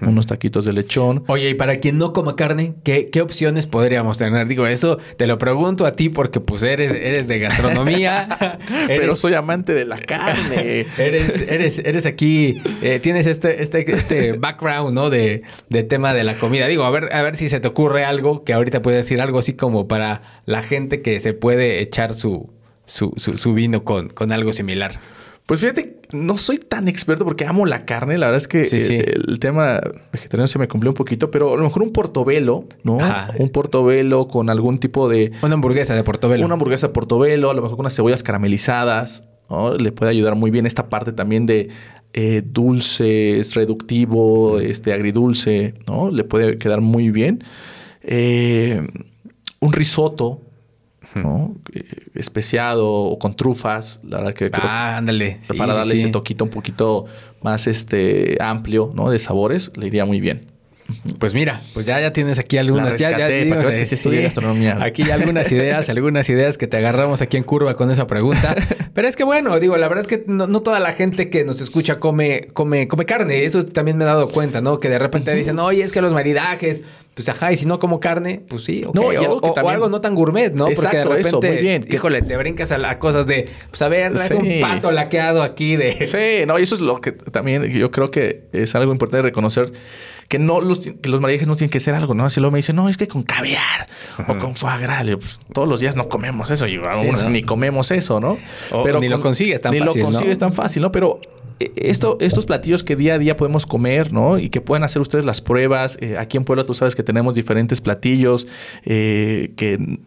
unos 0.00 0.26
taquitos 0.26 0.64
de 0.64 0.72
lechón. 0.72 1.24
Oye, 1.26 1.50
y 1.50 1.54
para 1.54 1.76
quien 1.76 1.98
no 1.98 2.12
coma 2.12 2.36
carne, 2.36 2.74
¿qué, 2.84 3.10
opciones 3.20 3.66
podríamos 3.66 4.18
tener? 4.18 4.46
Digo, 4.46 4.66
eso 4.66 4.98
te 5.16 5.26
lo 5.26 5.38
pregunto 5.38 5.86
a 5.86 5.96
ti 5.96 6.08
porque 6.08 6.40
pues 6.40 6.62
eres, 6.62 6.92
eres 6.92 7.28
de 7.28 7.38
gastronomía. 7.38 8.58
Pero 8.86 9.16
soy 9.16 9.34
amante 9.34 9.74
de 9.74 9.84
la 9.84 9.98
carne. 9.98 10.86
eres, 10.98 11.40
eres, 11.48 11.78
eres 11.78 12.06
aquí, 12.06 12.60
eh, 12.82 13.00
tienes 13.02 13.26
este, 13.26 13.62
este, 13.62 13.90
este 13.92 14.32
background, 14.32 14.94
¿no? 14.94 15.10
De, 15.10 15.42
de, 15.68 15.82
tema 15.82 16.14
de 16.14 16.24
la 16.24 16.38
comida. 16.38 16.68
Digo, 16.68 16.84
a 16.84 16.90
ver, 16.90 17.12
a 17.12 17.22
ver 17.22 17.36
si 17.36 17.48
se 17.48 17.60
te 17.60 17.68
ocurre 17.68 18.04
algo 18.04 18.44
que 18.44 18.52
ahorita 18.52 18.82
puedes 18.82 19.04
decir 19.04 19.20
algo 19.20 19.38
así 19.38 19.54
como 19.54 19.88
para 19.88 20.22
la 20.46 20.62
gente 20.62 21.02
que 21.02 21.18
se 21.20 21.32
puede 21.32 21.80
echar 21.80 22.14
su, 22.14 22.50
su, 22.92 23.12
su, 23.16 23.54
vino 23.54 23.84
con, 23.84 24.08
con 24.10 24.32
algo 24.32 24.52
similar. 24.52 25.00
Pues 25.46 25.60
fíjate, 25.60 25.96
no 26.12 26.36
soy 26.36 26.58
tan 26.58 26.88
experto 26.88 27.24
porque 27.24 27.46
amo 27.46 27.64
la 27.64 27.84
carne. 27.86 28.18
La 28.18 28.26
verdad 28.26 28.36
es 28.36 28.48
que 28.48 28.64
Sí, 28.66 28.80
sí. 28.80 28.94
eh, 28.96 29.14
el 29.28 29.38
tema 29.40 29.80
vegetariano 30.12 30.46
se 30.46 30.58
me 30.58 30.68
cumplió 30.68 30.90
un 30.90 30.94
poquito, 30.94 31.30
pero 31.30 31.54
a 31.54 31.56
lo 31.56 31.62
mejor 31.62 31.82
un 31.82 31.92
portobelo, 31.92 32.64
¿no? 32.84 32.98
Ajá. 33.00 33.32
Un 33.38 33.48
portobelo 33.48 34.28
con 34.28 34.50
algún 34.50 34.78
tipo 34.78 35.08
de... 35.08 35.32
Una 35.42 35.54
hamburguesa 35.54 35.94
de 35.94 36.04
Portobelo. 36.04 36.44
Una 36.44 36.54
hamburguesa 36.54 36.92
portobelo, 36.92 37.50
a 37.50 37.54
lo 37.54 37.62
mejor 37.62 37.76
con 37.76 37.84
unas 37.84 37.96
cebollas 37.96 38.22
caramelizadas, 38.22 39.26
¿no? 39.48 39.74
Le 39.74 39.90
puede 39.90 40.10
ayudar 40.10 40.34
muy 40.36 40.50
bien 40.50 40.66
esta 40.66 40.88
parte 40.90 41.12
también 41.12 41.46
de 41.46 41.70
eh, 42.12 42.42
dulce, 42.44 43.40
es 43.40 43.54
reductivo, 43.54 44.60
este, 44.60 44.92
agridulce, 44.92 45.74
¿no? 45.88 46.10
Le 46.10 46.24
puede 46.24 46.58
quedar 46.58 46.82
muy 46.82 47.10
bien. 47.10 47.42
Eh, 48.02 48.86
un 49.60 49.72
risotto, 49.72 50.42
¿no? 51.16 51.54
Eh, 51.74 51.84
especiado 52.14 52.88
o 52.90 53.18
con 53.18 53.34
trufas, 53.34 54.00
la 54.04 54.18
verdad 54.18 54.34
que 54.34 54.50
Ah, 54.52 54.96
ándale. 54.98 55.38
que 55.38 55.46
Sí, 55.46 55.56
para 55.58 55.72
sí, 55.72 55.78
darle 55.78 55.96
sí. 55.96 56.02
ese 56.02 56.10
toquito 56.12 56.44
un 56.44 56.50
poquito 56.50 57.06
más 57.42 57.66
este, 57.66 58.36
amplio, 58.40 58.90
¿no? 58.94 59.10
De 59.10 59.18
sabores, 59.18 59.72
le 59.76 59.86
iría 59.88 60.04
muy 60.04 60.20
bien. 60.20 60.51
Pues 61.18 61.32
mira, 61.32 61.60
pues 61.72 61.86
ya, 61.86 62.00
ya 62.00 62.12
tienes 62.12 62.38
aquí 62.38 62.58
algunas. 62.58 62.88
La 62.92 62.96
ya, 62.96 63.10
ya 63.10 63.16
rescaté, 63.28 63.44
dimos, 63.44 63.66
que 63.68 63.76
que 63.78 63.86
sí 63.86 63.94
estudié 63.94 64.22
gastronomía. 64.22 64.76
Aquí 64.82 65.04
ya 65.04 65.14
algunas 65.14 65.50
ideas, 65.50 65.88
algunas 65.88 66.28
ideas 66.28 66.58
que 66.58 66.66
te 66.66 66.76
agarramos 66.76 67.22
aquí 67.22 67.36
en 67.36 67.44
curva 67.44 67.76
con 67.76 67.90
esa 67.90 68.06
pregunta. 68.06 68.54
Pero 68.94 69.08
es 69.08 69.16
que 69.16 69.24
bueno, 69.24 69.58
digo, 69.58 69.76
la 69.78 69.88
verdad 69.88 70.02
es 70.02 70.08
que 70.08 70.24
no, 70.26 70.46
no 70.46 70.60
toda 70.60 70.80
la 70.80 70.92
gente 70.92 71.30
que 71.30 71.44
nos 71.44 71.60
escucha 71.62 71.98
come, 71.98 72.48
come, 72.52 72.88
come 72.88 73.06
carne. 73.06 73.44
Eso 73.44 73.64
también 73.64 73.96
me 73.96 74.04
he 74.04 74.06
dado 74.06 74.28
cuenta, 74.28 74.60
¿no? 74.60 74.80
Que 74.80 74.88
de 74.90 74.98
repente 74.98 75.34
dicen, 75.34 75.58
oye, 75.60 75.82
es 75.82 75.92
que 75.92 76.02
los 76.02 76.12
maridajes, 76.12 76.82
pues 77.14 77.26
ajá, 77.30 77.52
y 77.52 77.56
si 77.56 77.64
no 77.64 77.78
como 77.78 77.98
carne, 78.00 78.42
pues 78.48 78.64
sí, 78.64 78.84
ok. 78.84 78.94
No, 78.94 79.12
y 79.12 79.16
o, 79.16 79.20
algo 79.20 79.40
que 79.40 79.46
o- 79.48 79.50
o 79.52 79.54
también- 79.54 79.74
algo 79.74 79.88
no 79.88 80.00
tan 80.02 80.14
gourmet, 80.14 80.52
¿no? 80.52 80.66
Porque 80.74 80.96
de 80.98 81.04
repente, 81.04 81.28
eso, 81.28 81.40
muy 81.40 81.56
bien. 81.56 81.84
Que- 81.84 81.96
híjole, 81.96 82.20
te 82.22 82.36
brincas 82.36 82.70
a, 82.70 82.76
la- 82.78 82.90
a 82.90 82.98
cosas 82.98 83.26
de, 83.26 83.46
pues 83.70 83.80
a 83.80 83.88
ver, 83.88 84.18
Sí. 84.18 84.34
un 84.34 84.60
pato 84.60 84.90
laqueado 84.92 85.42
aquí 85.42 85.76
de. 85.76 86.04
Sí, 86.04 86.44
no, 86.46 86.58
y 86.58 86.64
eso 86.64 86.74
es 86.74 86.82
lo 86.82 87.00
que 87.00 87.12
también 87.12 87.64
yo 87.64 87.90
creo 87.90 88.10
que 88.10 88.42
es 88.52 88.74
algo 88.74 88.92
importante 88.92 89.22
reconocer 89.22 89.72
que 90.32 90.38
no 90.38 90.62
los, 90.62 90.78
que 90.78 91.10
los 91.10 91.20
maridajes 91.20 91.46
no 91.46 91.56
tienen 91.56 91.68
que 91.68 91.78
ser 91.78 91.94
algo, 91.94 92.14
¿no? 92.14 92.30
Si 92.30 92.40
luego 92.40 92.52
me 92.52 92.56
dicen, 92.56 92.74
no, 92.74 92.88
es 92.88 92.96
que 92.96 93.06
con 93.06 93.22
caviar 93.22 93.86
o 94.26 94.38
con 94.38 94.56
foie 94.56 94.78
gras, 94.78 95.04
digo, 95.04 95.18
pues, 95.18 95.38
todos 95.52 95.68
los 95.68 95.78
días 95.78 95.94
no 95.94 96.08
comemos 96.08 96.50
eso 96.50 96.66
y 96.66 96.76
algunos 96.76 97.24
¿no? 97.24 97.28
ni 97.28 97.42
comemos 97.42 97.90
eso, 97.90 98.18
¿no? 98.18 98.38
O 98.70 98.98
ni 98.98 99.10
lo 99.10 99.20
consigues 99.20 99.60
tan 99.60 99.72
ni 99.72 99.80
fácil, 99.80 100.00
lo 100.00 100.08
¿no? 100.08 100.10
consigues 100.10 100.38
tan 100.38 100.54
fácil, 100.54 100.80
¿no? 100.80 100.90
Pero 100.90 101.20
eh, 101.60 101.70
esto, 101.76 102.16
estos 102.18 102.46
platillos 102.46 102.82
que 102.82 102.96
día 102.96 103.12
a 103.12 103.18
día 103.18 103.36
podemos 103.36 103.66
comer, 103.66 104.10
¿no? 104.10 104.38
Y 104.38 104.48
que 104.48 104.62
pueden 104.62 104.84
hacer 104.84 105.02
ustedes 105.02 105.26
las 105.26 105.42
pruebas. 105.42 105.98
Eh, 106.00 106.16
aquí 106.18 106.38
en 106.38 106.44
Puebla 106.44 106.64
tú 106.64 106.72
sabes 106.72 106.96
que 106.96 107.02
tenemos 107.02 107.34
diferentes 107.34 107.82
platillos 107.82 108.48
eh, 108.86 109.52
que 109.56 109.98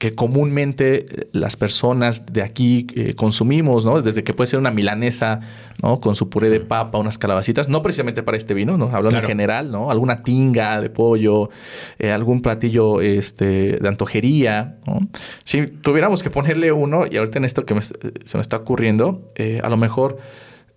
que 0.00 0.14
comúnmente 0.14 1.04
eh, 1.24 1.28
las 1.32 1.56
personas 1.56 2.24
de 2.32 2.42
aquí 2.42 2.86
eh, 2.96 3.14
consumimos, 3.14 3.84
¿no? 3.84 4.00
Desde 4.00 4.24
que 4.24 4.32
puede 4.32 4.46
ser 4.48 4.58
una 4.58 4.70
milanesa, 4.70 5.40
¿no? 5.82 6.00
Con 6.00 6.14
su 6.14 6.30
puré 6.30 6.48
de 6.48 6.58
papa, 6.60 6.96
unas 6.96 7.18
calabacitas, 7.18 7.68
no 7.68 7.82
precisamente 7.82 8.22
para 8.22 8.38
este 8.38 8.54
vino, 8.54 8.78
¿no? 8.78 8.86
Hablando 8.86 9.10
Claro. 9.10 9.26
en 9.26 9.28
general, 9.28 9.70
¿no? 9.70 9.90
Alguna 9.90 10.22
tinga 10.22 10.80
de 10.80 10.88
pollo, 10.88 11.50
eh, 11.98 12.10
algún 12.12 12.40
platillo 12.40 13.02
este, 13.02 13.78
de 13.78 13.88
antojería, 13.88 14.78
¿no? 14.86 15.00
Si 15.44 15.66
tuviéramos 15.66 16.22
que 16.22 16.30
ponerle 16.30 16.72
uno, 16.72 17.04
y 17.08 17.18
ahorita 17.18 17.38
en 17.38 17.44
esto 17.44 17.66
que 17.66 17.74
me- 17.74 17.82
se 17.82 17.98
me 18.34 18.40
está 18.40 18.56
ocurriendo, 18.56 19.30
eh, 19.34 19.60
a 19.62 19.68
lo 19.68 19.76
mejor, 19.76 20.16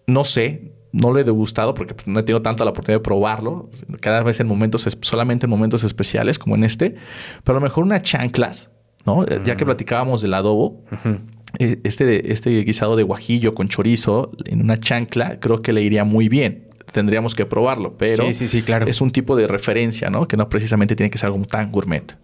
no 0.05 0.25
sé, 0.25 0.73
no 0.91 1.13
lo 1.13 1.19
he 1.19 1.23
degustado 1.23 1.73
porque 1.73 1.93
pues, 1.93 2.07
no 2.07 2.19
he 2.19 2.23
tenido 2.23 2.41
tanto 2.41 2.65
la 2.65 2.71
oportunidad 2.71 2.99
de 2.99 3.03
probarlo, 3.03 3.69
cada 4.01 4.21
vez 4.21 4.41
en 4.41 4.47
momentos, 4.47 4.85
solamente 4.99 5.45
en 5.45 5.49
momentos 5.49 5.85
especiales 5.85 6.37
como 6.37 6.55
en 6.55 6.65
este, 6.65 6.95
pero 7.45 7.57
a 7.57 7.59
lo 7.61 7.63
mejor 7.65 7.85
unas 7.85 8.01
chanclas, 8.01 8.69
¿no? 9.05 9.25
Ya 9.45 9.55
que 9.55 9.65
platicábamos 9.65 10.21
del 10.21 10.33
adobo, 10.33 10.81
eh, 11.59 11.79
este, 11.83 12.31
este 12.31 12.49
guisado 12.63 12.95
de 12.95 13.03
guajillo 13.03 13.53
con 13.53 13.67
chorizo 13.67 14.31
en 14.45 14.61
una 14.61 14.77
chancla, 14.77 15.39
creo 15.39 15.61
que 15.61 15.73
le 15.73 15.81
iría 15.81 16.03
muy 16.03 16.29
bien. 16.29 16.67
Tendríamos 16.91 17.33
que 17.33 17.45
probarlo, 17.45 17.95
pero 17.97 18.25
Sí, 18.27 18.33
sí, 18.33 18.47
sí, 18.47 18.61
claro. 18.61 18.85
es 18.87 19.01
un 19.01 19.11
tipo 19.11 19.35
de 19.35 19.47
referencia, 19.47 20.09
¿no? 20.09 20.27
Que 20.27 20.37
no 20.37 20.47
precisamente 20.49 20.95
tiene 20.95 21.09
que 21.09 21.17
ser 21.17 21.27
algo 21.27 21.43
tan 21.45 21.71
gourmet. 21.71 22.15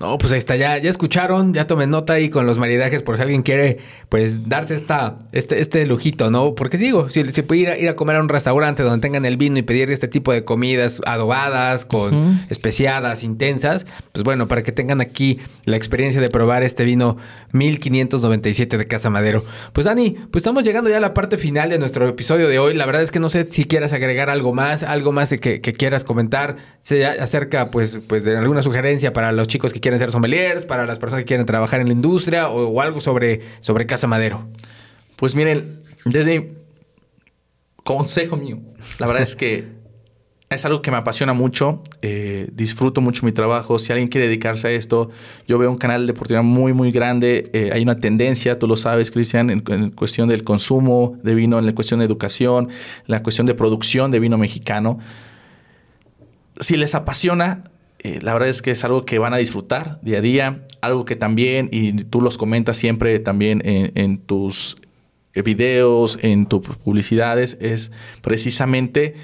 No, 0.00 0.16
pues 0.16 0.32
ahí 0.32 0.38
está, 0.38 0.54
ya, 0.56 0.78
ya 0.78 0.90
escucharon, 0.90 1.52
ya 1.54 1.66
tomen 1.66 1.90
nota 1.90 2.12
ahí 2.12 2.28
con 2.30 2.46
los 2.46 2.56
maridajes 2.58 3.02
por 3.02 3.16
si 3.16 3.22
alguien 3.22 3.42
quiere, 3.42 3.78
pues, 4.08 4.48
darse 4.48 4.74
esta, 4.74 5.18
este, 5.32 5.60
este 5.60 5.86
lujito, 5.86 6.30
¿no? 6.30 6.54
Porque 6.54 6.78
digo, 6.78 7.10
si 7.10 7.28
se 7.30 7.42
puede 7.42 7.60
ir 7.62 7.68
a, 7.68 7.78
ir 7.78 7.88
a 7.88 7.96
comer 7.96 8.16
a 8.16 8.20
un 8.20 8.28
restaurante 8.28 8.84
donde 8.84 9.00
tengan 9.00 9.24
el 9.24 9.36
vino 9.36 9.58
y 9.58 9.62
pedir 9.62 9.90
este 9.90 10.06
tipo 10.06 10.32
de 10.32 10.44
comidas 10.44 11.02
adobadas, 11.04 11.84
con 11.84 12.46
especiadas, 12.48 13.24
intensas, 13.24 13.86
pues 14.12 14.22
bueno, 14.22 14.46
para 14.46 14.62
que 14.62 14.70
tengan 14.70 15.00
aquí 15.00 15.38
la 15.64 15.76
experiencia 15.76 16.20
de 16.20 16.30
probar 16.30 16.62
este 16.62 16.84
vino 16.84 17.16
1597 17.52 18.78
de 18.78 18.86
Casa 18.86 19.10
Madero. 19.10 19.44
Pues 19.72 19.84
Dani, 19.86 20.10
pues 20.30 20.42
estamos 20.42 20.62
llegando 20.62 20.90
ya 20.90 20.98
a 20.98 21.00
la 21.00 21.14
parte 21.14 21.38
final 21.38 21.70
de 21.70 21.78
nuestro 21.78 22.06
episodio 22.06 22.48
de 22.48 22.58
hoy. 22.58 22.74
La 22.74 22.86
verdad 22.86 23.02
es 23.02 23.10
que 23.10 23.18
no 23.18 23.28
sé 23.28 23.48
si 23.50 23.64
quieras 23.64 23.92
agregar 23.92 24.30
algo 24.30 24.54
más, 24.54 24.82
algo 24.84 25.10
más 25.10 25.30
que, 25.30 25.60
que 25.60 25.72
quieras 25.72 26.04
comentar 26.04 26.56
se 26.88 27.04
acerca 27.04 27.70
pues, 27.70 28.00
pues 28.06 28.24
de 28.24 28.38
alguna 28.38 28.62
sugerencia 28.62 29.12
para 29.12 29.30
los 29.32 29.46
chicos 29.46 29.74
que 29.74 29.80
quieren 29.88 29.98
ser 29.98 30.10
sommeliers, 30.10 30.66
para 30.66 30.84
las 30.84 30.98
personas 30.98 31.22
que 31.22 31.28
quieren 31.28 31.46
trabajar 31.46 31.80
en 31.80 31.86
la 31.86 31.94
industria 31.94 32.50
o, 32.50 32.68
o 32.68 32.80
algo 32.82 33.00
sobre, 33.00 33.40
sobre 33.60 33.86
Casa 33.86 34.06
Madero. 34.06 34.46
Pues 35.16 35.34
miren, 35.34 35.80
desde 36.04 36.52
consejo 37.84 38.36
mío, 38.36 38.58
la 38.98 39.06
verdad 39.06 39.22
es 39.22 39.34
que 39.34 39.78
es 40.50 40.64
algo 40.66 40.82
que 40.82 40.90
me 40.90 40.98
apasiona 40.98 41.32
mucho, 41.32 41.82
eh, 42.02 42.50
disfruto 42.52 43.00
mucho 43.00 43.24
mi 43.24 43.32
trabajo. 43.32 43.78
Si 43.78 43.90
alguien 43.90 44.08
quiere 44.08 44.26
dedicarse 44.26 44.68
a 44.68 44.70
esto, 44.72 45.08
yo 45.46 45.56
veo 45.56 45.70
un 45.70 45.78
canal 45.78 46.06
de 46.06 46.12
oportunidad 46.12 46.42
muy, 46.42 46.74
muy 46.74 46.90
grande. 46.90 47.50
Eh, 47.54 47.70
hay 47.72 47.82
una 47.82 47.98
tendencia, 47.98 48.58
tú 48.58 48.66
lo 48.66 48.76
sabes, 48.76 49.10
Cristian, 49.10 49.48
en, 49.48 49.62
en 49.68 49.90
cuestión 49.90 50.28
del 50.28 50.44
consumo 50.44 51.18
de 51.22 51.34
vino, 51.34 51.58
en 51.58 51.64
la 51.64 51.74
cuestión 51.74 52.00
de 52.00 52.06
educación, 52.06 52.68
en 52.68 53.06
la 53.06 53.22
cuestión 53.22 53.46
de 53.46 53.54
producción 53.54 54.10
de 54.10 54.20
vino 54.20 54.36
mexicano. 54.36 54.98
Si 56.60 56.76
les 56.76 56.94
apasiona, 56.94 57.70
eh, 57.98 58.20
la 58.22 58.32
verdad 58.32 58.48
es 58.48 58.62
que 58.62 58.70
es 58.70 58.84
algo 58.84 59.04
que 59.04 59.18
van 59.18 59.34
a 59.34 59.38
disfrutar 59.38 59.98
día 60.02 60.18
a 60.18 60.20
día, 60.20 60.66
algo 60.80 61.04
que 61.04 61.16
también, 61.16 61.68
y 61.72 62.04
tú 62.04 62.20
los 62.20 62.38
comentas 62.38 62.76
siempre 62.76 63.18
también 63.18 63.60
en, 63.64 64.18
tus 64.18 64.76
eh, 65.34 65.42
videos, 65.42 66.18
en 66.22 66.46
tus 66.46 66.60
publicidades, 66.62 67.58
es 67.60 67.90
precisamente 68.22 69.14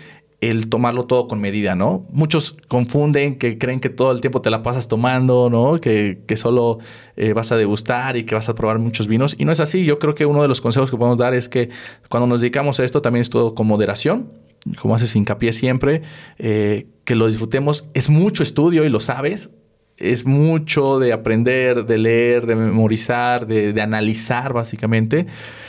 el 0.41 0.69
tomarlo 0.69 1.05
todo 1.05 1.29
con 1.29 1.41
medida, 1.41 1.75
¿no? 1.75 2.07
Muchos 2.11 2.57
confunden 2.69 3.39
que 3.39 3.57
creen 3.59 3.81
que 3.81 3.89
todo 3.89 4.11
el 4.11 4.21
tiempo 4.21 4.43
te 4.43 4.51
la 4.51 4.63
pasas 4.63 4.89
tomando, 4.89 5.49
¿no? 5.49 5.79
Que, 5.79 6.23
que 6.27 6.37
solo 6.37 6.81
eh, 7.17 7.33
vas 7.33 7.53
a 7.53 7.57
degustar 7.57 8.17
y 8.17 8.25
que 8.25 8.35
vas 8.35 8.49
a 8.49 8.55
probar 8.55 8.79
muchos 8.79 9.07
vinos. 9.07 9.37
Y 9.39 9.47
no 9.47 9.53
es 9.53 9.61
así. 9.61 9.85
Yo 9.85 9.99
creo 9.99 10.15
que 10.15 10.27
uno 10.27 10.43
de 10.43 10.49
los 10.49 10.61
consejos 10.61 10.91
que 10.91 10.99
podemos 10.99 11.17
dar 11.17 11.33
es 11.33 11.49
que 11.49 11.71
cuando 12.11 12.27
nos 12.27 12.43
dedicamos 12.43 12.79
a 12.79 12.85
esto 12.85 13.01
también 13.01 13.23
es 13.23 13.31
todo 13.31 13.55
con 13.55 13.67
moderación, 13.67 14.33
como 14.81 14.95
haces 14.95 15.15
hincapié 15.17 15.53
siempre, 15.53 16.03
eh, 16.39 16.87
que 17.05 17.15
lo 17.15 17.27
disfrutemos. 17.27 17.89
Es 17.95 18.09
mucho 18.09 18.43
estudio 18.43 18.85
y 18.85 18.89
lo 18.89 19.01
sabes. 19.01 19.51
Es 19.97 20.27
mucho 20.27 20.99
de 20.99 21.13
aprender, 21.13 21.85
de 21.85 21.99
leer, 21.99 22.47
de 22.47 22.57
memorizar, 22.57 23.47
de, 23.47 23.73
de 23.73 23.81
analizar 23.83 24.53
básicamente. 24.53 25.27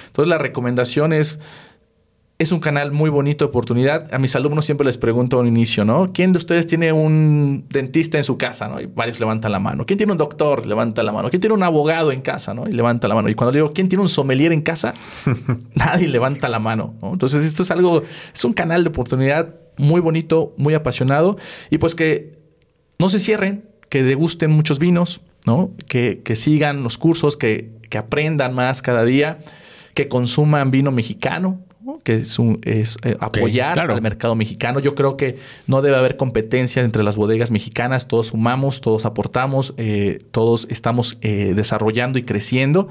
Entonces 0.07 0.29
la 0.29 0.37
recomendación 0.37 1.13
es 1.13 1.39
es 2.37 2.51
un 2.51 2.59
canal 2.59 2.91
muy 2.91 3.09
bonito 3.09 3.45
de 3.45 3.49
oportunidad. 3.49 4.13
A 4.13 4.19
mis 4.19 4.35
alumnos 4.35 4.65
siempre 4.65 4.85
les 4.85 4.97
pregunto 4.97 5.39
al 5.39 5.47
inicio, 5.47 5.85
¿no? 5.85 6.11
¿Quién 6.11 6.33
de 6.33 6.37
ustedes 6.37 6.67
tiene 6.67 6.91
un 6.91 7.65
dentista 7.69 8.17
en 8.17 8.25
su 8.25 8.37
casa? 8.37 8.67
¿no? 8.67 8.81
Y 8.81 8.87
varios 8.87 9.21
levantan 9.21 9.53
la 9.53 9.59
mano. 9.59 9.85
¿Quién 9.85 9.97
tiene 9.97 10.11
un 10.11 10.17
doctor? 10.17 10.65
Levanta 10.65 11.01
la 11.01 11.13
mano. 11.13 11.29
¿Quién 11.29 11.39
tiene 11.39 11.53
un 11.53 11.63
abogado 11.63 12.11
en 12.11 12.21
casa? 12.21 12.53
¿no? 12.53 12.67
Y 12.67 12.73
levanta 12.73 13.07
la 13.07 13.15
mano. 13.15 13.29
Y 13.29 13.35
cuando 13.35 13.53
le 13.53 13.59
digo, 13.59 13.71
¿quién 13.71 13.87
tiene 13.87 14.01
un 14.01 14.09
sommelier 14.09 14.51
en 14.51 14.61
casa? 14.61 14.93
Nadie 15.75 16.09
levanta 16.09 16.49
la 16.49 16.59
mano. 16.59 16.95
¿no? 17.01 17.13
Entonces, 17.13 17.45
esto 17.45 17.63
es 17.63 17.71
algo, 17.71 18.03
es 18.33 18.43
un 18.43 18.53
canal 18.53 18.83
de 18.83 18.89
oportunidad 18.89 19.55
muy 19.77 20.01
bonito, 20.01 20.53
muy 20.57 20.73
apasionado. 20.73 21.37
Y 21.69 21.77
pues 21.77 21.95
que 21.95 22.37
no 22.99 23.07
se 23.07 23.19
cierren, 23.19 23.69
que 23.87 24.03
degusten 24.03 24.51
muchos 24.51 24.77
vinos, 24.77 25.21
¿no? 25.45 25.71
Que, 25.87 26.21
que 26.23 26.35
sigan 26.35 26.83
los 26.83 26.97
cursos, 26.97 27.37
que, 27.37 27.71
que 27.89 27.97
aprendan 27.97 28.53
más 28.53 28.81
cada 28.81 29.05
día, 29.05 29.39
que 29.93 30.09
consuman 30.09 30.71
vino 30.71 30.91
mexicano, 30.91 31.61
¿no? 31.85 31.99
que 32.03 32.15
es, 32.17 32.39
un- 32.39 32.59
es, 32.63 32.97
eh, 33.03 33.15
apoyar 33.19 33.73
claro. 33.73 33.93
al 33.93 34.01
mercado 34.01 34.35
mexicano. 34.35 34.79
Yo 34.79 34.95
creo 34.95 35.15
que 35.17 35.37
no 35.67 35.81
debe 35.81 35.95
haber 35.97 36.17
competencia 36.17 36.83
entre 36.83 37.03
las 37.03 37.15
bodegas 37.15 37.51
mexicanas. 37.51 38.07
Todos 38.07 38.27
sumamos, 38.27 38.81
todos 38.81 39.05
aportamos, 39.05 39.73
eh, 39.77 40.19
todos 40.31 40.67
estamos 40.69 41.17
eh, 41.21 41.53
desarrollando 41.55 42.19
y 42.19 42.23
creciendo. 42.23 42.89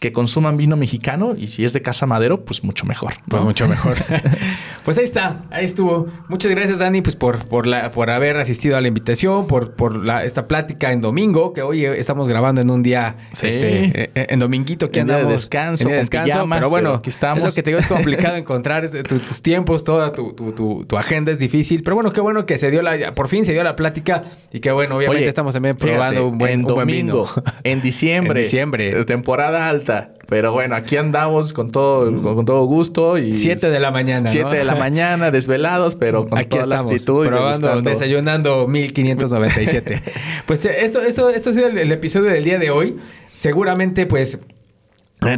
Que 0.00 0.12
consuman 0.12 0.56
vino 0.58 0.76
mexicano 0.76 1.34
y 1.38 1.46
si 1.46 1.64
es 1.64 1.72
de 1.72 1.80
Casa 1.80 2.04
Madero, 2.04 2.44
pues 2.44 2.62
mucho 2.62 2.84
mejor. 2.84 3.12
¿no? 3.12 3.24
Pues 3.28 3.42
mucho 3.42 3.68
mejor. 3.68 3.96
pues 4.84 4.98
ahí 4.98 5.04
está, 5.04 5.44
ahí 5.50 5.64
estuvo. 5.64 6.08
Muchas 6.28 6.50
gracias, 6.50 6.78
Dani, 6.78 7.00
pues 7.00 7.16
por, 7.16 7.46
por, 7.46 7.66
la, 7.66 7.90
por 7.90 8.10
haber 8.10 8.36
asistido 8.36 8.76
a 8.76 8.80
la 8.82 8.88
invitación, 8.88 9.46
por, 9.46 9.72
por 9.74 9.96
la, 10.04 10.24
esta 10.24 10.46
plática 10.46 10.92
en 10.92 11.00
domingo, 11.00 11.52
que 11.54 11.62
hoy 11.62 11.84
estamos 11.86 12.28
grabando 12.28 12.60
en 12.60 12.70
un 12.70 12.82
día, 12.82 13.16
Sí. 13.32 13.46
este, 13.46 14.10
en 14.14 14.38
dominguito 14.40 14.90
que 14.90 14.96
de 15.04 15.12
andamos. 15.12 15.30
descanso, 15.32 15.84
en 15.84 15.88
día 15.88 15.94
de 15.94 16.00
con 16.00 16.02
descanso, 16.10 16.26
pijama, 16.32 16.56
pero 16.56 16.68
bueno, 16.70 16.88
pero 16.90 16.98
aquí 16.98 17.10
estamos. 17.10 17.38
es 17.38 17.44
lo 17.46 17.52
que 17.54 17.62
te 17.62 17.70
digo, 17.70 17.80
es 17.80 17.86
complicado 17.86 18.23
complicado 18.24 18.36
encontrar 18.36 18.88
tus 18.88 19.42
tiempos, 19.42 19.84
toda 19.84 20.12
tu, 20.12 20.86
agenda 20.96 21.32
es 21.32 21.38
difícil. 21.38 21.82
Pero 21.82 21.96
bueno, 21.96 22.12
qué 22.12 22.20
bueno 22.20 22.46
que 22.46 22.58
se 22.58 22.70
dio 22.70 22.82
la, 22.82 23.14
por 23.14 23.28
fin 23.28 23.44
se 23.44 23.52
dio 23.52 23.62
la 23.64 23.76
plática 23.76 24.24
y 24.52 24.60
que 24.60 24.70
bueno, 24.72 24.96
obviamente 24.96 25.28
estamos 25.28 25.54
también 25.54 25.76
probando 25.76 26.28
un 26.28 26.38
buen, 26.38 26.62
domingo, 26.62 27.28
en 27.62 27.80
diciembre, 27.80 28.40
en 28.40 28.44
diciembre, 28.44 29.04
temporada 29.04 29.68
alta. 29.68 30.10
Pero 30.26 30.52
bueno, 30.52 30.74
aquí 30.74 30.96
andamos 30.96 31.52
con 31.52 31.70
todo, 31.70 32.22
con, 32.22 32.46
todo 32.46 32.64
gusto 32.64 33.18
y 33.18 33.32
siete 33.32 33.68
de 33.68 33.78
la 33.78 33.90
mañana, 33.90 34.28
siete 34.28 34.56
de 34.56 34.64
la 34.64 34.74
mañana, 34.74 35.30
desvelados, 35.30 35.96
pero 35.96 36.26
con 36.26 36.42
toda 36.44 36.66
la 36.66 36.78
actitud 36.80 37.26
probando, 37.26 37.82
desayunando 37.82 38.66
1597. 38.66 40.02
pues 40.46 40.64
eh, 40.64 40.76
esto, 40.80 41.02
esto, 41.02 41.28
esto 41.28 41.50
ha 41.50 41.52
sido 41.52 41.68
el 41.68 41.92
episodio 41.92 42.30
del 42.30 42.44
día 42.44 42.58
de 42.58 42.70
hoy. 42.70 42.96
Seguramente, 43.36 44.06
pues 44.06 44.34
eh, 44.34 44.53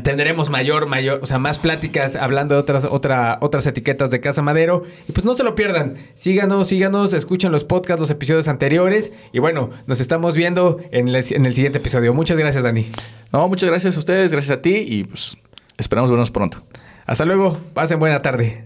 tendremos 0.03 0.51
mayor, 0.51 0.87
mayor, 0.87 1.21
o 1.23 1.27
sea, 1.27 1.39
más 1.39 1.59
pláticas 1.59 2.17
hablando 2.17 2.55
de 2.55 2.61
otras, 2.61 2.85
otra, 2.85 3.39
otras 3.41 3.67
etiquetas 3.67 4.11
de 4.11 4.21
Casa 4.21 4.43
Madero. 4.43 4.85
Y 5.09 5.13
pues 5.13 5.25
no 5.25 5.35
se 5.35 5.43
lo 5.43 5.55
pierdan. 5.55 5.97
Síganos, 6.15 6.69
síganos, 6.69 7.13
escuchen 7.13 7.53
los 7.53 7.65
podcasts, 7.65 8.01
los 8.01 8.11
episodios 8.11 8.49
anteriores. 8.49 9.13
Y 9.33 9.39
bueno, 9.39 9.71
nos 9.87 10.01
estamos 10.01 10.35
viendo 10.35 10.79
en 10.91 11.09
el, 11.09 11.17
en 11.17 11.47
el 11.47 11.55
siguiente 11.55 11.79
episodio. 11.79 12.13
Muchas 12.15 12.37
gracias, 12.37 12.63
Dani. 12.63 12.91
No, 13.33 13.49
muchas 13.49 13.69
gracias 13.69 13.97
a 13.97 13.99
ustedes, 13.99 14.33
gracias 14.33 14.59
a 14.59 14.63
ti 14.63 14.75
y 14.77 15.05
pues 15.05 15.37
esperamos 15.79 16.11
vernos 16.11 16.31
pronto. 16.31 16.63
Hasta 17.07 17.25
luego, 17.25 17.59
pasen 17.75 17.99
buena 17.99 18.23
tarde. 18.23 18.65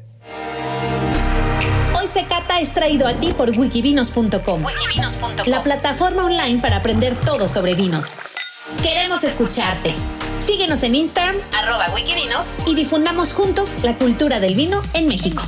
Hoy 1.98 2.06
se 2.06 2.24
cata 2.24 2.60
es 2.60 2.72
traído 2.72 3.06
a 3.06 3.14
ti 3.14 3.32
por 3.36 3.50
wikivinos.com, 3.50 4.62
la 5.46 5.62
plataforma 5.62 6.24
online 6.24 6.60
para 6.60 6.76
aprender 6.76 7.14
todo 7.16 7.48
sobre 7.48 7.74
vinos. 7.74 8.20
Queremos 8.82 9.24
escucharte. 9.24 9.94
Síguenos 10.44 10.82
en 10.82 10.94
Instagram, 10.94 11.36
arroba 11.56 11.94
wikivinos, 11.94 12.48
y 12.66 12.74
difundamos 12.74 13.32
juntos 13.34 13.76
la 13.82 13.96
cultura 13.96 14.40
del 14.40 14.54
vino 14.54 14.82
en 14.94 15.06
México. 15.06 15.42